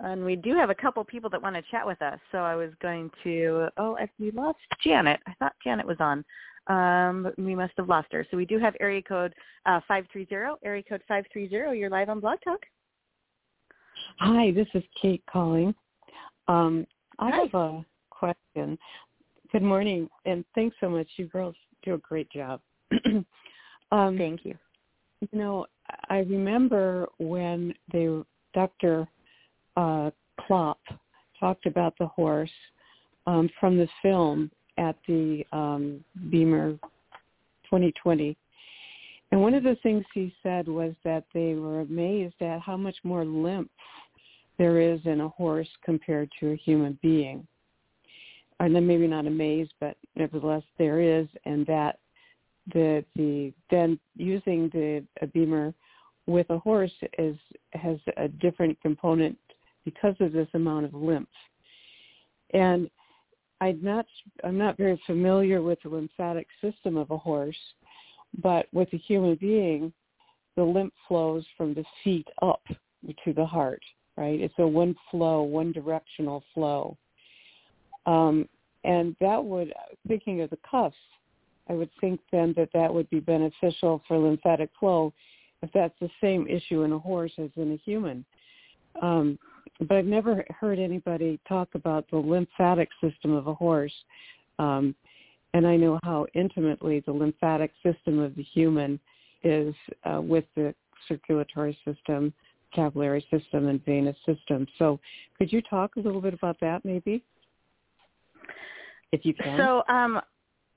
and 0.00 0.24
we 0.24 0.36
do 0.36 0.54
have 0.54 0.70
a 0.70 0.74
couple 0.74 1.02
people 1.04 1.28
that 1.30 1.42
want 1.42 1.56
to 1.56 1.62
chat 1.70 1.86
with 1.86 2.00
us. 2.02 2.18
So 2.30 2.38
I 2.38 2.54
was 2.54 2.70
going 2.80 3.10
to, 3.24 3.68
oh, 3.76 3.96
we 4.18 4.30
lost 4.30 4.58
Janet. 4.82 5.20
I 5.26 5.34
thought 5.38 5.54
Janet 5.62 5.86
was 5.86 5.96
on. 6.00 6.24
Um, 6.68 7.32
we 7.38 7.54
must 7.54 7.72
have 7.78 7.88
lost 7.88 8.08
her. 8.12 8.26
So 8.30 8.36
we 8.36 8.44
do 8.44 8.58
have 8.58 8.76
area 8.80 9.02
code 9.02 9.34
uh, 9.66 9.80
530, 9.88 10.58
area 10.64 10.82
code 10.82 11.02
530. 11.08 11.78
You're 11.78 11.90
live 11.90 12.08
on 12.08 12.20
Blog 12.20 12.38
Talk. 12.44 12.60
Hi, 14.20 14.52
this 14.52 14.68
is 14.74 14.82
Kate 15.00 15.22
calling. 15.30 15.74
Um, 16.46 16.86
I 17.18 17.30
Hi. 17.30 17.38
have 17.38 17.54
a 17.54 17.84
question. 18.10 18.78
Good 19.50 19.62
morning, 19.62 20.08
and 20.26 20.44
thanks 20.54 20.76
so 20.78 20.90
much. 20.90 21.08
You 21.16 21.26
girls 21.26 21.54
do 21.82 21.94
a 21.94 21.98
great 21.98 22.30
job. 22.30 22.60
um, 23.92 24.18
Thank 24.18 24.44
you. 24.44 24.54
You 25.20 25.38
know, 25.38 25.66
I 26.10 26.18
remember 26.18 27.08
when 27.18 27.74
they, 27.92 28.08
Dr 28.54 29.08
uh, 29.78 30.10
Klopp 30.40 30.80
talked 31.38 31.66
about 31.66 31.94
the 31.98 32.06
horse 32.06 32.50
um, 33.26 33.48
from 33.60 33.78
the 33.78 33.88
film 34.02 34.50
at 34.76 34.96
the 35.06 35.44
um, 35.52 36.04
BEMER 36.30 36.72
2020. 37.64 38.36
And 39.30 39.40
one 39.40 39.54
of 39.54 39.62
the 39.62 39.76
things 39.82 40.04
he 40.14 40.34
said 40.42 40.66
was 40.66 40.94
that 41.04 41.24
they 41.32 41.54
were 41.54 41.80
amazed 41.80 42.40
at 42.40 42.60
how 42.60 42.76
much 42.76 42.96
more 43.04 43.24
lymph 43.24 43.70
there 44.56 44.80
is 44.80 45.00
in 45.04 45.20
a 45.20 45.28
horse 45.28 45.68
compared 45.84 46.28
to 46.40 46.52
a 46.52 46.56
human 46.56 46.98
being. 47.00 47.46
And 48.58 48.74
then 48.74 48.86
maybe 48.86 49.06
not 49.06 49.26
amazed, 49.26 49.74
but 49.78 49.96
nevertheless 50.16 50.64
there 50.78 51.00
is, 51.00 51.28
and 51.44 51.64
that 51.66 52.00
the 52.74 53.04
the 53.14 53.52
then 53.70 54.00
using 54.16 54.68
the 54.70 55.04
a 55.22 55.26
BEMER 55.28 55.72
with 56.26 56.50
a 56.50 56.58
horse 56.58 56.92
is 57.18 57.36
has 57.74 57.98
a 58.16 58.26
different 58.26 58.80
component 58.82 59.38
because 59.90 60.16
of 60.20 60.32
this 60.32 60.48
amount 60.54 60.84
of 60.84 60.94
lymph. 60.94 61.28
And 62.52 62.90
I'm 63.60 63.82
not 63.82 64.06
I'm 64.44 64.58
not 64.58 64.76
very 64.76 65.00
familiar 65.06 65.62
with 65.62 65.78
the 65.82 65.88
lymphatic 65.88 66.46
system 66.60 66.96
of 66.96 67.10
a 67.10 67.16
horse, 67.16 67.56
but 68.42 68.66
with 68.72 68.92
a 68.92 68.98
human 68.98 69.36
being, 69.36 69.92
the 70.56 70.62
lymph 70.62 70.92
flows 71.06 71.44
from 71.56 71.74
the 71.74 71.84
feet 72.04 72.28
up 72.42 72.62
to 73.24 73.32
the 73.32 73.46
heart, 73.46 73.82
right? 74.16 74.40
It's 74.40 74.54
a 74.58 74.66
one 74.66 74.94
flow, 75.10 75.42
one 75.42 75.72
directional 75.72 76.44
flow. 76.52 76.96
Um, 78.06 78.48
and 78.84 79.16
that 79.20 79.42
would, 79.42 79.72
thinking 80.06 80.40
of 80.40 80.50
the 80.50 80.58
cuffs, 80.68 80.96
I 81.68 81.74
would 81.74 81.90
think 82.00 82.20
then 82.32 82.54
that 82.56 82.70
that 82.74 82.92
would 82.92 83.08
be 83.10 83.20
beneficial 83.20 84.02
for 84.06 84.18
lymphatic 84.18 84.70
flow 84.78 85.12
if 85.62 85.70
that's 85.72 85.94
the 86.00 86.10
same 86.20 86.46
issue 86.46 86.82
in 86.82 86.92
a 86.92 86.98
horse 86.98 87.32
as 87.38 87.50
in 87.56 87.72
a 87.72 87.76
human. 87.76 88.24
Um, 89.02 89.38
but 89.80 89.96
I've 89.96 90.06
never 90.06 90.44
heard 90.58 90.78
anybody 90.78 91.38
talk 91.48 91.68
about 91.74 92.08
the 92.10 92.16
lymphatic 92.16 92.88
system 93.00 93.32
of 93.32 93.46
a 93.46 93.54
horse. 93.54 93.92
Um, 94.58 94.94
and 95.54 95.66
I 95.66 95.76
know 95.76 95.98
how 96.02 96.26
intimately 96.34 97.00
the 97.06 97.12
lymphatic 97.12 97.72
system 97.82 98.18
of 98.18 98.34
the 98.34 98.42
human 98.42 99.00
is 99.44 99.74
uh, 100.04 100.20
with 100.20 100.44
the 100.56 100.74
circulatory 101.06 101.78
system, 101.84 102.32
capillary 102.74 103.24
system, 103.30 103.68
and 103.68 103.82
venous 103.84 104.16
system. 104.26 104.66
So 104.78 105.00
could 105.38 105.52
you 105.52 105.62
talk 105.62 105.96
a 105.96 106.00
little 106.00 106.20
bit 106.20 106.34
about 106.34 106.58
that 106.60 106.84
maybe? 106.84 107.22
If 109.12 109.24
you 109.24 109.32
can. 109.32 109.58
So, 109.58 109.82
um, 109.92 110.20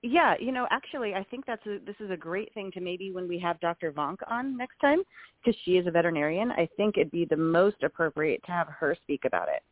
yeah, 0.04 0.36
you 0.40 0.52
know, 0.52 0.68
actually, 0.72 1.14
I 1.14 1.24
think 1.24 1.46
that's 1.46 1.66
a, 1.68 1.78
this 1.86 1.96
is 2.00 2.10
a 2.10 2.18
great 2.18 2.54
thing 2.54 2.72
to 2.72 2.82
maybe 2.82 3.12
when 3.12 3.28
we 3.28 3.38
have 3.40 3.60
Dr. 3.60 3.92
Vonk 3.92 4.18
on 4.28 4.58
next 4.58 4.80
time, 4.80 5.04
because 5.44 5.60
she 5.64 5.78
is 5.78 5.86
a 5.86 5.92
veterinarian. 5.92 6.52
I 6.52 6.68
think 6.76 6.98
it'd 6.98 7.12
be 7.12 7.26
the 7.26 7.38
most 7.38 7.84
appropriate 7.84 8.42
to 8.46 8.52
have 8.52 8.68
her 8.68 8.96
speak 9.04 9.26
about 9.26 9.48
it. 9.50 9.64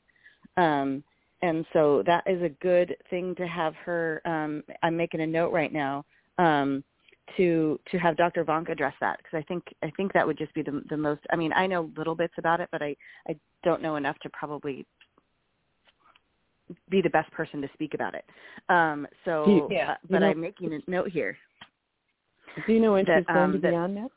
Um, 0.61 1.03
and 1.41 1.65
so 1.73 2.03
that 2.05 2.23
is 2.27 2.41
a 2.43 2.49
good 2.61 2.95
thing 3.09 3.33
to 3.35 3.47
have 3.47 3.73
her. 3.75 4.21
Um, 4.25 4.63
I'm 4.83 4.95
making 4.95 5.21
a 5.21 5.27
note 5.27 5.51
right 5.51 5.73
now 5.73 6.05
um, 6.37 6.83
to 7.37 7.79
to 7.91 7.97
have 7.97 8.17
Dr. 8.17 8.43
Vonk 8.43 8.69
address 8.69 8.93
that 8.99 9.17
because 9.17 9.37
I 9.37 9.43
think 9.43 9.63
I 9.81 9.91
think 9.95 10.13
that 10.13 10.27
would 10.27 10.37
just 10.37 10.53
be 10.53 10.61
the 10.61 10.83
the 10.89 10.97
most. 10.97 11.21
I 11.31 11.37
mean, 11.37 11.53
I 11.53 11.65
know 11.65 11.89
little 11.95 12.15
bits 12.15 12.33
about 12.37 12.59
it, 12.59 12.69
but 12.71 12.81
I 12.81 12.95
I 13.27 13.35
don't 13.63 13.81
know 13.81 13.95
enough 13.95 14.19
to 14.19 14.29
probably 14.29 14.85
be 16.89 17.01
the 17.01 17.09
best 17.09 17.31
person 17.31 17.61
to 17.61 17.69
speak 17.73 17.93
about 17.93 18.13
it. 18.15 18.25
Um, 18.69 19.07
so, 19.25 19.67
Yeah. 19.71 19.91
uh, 19.91 19.95
but 20.03 20.15
You 20.15 20.19
know- 20.19 20.29
I'm 20.29 20.41
making 20.41 20.73
a 20.73 20.79
note 20.87 21.09
here. 21.09 21.37
Do 22.65 22.73
you 22.73 22.79
know 22.79 22.93
when 22.93 23.05
that, 23.05 23.19
she's 23.19 23.25
going 23.27 23.37
um, 23.39 23.51
to 23.53 23.57
that- 23.59 23.69
be 23.69 23.75
on 23.75 23.95
that? 23.95 24.11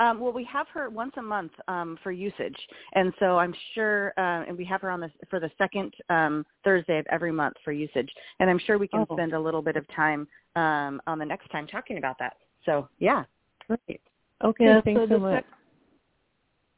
Um, 0.00 0.18
well, 0.18 0.32
we 0.32 0.42
have 0.44 0.66
her 0.70 0.90
once 0.90 1.16
a 1.18 1.22
month 1.22 1.52
um, 1.68 1.96
for 2.02 2.10
usage, 2.10 2.68
and 2.94 3.14
so 3.20 3.38
I'm 3.38 3.54
sure, 3.74 4.12
uh, 4.18 4.42
and 4.48 4.58
we 4.58 4.64
have 4.64 4.80
her 4.80 4.90
on 4.90 4.98
the 4.98 5.08
for 5.30 5.38
the 5.38 5.50
second 5.56 5.94
um, 6.10 6.44
Thursday 6.64 6.98
of 6.98 7.06
every 7.12 7.30
month 7.30 7.54
for 7.64 7.70
usage, 7.70 8.12
and 8.40 8.50
I'm 8.50 8.58
sure 8.58 8.76
we 8.76 8.88
can 8.88 9.06
Oh. 9.08 9.14
spend 9.14 9.34
a 9.34 9.38
little 9.38 9.62
bit 9.62 9.76
of 9.76 9.86
time 9.88 10.26
um, 10.56 11.00
on 11.06 11.20
the 11.20 11.24
next 11.24 11.48
time 11.50 11.68
talking 11.68 11.98
about 11.98 12.18
that. 12.18 12.36
So, 12.64 12.88
yeah, 12.98 13.24
Great. 13.68 14.00
Okay, 14.42 14.64
Yeah, 14.64 14.80
thanks 14.80 15.00
so 15.00 15.06
so 15.06 15.14
the 15.14 15.18
much. 15.20 15.44
sec- 15.44 15.54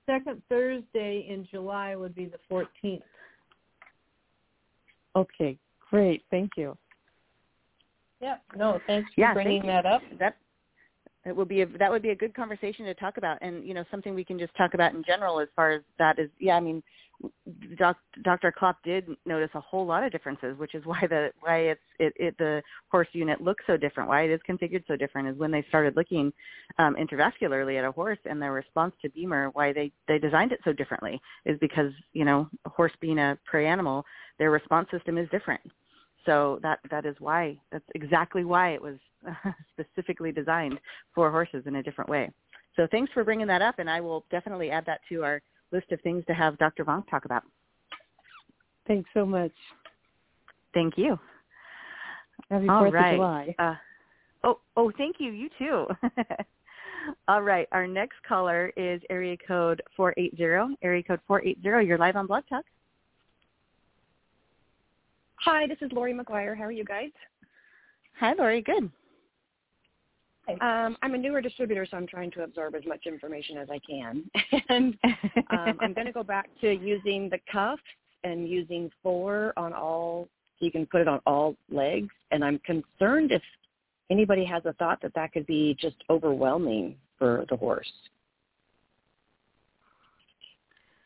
second 0.07 0.43
Thursday 0.51 1.27
in 1.29 1.47
July 1.47 1.97
would 1.97 2.15
be 2.15 2.27
the 2.27 2.39
14th. 2.51 3.03
Okay, 5.17 5.57
great. 5.91 6.23
Thank 6.31 6.53
you. 6.57 6.77
Yeah. 8.21 8.37
No, 8.57 8.81
thanks 8.87 9.09
for 9.15 9.21
yeah, 9.21 9.35
bringing 9.35 9.63
thank 9.63 9.73
that 9.73 9.87
up. 9.87 10.03
That 10.19 10.37
it 11.25 11.35
would 11.35 11.49
be 11.49 11.63
a, 11.63 11.67
that 11.79 11.91
would 11.91 12.03
be 12.03 12.11
a 12.11 12.15
good 12.15 12.35
conversation 12.35 12.85
to 12.85 12.95
talk 12.95 13.17
about, 13.17 13.39
and 13.41 13.67
you 13.67 13.75
know 13.75 13.85
something 13.91 14.15
we 14.15 14.25
can 14.25 14.39
just 14.39 14.55
talk 14.55 14.75
about 14.75 14.95
in 14.95 15.03
general 15.05 15.41
as 15.41 15.49
far 15.57 15.73
as 15.73 15.83
that 15.99 16.19
is. 16.19 16.31
Yeah, 16.39 16.57
I 16.57 16.61
mean, 16.61 16.83
doc, 17.79 17.97
Dr. 18.23 18.53
Klopp 18.53 18.83
did 18.83 19.07
notice 19.25 19.51
a 19.55 19.61
whole 19.61 19.87
lot 19.87 20.03
of 20.03 20.13
differences, 20.13 20.59
which 20.59 20.75
is 20.75 20.85
why 20.85 21.01
the 21.09 21.31
why 21.41 21.59
it's 21.59 21.81
it, 21.99 22.13
it 22.17 22.39
the 22.39 22.63
horse 22.91 23.09
unit 23.13 23.41
looks 23.41 23.65
so 23.67 23.77
different. 23.77 24.09
Why 24.09 24.23
it 24.23 24.31
is 24.31 24.41
configured 24.49 24.85
so 24.87 24.97
different 24.97 25.29
is 25.29 25.37
when 25.37 25.51
they 25.51 25.65
started 25.69 25.97
looking 25.97 26.33
um, 26.79 26.97
intravascularly 26.97 27.79
at 27.79 27.85
a 27.85 27.93
horse 27.93 28.19
and 28.25 28.41
their 28.41 28.53
response 28.53 28.95
to 29.03 29.09
BEMER, 29.11 29.51
Why 29.53 29.73
they 29.73 29.93
they 30.09 30.19
designed 30.19 30.53
it 30.53 30.61
so 30.65 30.73
differently 30.73 31.21
is 31.45 31.59
because 31.61 31.93
you 32.13 32.25
know 32.25 32.49
a 32.65 32.71
horse 32.71 32.93
being 33.01 33.19
a 33.19 33.39
prey 33.45 33.67
animal, 33.67 34.05
their 34.39 34.51
response 34.51 34.89
system 34.91 35.19
is 35.19 35.29
different. 35.31 35.61
So 36.25 36.59
that 36.63 36.81
that 36.91 37.07
is 37.07 37.17
why 37.19 37.59
that's 37.71 37.85
exactly 37.95 38.45
why 38.45 38.71
it 38.71 38.83
was 38.83 38.97
specifically 39.73 40.33
designed 40.33 40.79
for 41.15 41.31
horses 41.31 41.65
in 41.67 41.77
a 41.77 41.83
different 41.83 42.11
way. 42.11 42.31
So 42.75 42.87
thanks 42.91 43.11
for 43.13 43.25
bringing 43.25 43.47
that 43.47 43.63
up, 43.63 43.79
and 43.79 43.89
I 43.89 44.01
will 44.01 44.25
definitely 44.31 44.71
add 44.71 44.85
that 44.87 45.01
to 45.09 45.25
our 45.25 45.41
list 45.73 45.93
of 45.93 46.01
things 46.01 46.25
to 46.27 46.35
have 46.35 46.59
Dr. 46.59 46.85
Vonk 46.85 47.09
talk 47.09 47.25
about. 47.25 47.43
Thanks 48.87 49.09
so 49.15 49.27
much. 49.27 49.53
Thank 50.75 50.97
you. 50.97 51.19
Happy 52.51 52.69
All 52.69 52.81
Fourth 52.81 52.95
right. 52.95 53.11
of 53.11 53.17
July. 53.17 53.55
Uh, 53.59 53.75
oh, 54.45 54.61
oh, 54.77 54.93
thank 54.97 55.17
you. 55.19 55.33
You 55.33 55.49
too. 55.59 55.87
All 57.29 57.43
right. 57.43 57.69
Our 57.73 57.87
next 57.87 58.17
caller 58.29 58.73
is 58.77 59.01
area 59.11 59.37
code 59.47 59.83
480. 59.97 60.77
Area 60.83 61.03
code 61.03 61.21
480. 61.27 61.87
You're 61.87 61.99
live 61.99 62.17
on 62.17 62.27
Blog 62.27 62.45
Talk. 62.49 62.65
Hi, 65.37 65.67
this 65.67 65.79
is 65.81 65.91
Lori 65.93 66.15
McGuire. 66.15 66.57
How 66.57 66.65
are 66.65 66.73
you 66.73 66.85
guys? 66.85 67.11
Hi, 68.19 68.33
Lori. 68.33 68.63
Good. 68.63 68.91
Um, 70.49 70.97
I'm 71.03 71.15
a 71.15 71.19
newer 71.19 71.41
distributor, 71.41 71.87
so 71.91 71.97
I'm 71.97 72.07
trying 72.07 72.31
to 72.33 72.45
absorb 72.45 72.75
as 72.77 72.85
much 72.87 73.07
information 73.07 73.59
as 73.59 73.69
I 73.71 73.81
can. 73.81 74.31
and 74.69 74.97
um, 75.51 75.79
I'm 75.81 75.93
going 75.93 76.07
to 76.07 76.13
go 76.13 76.23
back 76.23 76.49
to 76.61 76.73
using 76.73 77.29
the 77.29 77.39
cuff 77.51 77.81
and 78.23 78.49
using 78.49 78.91
four 79.03 79.53
on 79.57 79.73
all, 79.73 80.29
so 80.59 80.65
you 80.65 80.71
can 80.71 80.87
put 80.87 81.01
it 81.01 81.09
on 81.09 81.21
all 81.27 81.57
legs. 81.71 82.13
And 82.31 82.45
I'm 82.45 82.61
concerned 82.61 83.33
if 83.33 83.43
anybody 84.11 84.45
has 84.45 84.63
a 84.67 84.73
thought 84.75 85.03
that 85.03 85.15
that 85.15 85.33
could 85.33 85.47
be 85.47 85.77
just 85.81 85.97
overwhelming 86.11 86.97
for 87.19 87.45
the 87.51 87.57
horse. 87.57 87.91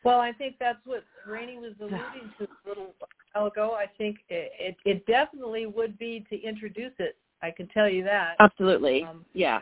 Well, 0.02 0.20
I 0.20 0.32
think 0.32 0.56
that's 0.58 0.78
what 0.84 1.04
Raini 1.28 1.60
was 1.60 1.72
alluding 1.80 2.30
to 2.38 2.44
a 2.44 2.68
little 2.68 2.94
while 3.32 3.46
ago. 3.46 3.72
I 3.78 3.86
think 3.98 4.18
it, 4.28 4.52
it, 4.58 4.76
it 4.84 5.06
definitely 5.06 5.66
would 5.66 5.98
be 5.98 6.24
to 6.30 6.40
introduce 6.42 6.92
it. 6.98 7.16
I 7.42 7.50
can 7.50 7.68
tell 7.68 7.88
you 7.88 8.04
that. 8.04 8.36
Absolutely. 8.38 9.04
Um, 9.04 9.24
yeah. 9.32 9.60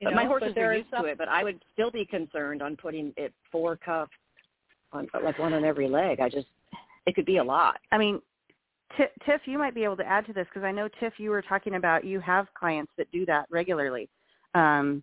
You 0.00 0.08
But 0.08 0.14
my 0.14 0.22
know, 0.24 0.30
horses 0.30 0.48
but 0.48 0.54
there 0.56 0.66
are 0.66 0.72
are 0.72 0.76
used 0.78 0.90
some, 0.90 1.04
to 1.04 1.10
it, 1.10 1.18
but 1.18 1.28
I 1.28 1.44
would 1.44 1.62
still 1.72 1.90
be 1.90 2.04
concerned 2.04 2.62
on 2.62 2.76
putting 2.76 3.12
it 3.16 3.32
four 3.50 3.76
cuffs 3.76 4.12
on 4.92 5.08
like 5.22 5.38
one 5.38 5.52
on 5.52 5.64
every 5.64 5.88
leg. 5.88 6.20
I 6.20 6.28
just 6.28 6.48
it 7.06 7.14
could 7.14 7.26
be 7.26 7.38
a 7.38 7.44
lot. 7.44 7.78
I 7.92 7.98
mean, 7.98 8.20
Ti- 8.96 9.04
Tiff, 9.24 9.40
you 9.46 9.58
might 9.58 9.74
be 9.74 9.84
able 9.84 9.96
to 9.96 10.06
add 10.06 10.26
to 10.26 10.32
this 10.32 10.46
because 10.52 10.64
I 10.64 10.72
know 10.72 10.88
Tiff, 11.00 11.14
you 11.18 11.30
were 11.30 11.42
talking 11.42 11.74
about 11.74 12.04
you 12.04 12.20
have 12.20 12.46
clients 12.54 12.92
that 12.98 13.10
do 13.12 13.24
that 13.26 13.46
regularly. 13.50 14.08
Um, 14.54 15.02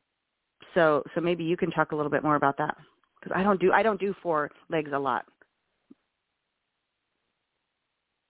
so 0.73 1.03
so 1.15 1.21
maybe 1.21 1.43
you 1.43 1.57
can 1.57 1.71
talk 1.71 1.91
a 1.91 1.95
little 1.95 2.11
bit 2.11 2.23
more 2.23 2.35
about 2.35 2.57
that 2.57 2.77
because 3.19 3.35
I 3.35 3.43
don't 3.43 3.59
do 3.59 3.71
I 3.71 3.83
don't 3.83 3.99
do 3.99 4.13
four 4.21 4.51
legs 4.69 4.91
a 4.93 4.99
lot. 4.99 5.25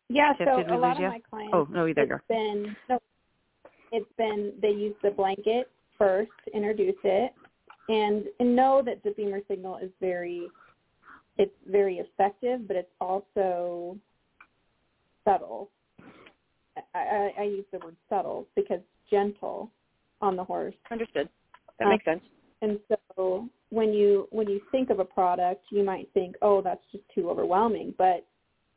Yeah, 0.09 0.33
Tiff, 0.33 0.47
so 0.47 0.73
a 0.73 0.77
lot 0.77 0.95
of 0.97 1.01
you? 1.01 1.09
my 1.09 1.21
clients, 1.29 1.53
Oh 1.53 1.67
no, 1.69 1.91
there 1.93 2.05
you 2.05 2.15
it's 2.15 2.23
been 2.27 2.75
no, 2.89 2.99
it's 3.91 4.11
been 4.17 4.53
they 4.61 4.69
use 4.69 4.95
the 5.03 5.11
blanket 5.11 5.69
first, 5.97 6.31
introduce 6.53 6.95
it, 7.03 7.33
and, 7.89 8.25
and 8.39 8.55
know 8.55 8.81
that 8.85 9.03
the 9.03 9.11
BEMER 9.11 9.41
signal 9.47 9.77
is 9.77 9.89
very 9.99 10.47
it's 11.37 11.55
very 11.67 11.99
effective, 11.99 12.67
but 12.67 12.75
it's 12.75 12.91
also 12.99 13.97
subtle. 15.25 15.69
I, 16.93 16.99
I, 16.99 17.33
I 17.39 17.43
use 17.43 17.65
the 17.71 17.79
word 17.79 17.95
subtle 18.09 18.45
because 18.55 18.81
gentle 19.09 19.71
on 20.21 20.35
the 20.35 20.43
horse. 20.43 20.75
Understood. 20.91 21.29
That 21.79 21.87
Uh, 21.87 21.89
makes 21.91 22.05
sense. 22.05 22.23
And 22.61 22.79
so 23.15 23.47
when 23.69 23.93
you 23.93 24.27
when 24.31 24.49
you 24.49 24.59
think 24.69 24.89
of 24.89 24.99
a 24.99 25.05
product, 25.05 25.63
you 25.71 25.83
might 25.83 26.09
think, 26.13 26.35
"Oh, 26.41 26.61
that's 26.61 26.83
just 26.91 27.05
too 27.15 27.29
overwhelming." 27.29 27.93
But 27.97 28.25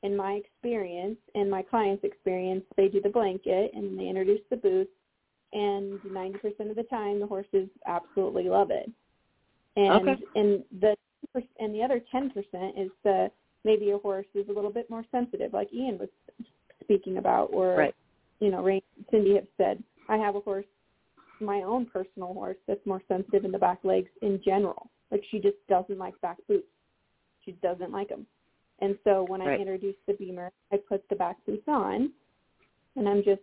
in 0.05 0.17
my 0.17 0.35
experience, 0.35 1.19
in 1.35 1.51
my 1.51 1.63
clients' 1.63 2.05
experience, 2.05 2.65
they 2.77 2.89
do 2.89 3.01
the 3.01 3.09
blanket 3.09 3.73
and 3.75 3.99
they 3.99 4.07
introduce 4.07 4.41
the 4.51 4.57
boots, 4.57 4.91
and 5.53 6.01
90% 6.03 6.71
of 6.71 6.77
the 6.77 6.85
time, 6.85 7.21
the 7.21 7.27
horses 7.27 7.69
absolutely 7.87 8.45
love 8.45 8.71
it. 8.71 8.91
And 9.77 10.09
Okay. 10.09 10.25
and 10.35 10.65
the 10.81 10.97
and 11.61 11.75
the 11.75 11.83
other 11.83 12.01
10% 12.13 12.31
is 12.77 12.91
the 13.05 13.31
maybe 13.65 13.91
a 13.91 13.99
horse 13.99 14.27
is 14.35 14.49
a 14.49 14.53
little 14.53 14.73
bit 14.73 14.91
more 14.91 15.05
sensitive, 15.11 15.53
like 15.53 15.73
Ian 15.73 15.99
was 15.99 16.09
speaking 16.83 17.19
about, 17.19 17.51
or 17.53 17.77
Right. 17.77 17.95
you 18.41 18.51
know, 18.51 18.63
Ray, 18.63 18.83
Cindy 19.11 19.35
have 19.37 19.47
said, 19.57 19.83
I 20.09 20.17
have 20.17 20.35
a 20.37 20.41
horse 20.41 20.67
my 21.41 21.63
own 21.63 21.87
personal 21.87 22.33
horse 22.33 22.57
that's 22.67 22.85
more 22.87 23.03
sensitive 23.09 23.45
in 23.45 23.53
the 23.53 23.59
back 23.59 23.85
legs 23.85 24.11
in 24.23 24.41
general. 24.43 24.91
Like 25.11 25.25
she 25.31 25.39
just 25.39 25.57
doesn't 25.69 25.99
like 25.99 26.19
back 26.21 26.37
boots. 26.49 26.69
She 27.45 27.53
doesn't 27.63 27.91
like 27.91 28.09
them. 28.09 28.27
And 28.81 28.99
so 29.05 29.25
when 29.25 29.41
I 29.41 29.47
Right. 29.47 29.61
introduce 29.61 29.97
the 30.07 30.15
BEMER, 30.15 30.51
I 30.73 30.77
put 30.77 31.09
the 31.09 31.17
back 31.17 31.45
boots 31.45 31.67
on, 31.69 32.13
and 32.97 33.09
I'm 33.09 33.23
just, 33.23 33.43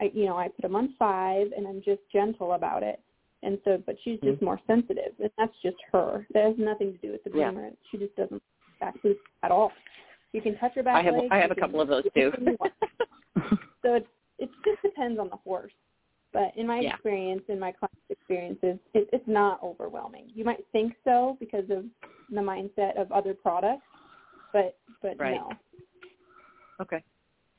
I 0.00 0.10
you 0.14 0.26
know, 0.26 0.36
I 0.36 0.48
put 0.48 0.62
them 0.62 0.76
on 0.76 0.94
five, 0.98 1.48
and 1.56 1.66
I'm 1.66 1.82
just 1.84 2.00
gentle 2.12 2.52
about 2.52 2.82
it. 2.82 3.00
And 3.42 3.58
so, 3.64 3.80
but 3.86 3.96
she's 4.02 4.18
just 4.20 4.36
mm-hmm. 4.36 4.44
more 4.44 4.60
sensitive, 4.66 5.12
and 5.20 5.30
that's 5.38 5.52
just 5.62 5.76
her. 5.92 6.26
That 6.34 6.44
has 6.44 6.54
nothing 6.58 6.92
to 6.92 6.98
do 6.98 7.12
with 7.12 7.24
the 7.24 7.30
Yeah. 7.38 7.52
She 7.90 7.98
just 7.98 8.14
doesn't 8.16 8.42
like 8.80 8.94
back 8.94 9.02
boots 9.02 9.20
at 9.42 9.50
all. 9.50 9.72
You 10.32 10.42
can 10.42 10.58
touch 10.58 10.72
her 10.74 10.82
back 10.82 10.96
I 10.96 11.02
have 11.02 11.14
legs. 11.14 11.28
I 11.30 11.38
have 11.38 11.50
a 11.50 11.54
couple 11.54 11.80
of 11.80 11.88
those 11.88 12.04
too. 12.14 12.32
anything 12.36 12.46
you 12.46 12.56
want. 12.58 12.72
So 13.82 13.94
it 13.94 14.06
it 14.38 14.50
just 14.64 14.82
depends 14.82 15.20
on 15.20 15.30
the 15.30 15.36
horse. 15.36 15.72
But 16.32 16.52
in 16.56 16.66
my 16.66 16.80
Yeah. 16.80 16.94
experience, 16.94 17.42
in 17.48 17.58
my 17.58 17.72
clients' 17.72 18.10
experiences, 18.10 18.78
it, 18.92 19.08
it's 19.12 19.26
not 19.26 19.62
overwhelming. 19.62 20.30
You 20.34 20.44
might 20.44 20.64
think 20.72 20.94
so 21.04 21.36
because 21.40 21.70
of 21.70 21.84
the 22.30 22.40
mindset 22.40 22.96
of 22.96 23.10
other 23.12 23.34
products, 23.34 23.86
but 24.52 24.76
but 25.00 25.18
Right. 25.18 25.36
no. 25.36 25.50
Okay. 26.80 27.02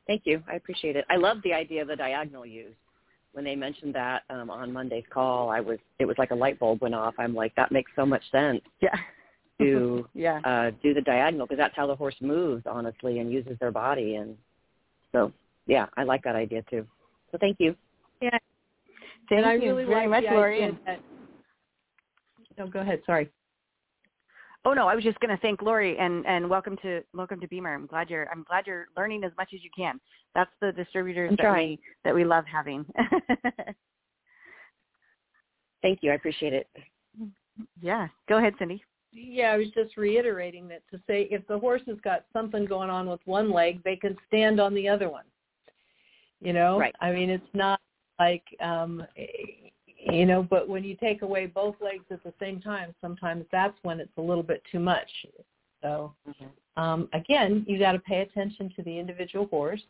Thank 0.09 0.23
you. 0.25 0.41
I 0.51 0.55
appreciate 0.55 0.95
it. 0.95 1.05
I 1.07 1.17
love 1.17 1.37
the 1.43 1.53
idea 1.53 1.83
of 1.83 1.87
the 1.87 1.95
diagonal 1.95 2.43
use. 2.43 2.73
When 3.33 3.45
they 3.45 3.55
mentioned 3.55 3.93
that 3.93 4.23
um, 4.31 4.49
on 4.49 4.73
Monday's 4.73 5.03
call, 5.13 5.51
I 5.51 5.59
was 5.59 5.77
it 5.99 6.05
was 6.05 6.17
like 6.17 6.31
a 6.31 6.35
light 6.35 6.57
bulb 6.57 6.81
went 6.81 6.95
off. 6.95 7.13
I'm 7.19 7.35
like, 7.35 7.53
that 7.57 7.71
makes 7.71 7.91
so 7.95 8.07
much 8.07 8.23
sense 8.31 8.61
Yeah. 8.81 8.95
to 9.59 10.07
yeah. 10.15 10.39
uh, 10.45 10.71
do 10.81 10.95
the 10.95 11.01
diagonal 11.01 11.45
because 11.45 11.59
that's 11.59 11.75
how 11.75 11.85
the 11.85 11.95
horse 11.95 12.15
moves, 12.21 12.63
honestly, 12.65 13.19
and 13.19 13.31
uses 13.31 13.55
their 13.59 13.69
body. 13.69 14.15
And 14.15 14.35
so, 15.11 15.31
yeah, 15.67 15.85
I 15.95 16.01
like 16.05 16.23
that 16.23 16.35
idea 16.35 16.63
too. 16.71 16.87
So 17.31 17.37
thank 17.37 17.57
you. 17.59 17.75
Yeah. 18.19 18.31
Thank 19.29 19.43
and 19.43 19.45
I 19.45 19.53
you 19.53 19.61
really 19.61 19.85
very 19.85 20.07
like 20.07 20.23
much, 20.23 20.31
Lori. 20.33 20.63
and- 20.63 20.79
that, 20.87 20.99
no, 22.57 22.65
go 22.65 22.79
ahead. 22.79 23.03
Sorry. 23.05 23.29
Oh 24.65 24.73
no, 24.73 24.87
I 24.87 24.95
was 24.95 25.03
just 25.03 25.19
going 25.19 25.35
to 25.35 25.41
thank 25.41 25.61
Lori 25.61 25.97
and 25.97 26.25
and 26.25 26.49
welcome 26.49 26.75
to 26.81 27.01
welcome 27.13 27.39
to 27.39 27.47
BEMER. 27.47 27.73
I'm 27.73 27.85
glad 27.87 28.09
you're 28.09 28.27
I'm 28.29 28.43
glad 28.43 28.67
you're 28.67 28.87
learning 28.97 29.23
as 29.23 29.31
much 29.37 29.51
as 29.53 29.63
you 29.63 29.69
can. 29.75 29.99
That's 30.35 30.51
the 30.61 30.71
distributors 30.73 31.33
that 31.41 31.53
we 31.53 31.79
that 32.03 32.13
we 32.13 32.25
love 32.25 32.43
having. 32.45 32.85
Thank 35.81 35.99
you. 36.01 36.11
I 36.11 36.15
appreciate 36.15 36.53
it. 36.53 36.67
yeah, 37.81 38.09
go 38.27 38.37
ahead, 38.37 38.53
Cindy. 38.59 38.83
Yeah, 39.13 39.51
I 39.51 39.57
was 39.57 39.69
just 39.73 39.95
reiterating 39.97 40.67
that 40.67 40.81
to 40.91 40.99
say 41.07 41.27
if 41.31 41.47
the 41.47 41.57
horse 41.57 41.81
has 41.87 41.97
got 42.03 42.25
something 42.33 42.65
going 42.65 42.89
on 42.89 43.07
with 43.07 43.21
one 43.25 43.51
leg, 43.51 43.81
they 43.83 43.95
can 43.95 44.15
stand 44.27 44.59
on 44.59 44.73
the 44.75 44.87
other 44.87 45.09
one. 45.09 45.23
You 46.41 46.53
know, 46.53 46.77
Right. 46.77 46.95
I 47.01 47.11
mean, 47.11 47.29
it's 47.29 47.43
not 47.53 47.79
like, 48.19 48.43
um, 48.61 49.03
you 50.11 50.25
know, 50.25 50.43
but 50.43 50.67
when 50.67 50.83
you 50.83 50.95
take 50.95 51.21
away 51.21 51.45
both 51.45 51.75
legs 51.81 52.05
at 52.11 52.23
the 52.23 52.33
same 52.39 52.61
time, 52.61 52.93
sometimes 53.01 53.45
that's 53.51 53.77
when 53.83 53.99
it's 53.99 54.17
a 54.17 54.21
little 54.21 54.43
bit 54.43 54.61
too 54.71 54.79
much. 54.79 55.09
So, 55.81 56.13
um, 56.77 57.09
again, 57.13 57.65
you 57.67 57.79
got 57.79 57.93
to 57.93 57.99
pay 57.99 58.21
attention 58.21 58.71
to 58.75 58.83
the 58.83 58.97
individual 58.97 59.45
horse, 59.47 59.81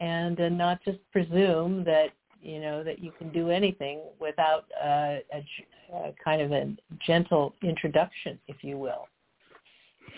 and 0.00 0.40
uh, 0.40 0.48
not 0.48 0.82
just 0.84 0.98
presume 1.12 1.84
that 1.84 2.10
you 2.42 2.60
know 2.60 2.84
that 2.84 2.98
you 2.98 3.12
can 3.18 3.32
do 3.32 3.50
anything 3.50 4.00
without 4.20 4.66
uh, 4.82 5.18
a, 5.32 5.46
a 5.94 6.14
kind 6.22 6.42
of 6.42 6.52
a 6.52 6.74
gentle 7.06 7.54
introduction, 7.62 8.38
if 8.48 8.62
you 8.62 8.78
will. 8.78 9.08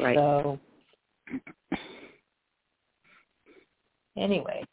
Right. 0.00 0.16
So 0.16 0.58
anyway, 4.16 4.64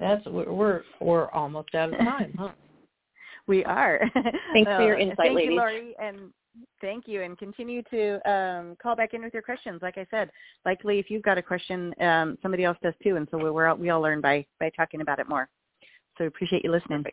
that's 0.00 0.24
we're 0.26 0.52
we're, 0.52 0.82
we're 1.00 1.30
almost 1.30 1.74
out 1.74 1.92
of 1.92 1.98
time, 1.98 2.34
huh? 2.38 2.48
We 3.46 3.64
are. 3.64 4.00
Thanks 4.52 4.70
for 4.70 4.82
your 4.82 4.96
insight, 4.96 5.16
thank 5.18 5.36
ladies. 5.36 5.50
you, 5.52 5.56
Lori, 5.56 5.94
and 6.00 6.32
thank 6.80 7.06
you. 7.06 7.22
And 7.22 7.38
continue 7.38 7.82
to 7.90 8.30
um, 8.30 8.76
call 8.82 8.96
back 8.96 9.14
in 9.14 9.22
with 9.22 9.32
your 9.32 9.42
questions. 9.42 9.80
Like 9.82 9.98
I 9.98 10.06
said, 10.10 10.30
likely 10.64 10.98
if 10.98 11.10
you've 11.10 11.22
got 11.22 11.38
a 11.38 11.42
question, 11.42 11.94
um, 12.00 12.38
somebody 12.42 12.64
else 12.64 12.78
does 12.82 12.94
too. 13.02 13.16
And 13.16 13.28
so 13.30 13.38
we- 13.38 13.50
we're 13.50 13.66
all, 13.66 13.76
we 13.76 13.90
all 13.90 14.00
learn 14.00 14.20
by 14.20 14.44
by 14.58 14.70
talking 14.70 15.00
about 15.00 15.18
it 15.20 15.28
more. 15.28 15.48
So 16.18 16.24
appreciate 16.24 16.64
you 16.64 16.70
listening. 16.72 17.04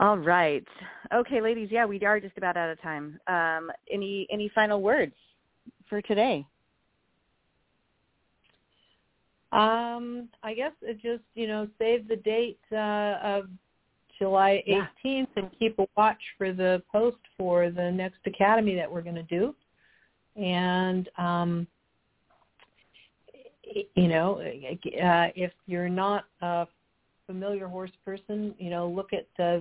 All 0.00 0.18
right. 0.18 0.66
Okay, 1.14 1.40
ladies. 1.40 1.68
Yeah, 1.70 1.84
we 1.84 2.02
are 2.04 2.18
just 2.18 2.36
about 2.36 2.56
out 2.56 2.70
of 2.70 2.80
time. 2.82 3.18
Um, 3.28 3.70
any 3.90 4.26
any 4.32 4.50
final 4.54 4.82
words 4.82 5.14
for 5.88 6.02
today? 6.02 6.44
Um, 9.52 10.28
I 10.42 10.54
guess 10.54 10.72
it 10.82 10.94
just 11.00 11.22
you 11.36 11.46
know 11.46 11.68
save 11.78 12.08
the 12.08 12.16
date 12.16 12.58
uh, 12.72 13.18
of 13.22 13.44
July 14.18 14.62
18th 14.68 14.88
Yeah. 15.04 15.24
and 15.36 15.50
keep 15.58 15.78
a 15.78 15.86
watch 15.96 16.20
for 16.38 16.52
the 16.52 16.82
post 16.90 17.18
for 17.36 17.70
the 17.70 17.90
next 17.90 18.18
academy 18.26 18.74
that 18.74 18.90
we're 18.90 19.02
going 19.02 19.14
to 19.16 19.22
do. 19.24 19.54
And 20.36 21.08
um, 21.18 21.66
you 23.94 24.08
know, 24.08 24.40
uh, 24.40 25.28
if 25.34 25.52
you're 25.66 25.88
not 25.88 26.24
a 26.42 26.66
familiar 27.26 27.66
horse 27.66 27.90
person, 28.04 28.54
you 28.58 28.70
know, 28.70 28.88
look 28.88 29.10
at 29.12 29.26
uh, 29.42 29.60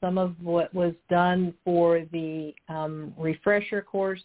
some 0.00 0.18
of 0.18 0.34
what 0.42 0.72
was 0.74 0.94
done 1.08 1.54
for 1.64 2.04
the 2.12 2.52
um, 2.68 3.14
refresher 3.18 3.80
course 3.80 4.22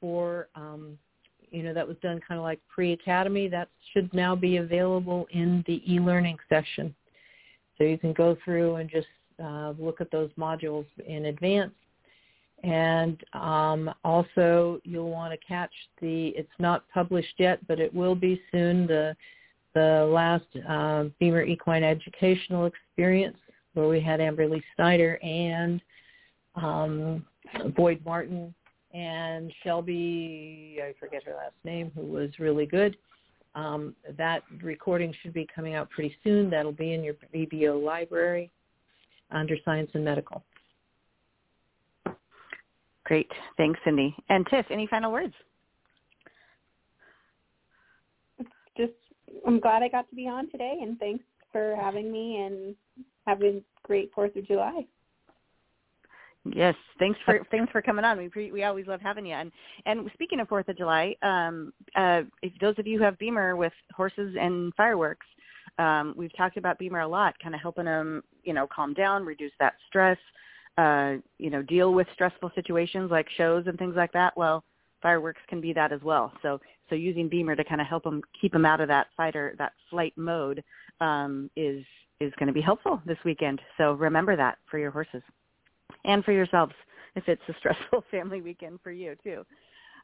for 0.00 0.48
um, 0.54 0.98
you 1.50 1.62
know 1.62 1.74
that 1.74 1.86
was 1.86 1.96
done 2.02 2.20
kind 2.26 2.38
of 2.38 2.44
like 2.44 2.60
pre-academy 2.68 3.48
that 3.48 3.68
should 3.92 4.12
now 4.14 4.34
be 4.34 4.58
available 4.58 5.26
in 5.32 5.64
the 5.66 5.82
e-learning 5.92 6.36
session 6.48 6.94
so 7.80 7.84
you 7.84 7.96
can 7.96 8.12
go 8.12 8.36
through 8.44 8.76
and 8.76 8.90
just 8.90 9.06
uh, 9.42 9.72
look 9.78 10.02
at 10.02 10.10
those 10.10 10.30
modules 10.38 10.84
in 11.06 11.26
advance 11.26 11.72
and 12.62 13.24
um, 13.32 13.90
also 14.04 14.78
you'll 14.84 15.10
want 15.10 15.32
to 15.32 15.46
catch 15.46 15.72
the 16.02 16.28
it's 16.36 16.48
not 16.58 16.84
published 16.92 17.34
yet 17.38 17.58
but 17.66 17.80
it 17.80 17.92
will 17.94 18.14
be 18.14 18.40
soon 18.52 18.86
the 18.86 19.16
the 19.72 20.06
last 20.12 20.44
uh, 20.68 21.04
BEMER 21.20 21.42
equine 21.42 21.82
educational 21.82 22.66
experience 22.66 23.38
where 23.74 23.88
we 23.88 24.00
had 24.00 24.20
Amberley 24.20 24.62
Snyder 24.76 25.18
and 25.22 25.80
um, 26.56 27.24
boyd 27.76 28.04
martin 28.04 28.52
and 28.92 29.52
Shelby, 29.62 30.78
I 30.82 30.94
forget 30.98 31.22
her 31.24 31.34
last 31.34 31.54
name, 31.64 31.92
who 31.94 32.02
was 32.02 32.30
really 32.38 32.66
good. 32.66 32.96
Um, 33.54 33.96
that 34.16 34.42
recording 34.62 35.14
should 35.22 35.32
be 35.32 35.46
coming 35.52 35.74
out 35.74 35.90
pretty 35.90 36.16
soon. 36.22 36.50
That'll 36.50 36.72
be 36.72 36.92
in 36.92 37.02
your 37.02 37.14
BBO 37.34 37.82
library 37.82 38.50
under 39.30 39.56
Science 39.64 39.90
and 39.94 40.04
Medical. 40.04 40.44
Great. 43.04 43.30
Thanks, 43.56 43.80
Cindy. 43.84 44.14
And 44.28 44.46
Tiff, 44.48 44.66
any 44.70 44.86
final 44.86 45.10
words? 45.10 45.34
Just 48.76 48.92
I'm 49.46 49.58
glad 49.58 49.82
I 49.82 49.88
got 49.88 50.08
to 50.10 50.14
be 50.14 50.28
on 50.28 50.50
today, 50.50 50.78
and 50.80 50.98
thanks 50.98 51.24
for 51.52 51.76
having 51.80 52.10
me 52.12 52.38
and 52.38 52.76
having 53.26 53.56
a 53.56 53.86
great 53.86 54.12
Fourth 54.14 54.36
of 54.36 54.46
July. 54.46 54.86
Yes, 56.44 56.74
thanks 56.98 57.18
for 57.24 57.42
thanks 57.50 57.70
for 57.70 57.82
coming 57.82 58.04
on. 58.04 58.16
We 58.16 58.28
pre- 58.28 58.50
we 58.50 58.64
always 58.64 58.86
love 58.86 59.00
having 59.02 59.26
you. 59.26 59.34
And 59.34 59.52
and 59.84 60.10
speaking 60.14 60.40
of 60.40 60.48
Fourth 60.48 60.68
of 60.68 60.76
July, 60.76 61.14
um, 61.22 61.72
uh, 61.96 62.22
if 62.42 62.52
those 62.60 62.78
of 62.78 62.86
you 62.86 62.98
who 62.98 63.04
have 63.04 63.18
BEMER 63.18 63.56
with 63.56 63.74
horses 63.94 64.34
and 64.40 64.74
fireworks, 64.74 65.26
um, 65.78 66.14
we've 66.16 66.34
talked 66.36 66.56
about 66.56 66.78
BEMER 66.78 67.00
a 67.00 67.08
lot, 67.08 67.38
kind 67.42 67.54
of 67.54 67.60
helping 67.60 67.84
them, 67.84 68.22
you 68.42 68.54
know, 68.54 68.66
calm 68.66 68.94
down, 68.94 69.26
reduce 69.26 69.52
that 69.60 69.74
stress, 69.86 70.16
uh, 70.78 71.16
you 71.38 71.50
know, 71.50 71.60
deal 71.60 71.92
with 71.92 72.06
stressful 72.14 72.50
situations 72.54 73.10
like 73.10 73.28
shows 73.36 73.66
and 73.66 73.78
things 73.78 73.94
like 73.94 74.12
that. 74.12 74.34
Well, 74.34 74.64
fireworks 75.02 75.42
can 75.46 75.60
be 75.60 75.74
that 75.74 75.92
as 75.92 76.00
well. 76.00 76.32
So 76.40 76.58
so 76.88 76.94
using 76.94 77.28
BEMER 77.28 77.54
to 77.54 77.64
kind 77.64 77.82
of 77.82 77.86
help 77.86 78.04
them 78.04 78.22
keep 78.40 78.52
them 78.52 78.64
out 78.64 78.80
of 78.80 78.88
that 78.88 79.08
fight 79.14 79.36
or 79.36 79.54
that 79.58 79.74
flight 79.90 80.14
mode 80.16 80.64
um, 81.02 81.50
is 81.54 81.84
is 82.18 82.32
going 82.38 82.46
to 82.46 82.54
be 82.54 82.62
helpful 82.62 83.02
this 83.04 83.18
weekend. 83.26 83.60
So 83.76 83.92
remember 83.92 84.36
that 84.36 84.56
for 84.70 84.78
your 84.78 84.90
horses 84.90 85.22
and 86.04 86.24
for 86.24 86.32
yourselves 86.32 86.74
if 87.16 87.28
it's 87.28 87.42
a 87.48 87.54
stressful 87.58 88.04
family 88.10 88.40
weekend 88.40 88.80
for 88.82 88.90
you 88.90 89.16
too. 89.22 89.44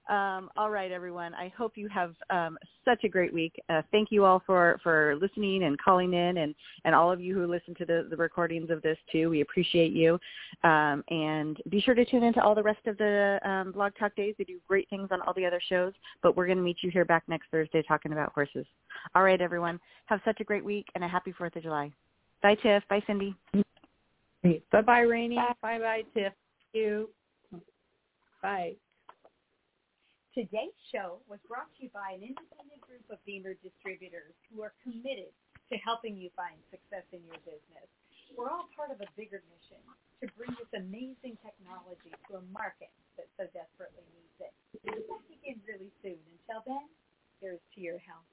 Um, 0.08 0.50
all 0.56 0.70
right, 0.70 0.92
everyone. 0.92 1.34
I 1.34 1.52
hope 1.56 1.72
you 1.74 1.88
have 1.88 2.14
um, 2.30 2.56
such 2.84 3.02
a 3.02 3.08
great 3.08 3.34
week. 3.34 3.60
Uh, 3.68 3.82
thank 3.90 4.12
you 4.12 4.24
all 4.24 4.40
for, 4.46 4.78
for 4.82 5.16
listening 5.20 5.64
and 5.64 5.76
calling 5.80 6.14
in, 6.14 6.36
and, 6.36 6.54
and 6.84 6.94
all 6.94 7.10
of 7.10 7.20
you 7.20 7.34
who 7.34 7.46
listen 7.46 7.74
to 7.74 7.84
the, 7.84 8.06
the 8.08 8.16
recordings 8.16 8.70
of 8.70 8.82
this 8.82 8.96
too. 9.10 9.30
We 9.30 9.40
appreciate 9.40 9.92
you. 9.92 10.18
Um, 10.62 11.02
and 11.08 11.56
be 11.70 11.80
sure 11.80 11.94
to 11.94 12.04
tune 12.04 12.22
into 12.22 12.40
all 12.40 12.54
the 12.54 12.62
rest 12.62 12.86
of 12.86 12.96
the 12.98 13.40
um, 13.44 13.72
Blog 13.72 13.92
Talk 13.98 14.14
days. 14.14 14.36
They 14.38 14.44
do 14.44 14.60
great 14.68 14.88
things 14.90 15.08
on 15.10 15.20
all 15.22 15.34
the 15.34 15.44
other 15.44 15.60
shows, 15.68 15.92
but 16.22 16.36
we're 16.36 16.46
going 16.46 16.58
to 16.58 16.64
meet 16.64 16.78
you 16.82 16.90
here 16.90 17.04
back 17.04 17.24
next 17.26 17.46
Thursday 17.50 17.82
talking 17.82 18.12
about 18.12 18.32
horses. 18.32 18.66
All 19.16 19.24
right, 19.24 19.40
everyone. 19.40 19.80
Have 20.06 20.20
such 20.24 20.40
a 20.40 20.44
great 20.44 20.64
week 20.64 20.86
and 20.94 21.02
a 21.02 21.08
happy 21.08 21.32
4th 21.32 21.56
of 21.56 21.64
July. 21.64 21.92
Bye, 22.42 22.54
Tiff. 22.62 22.84
Bye, 22.88 23.02
Cindy. 23.08 23.34
Bye-bye, 24.72 25.04
Raini. 25.04 25.36
Bye-bye, 25.62 26.02
Tiff. 26.14 26.32
Thank 26.32 26.72
you. 26.72 27.10
Bye. 28.42 28.76
Today's 30.34 30.76
show 30.92 31.24
was 31.24 31.40
brought 31.48 31.72
to 31.80 31.88
you 31.88 31.90
by 31.96 32.12
an 32.12 32.20
independent 32.20 32.80
group 32.84 33.02
of 33.08 33.16
BEMER 33.24 33.56
distributors 33.64 34.36
who 34.52 34.60
are 34.60 34.76
committed 34.84 35.32
to 35.72 35.74
helping 35.80 36.14
you 36.14 36.28
find 36.36 36.60
success 36.68 37.08
in 37.16 37.24
your 37.24 37.40
business. 37.48 37.88
We're 38.36 38.52
all 38.52 38.68
part 38.76 38.92
of 38.92 39.00
a 39.00 39.08
bigger 39.16 39.40
mission 39.48 39.80
to 40.20 40.28
bring 40.36 40.52
this 40.60 40.68
amazing 40.76 41.40
technology 41.40 42.12
to 42.28 42.36
a 42.36 42.44
market 42.52 42.92
that 43.16 43.32
so 43.40 43.48
desperately 43.56 44.04
needs 44.12 44.36
it. 44.44 44.52
We'll 44.84 45.00
be 45.00 45.08
back 45.08 45.24
again 45.32 45.58
really 45.64 45.90
soon. 46.04 46.20
Until 46.44 46.60
then, 46.68 46.86
here's 47.40 47.64
to 47.74 47.80
your 47.80 47.96
health. 48.04 48.28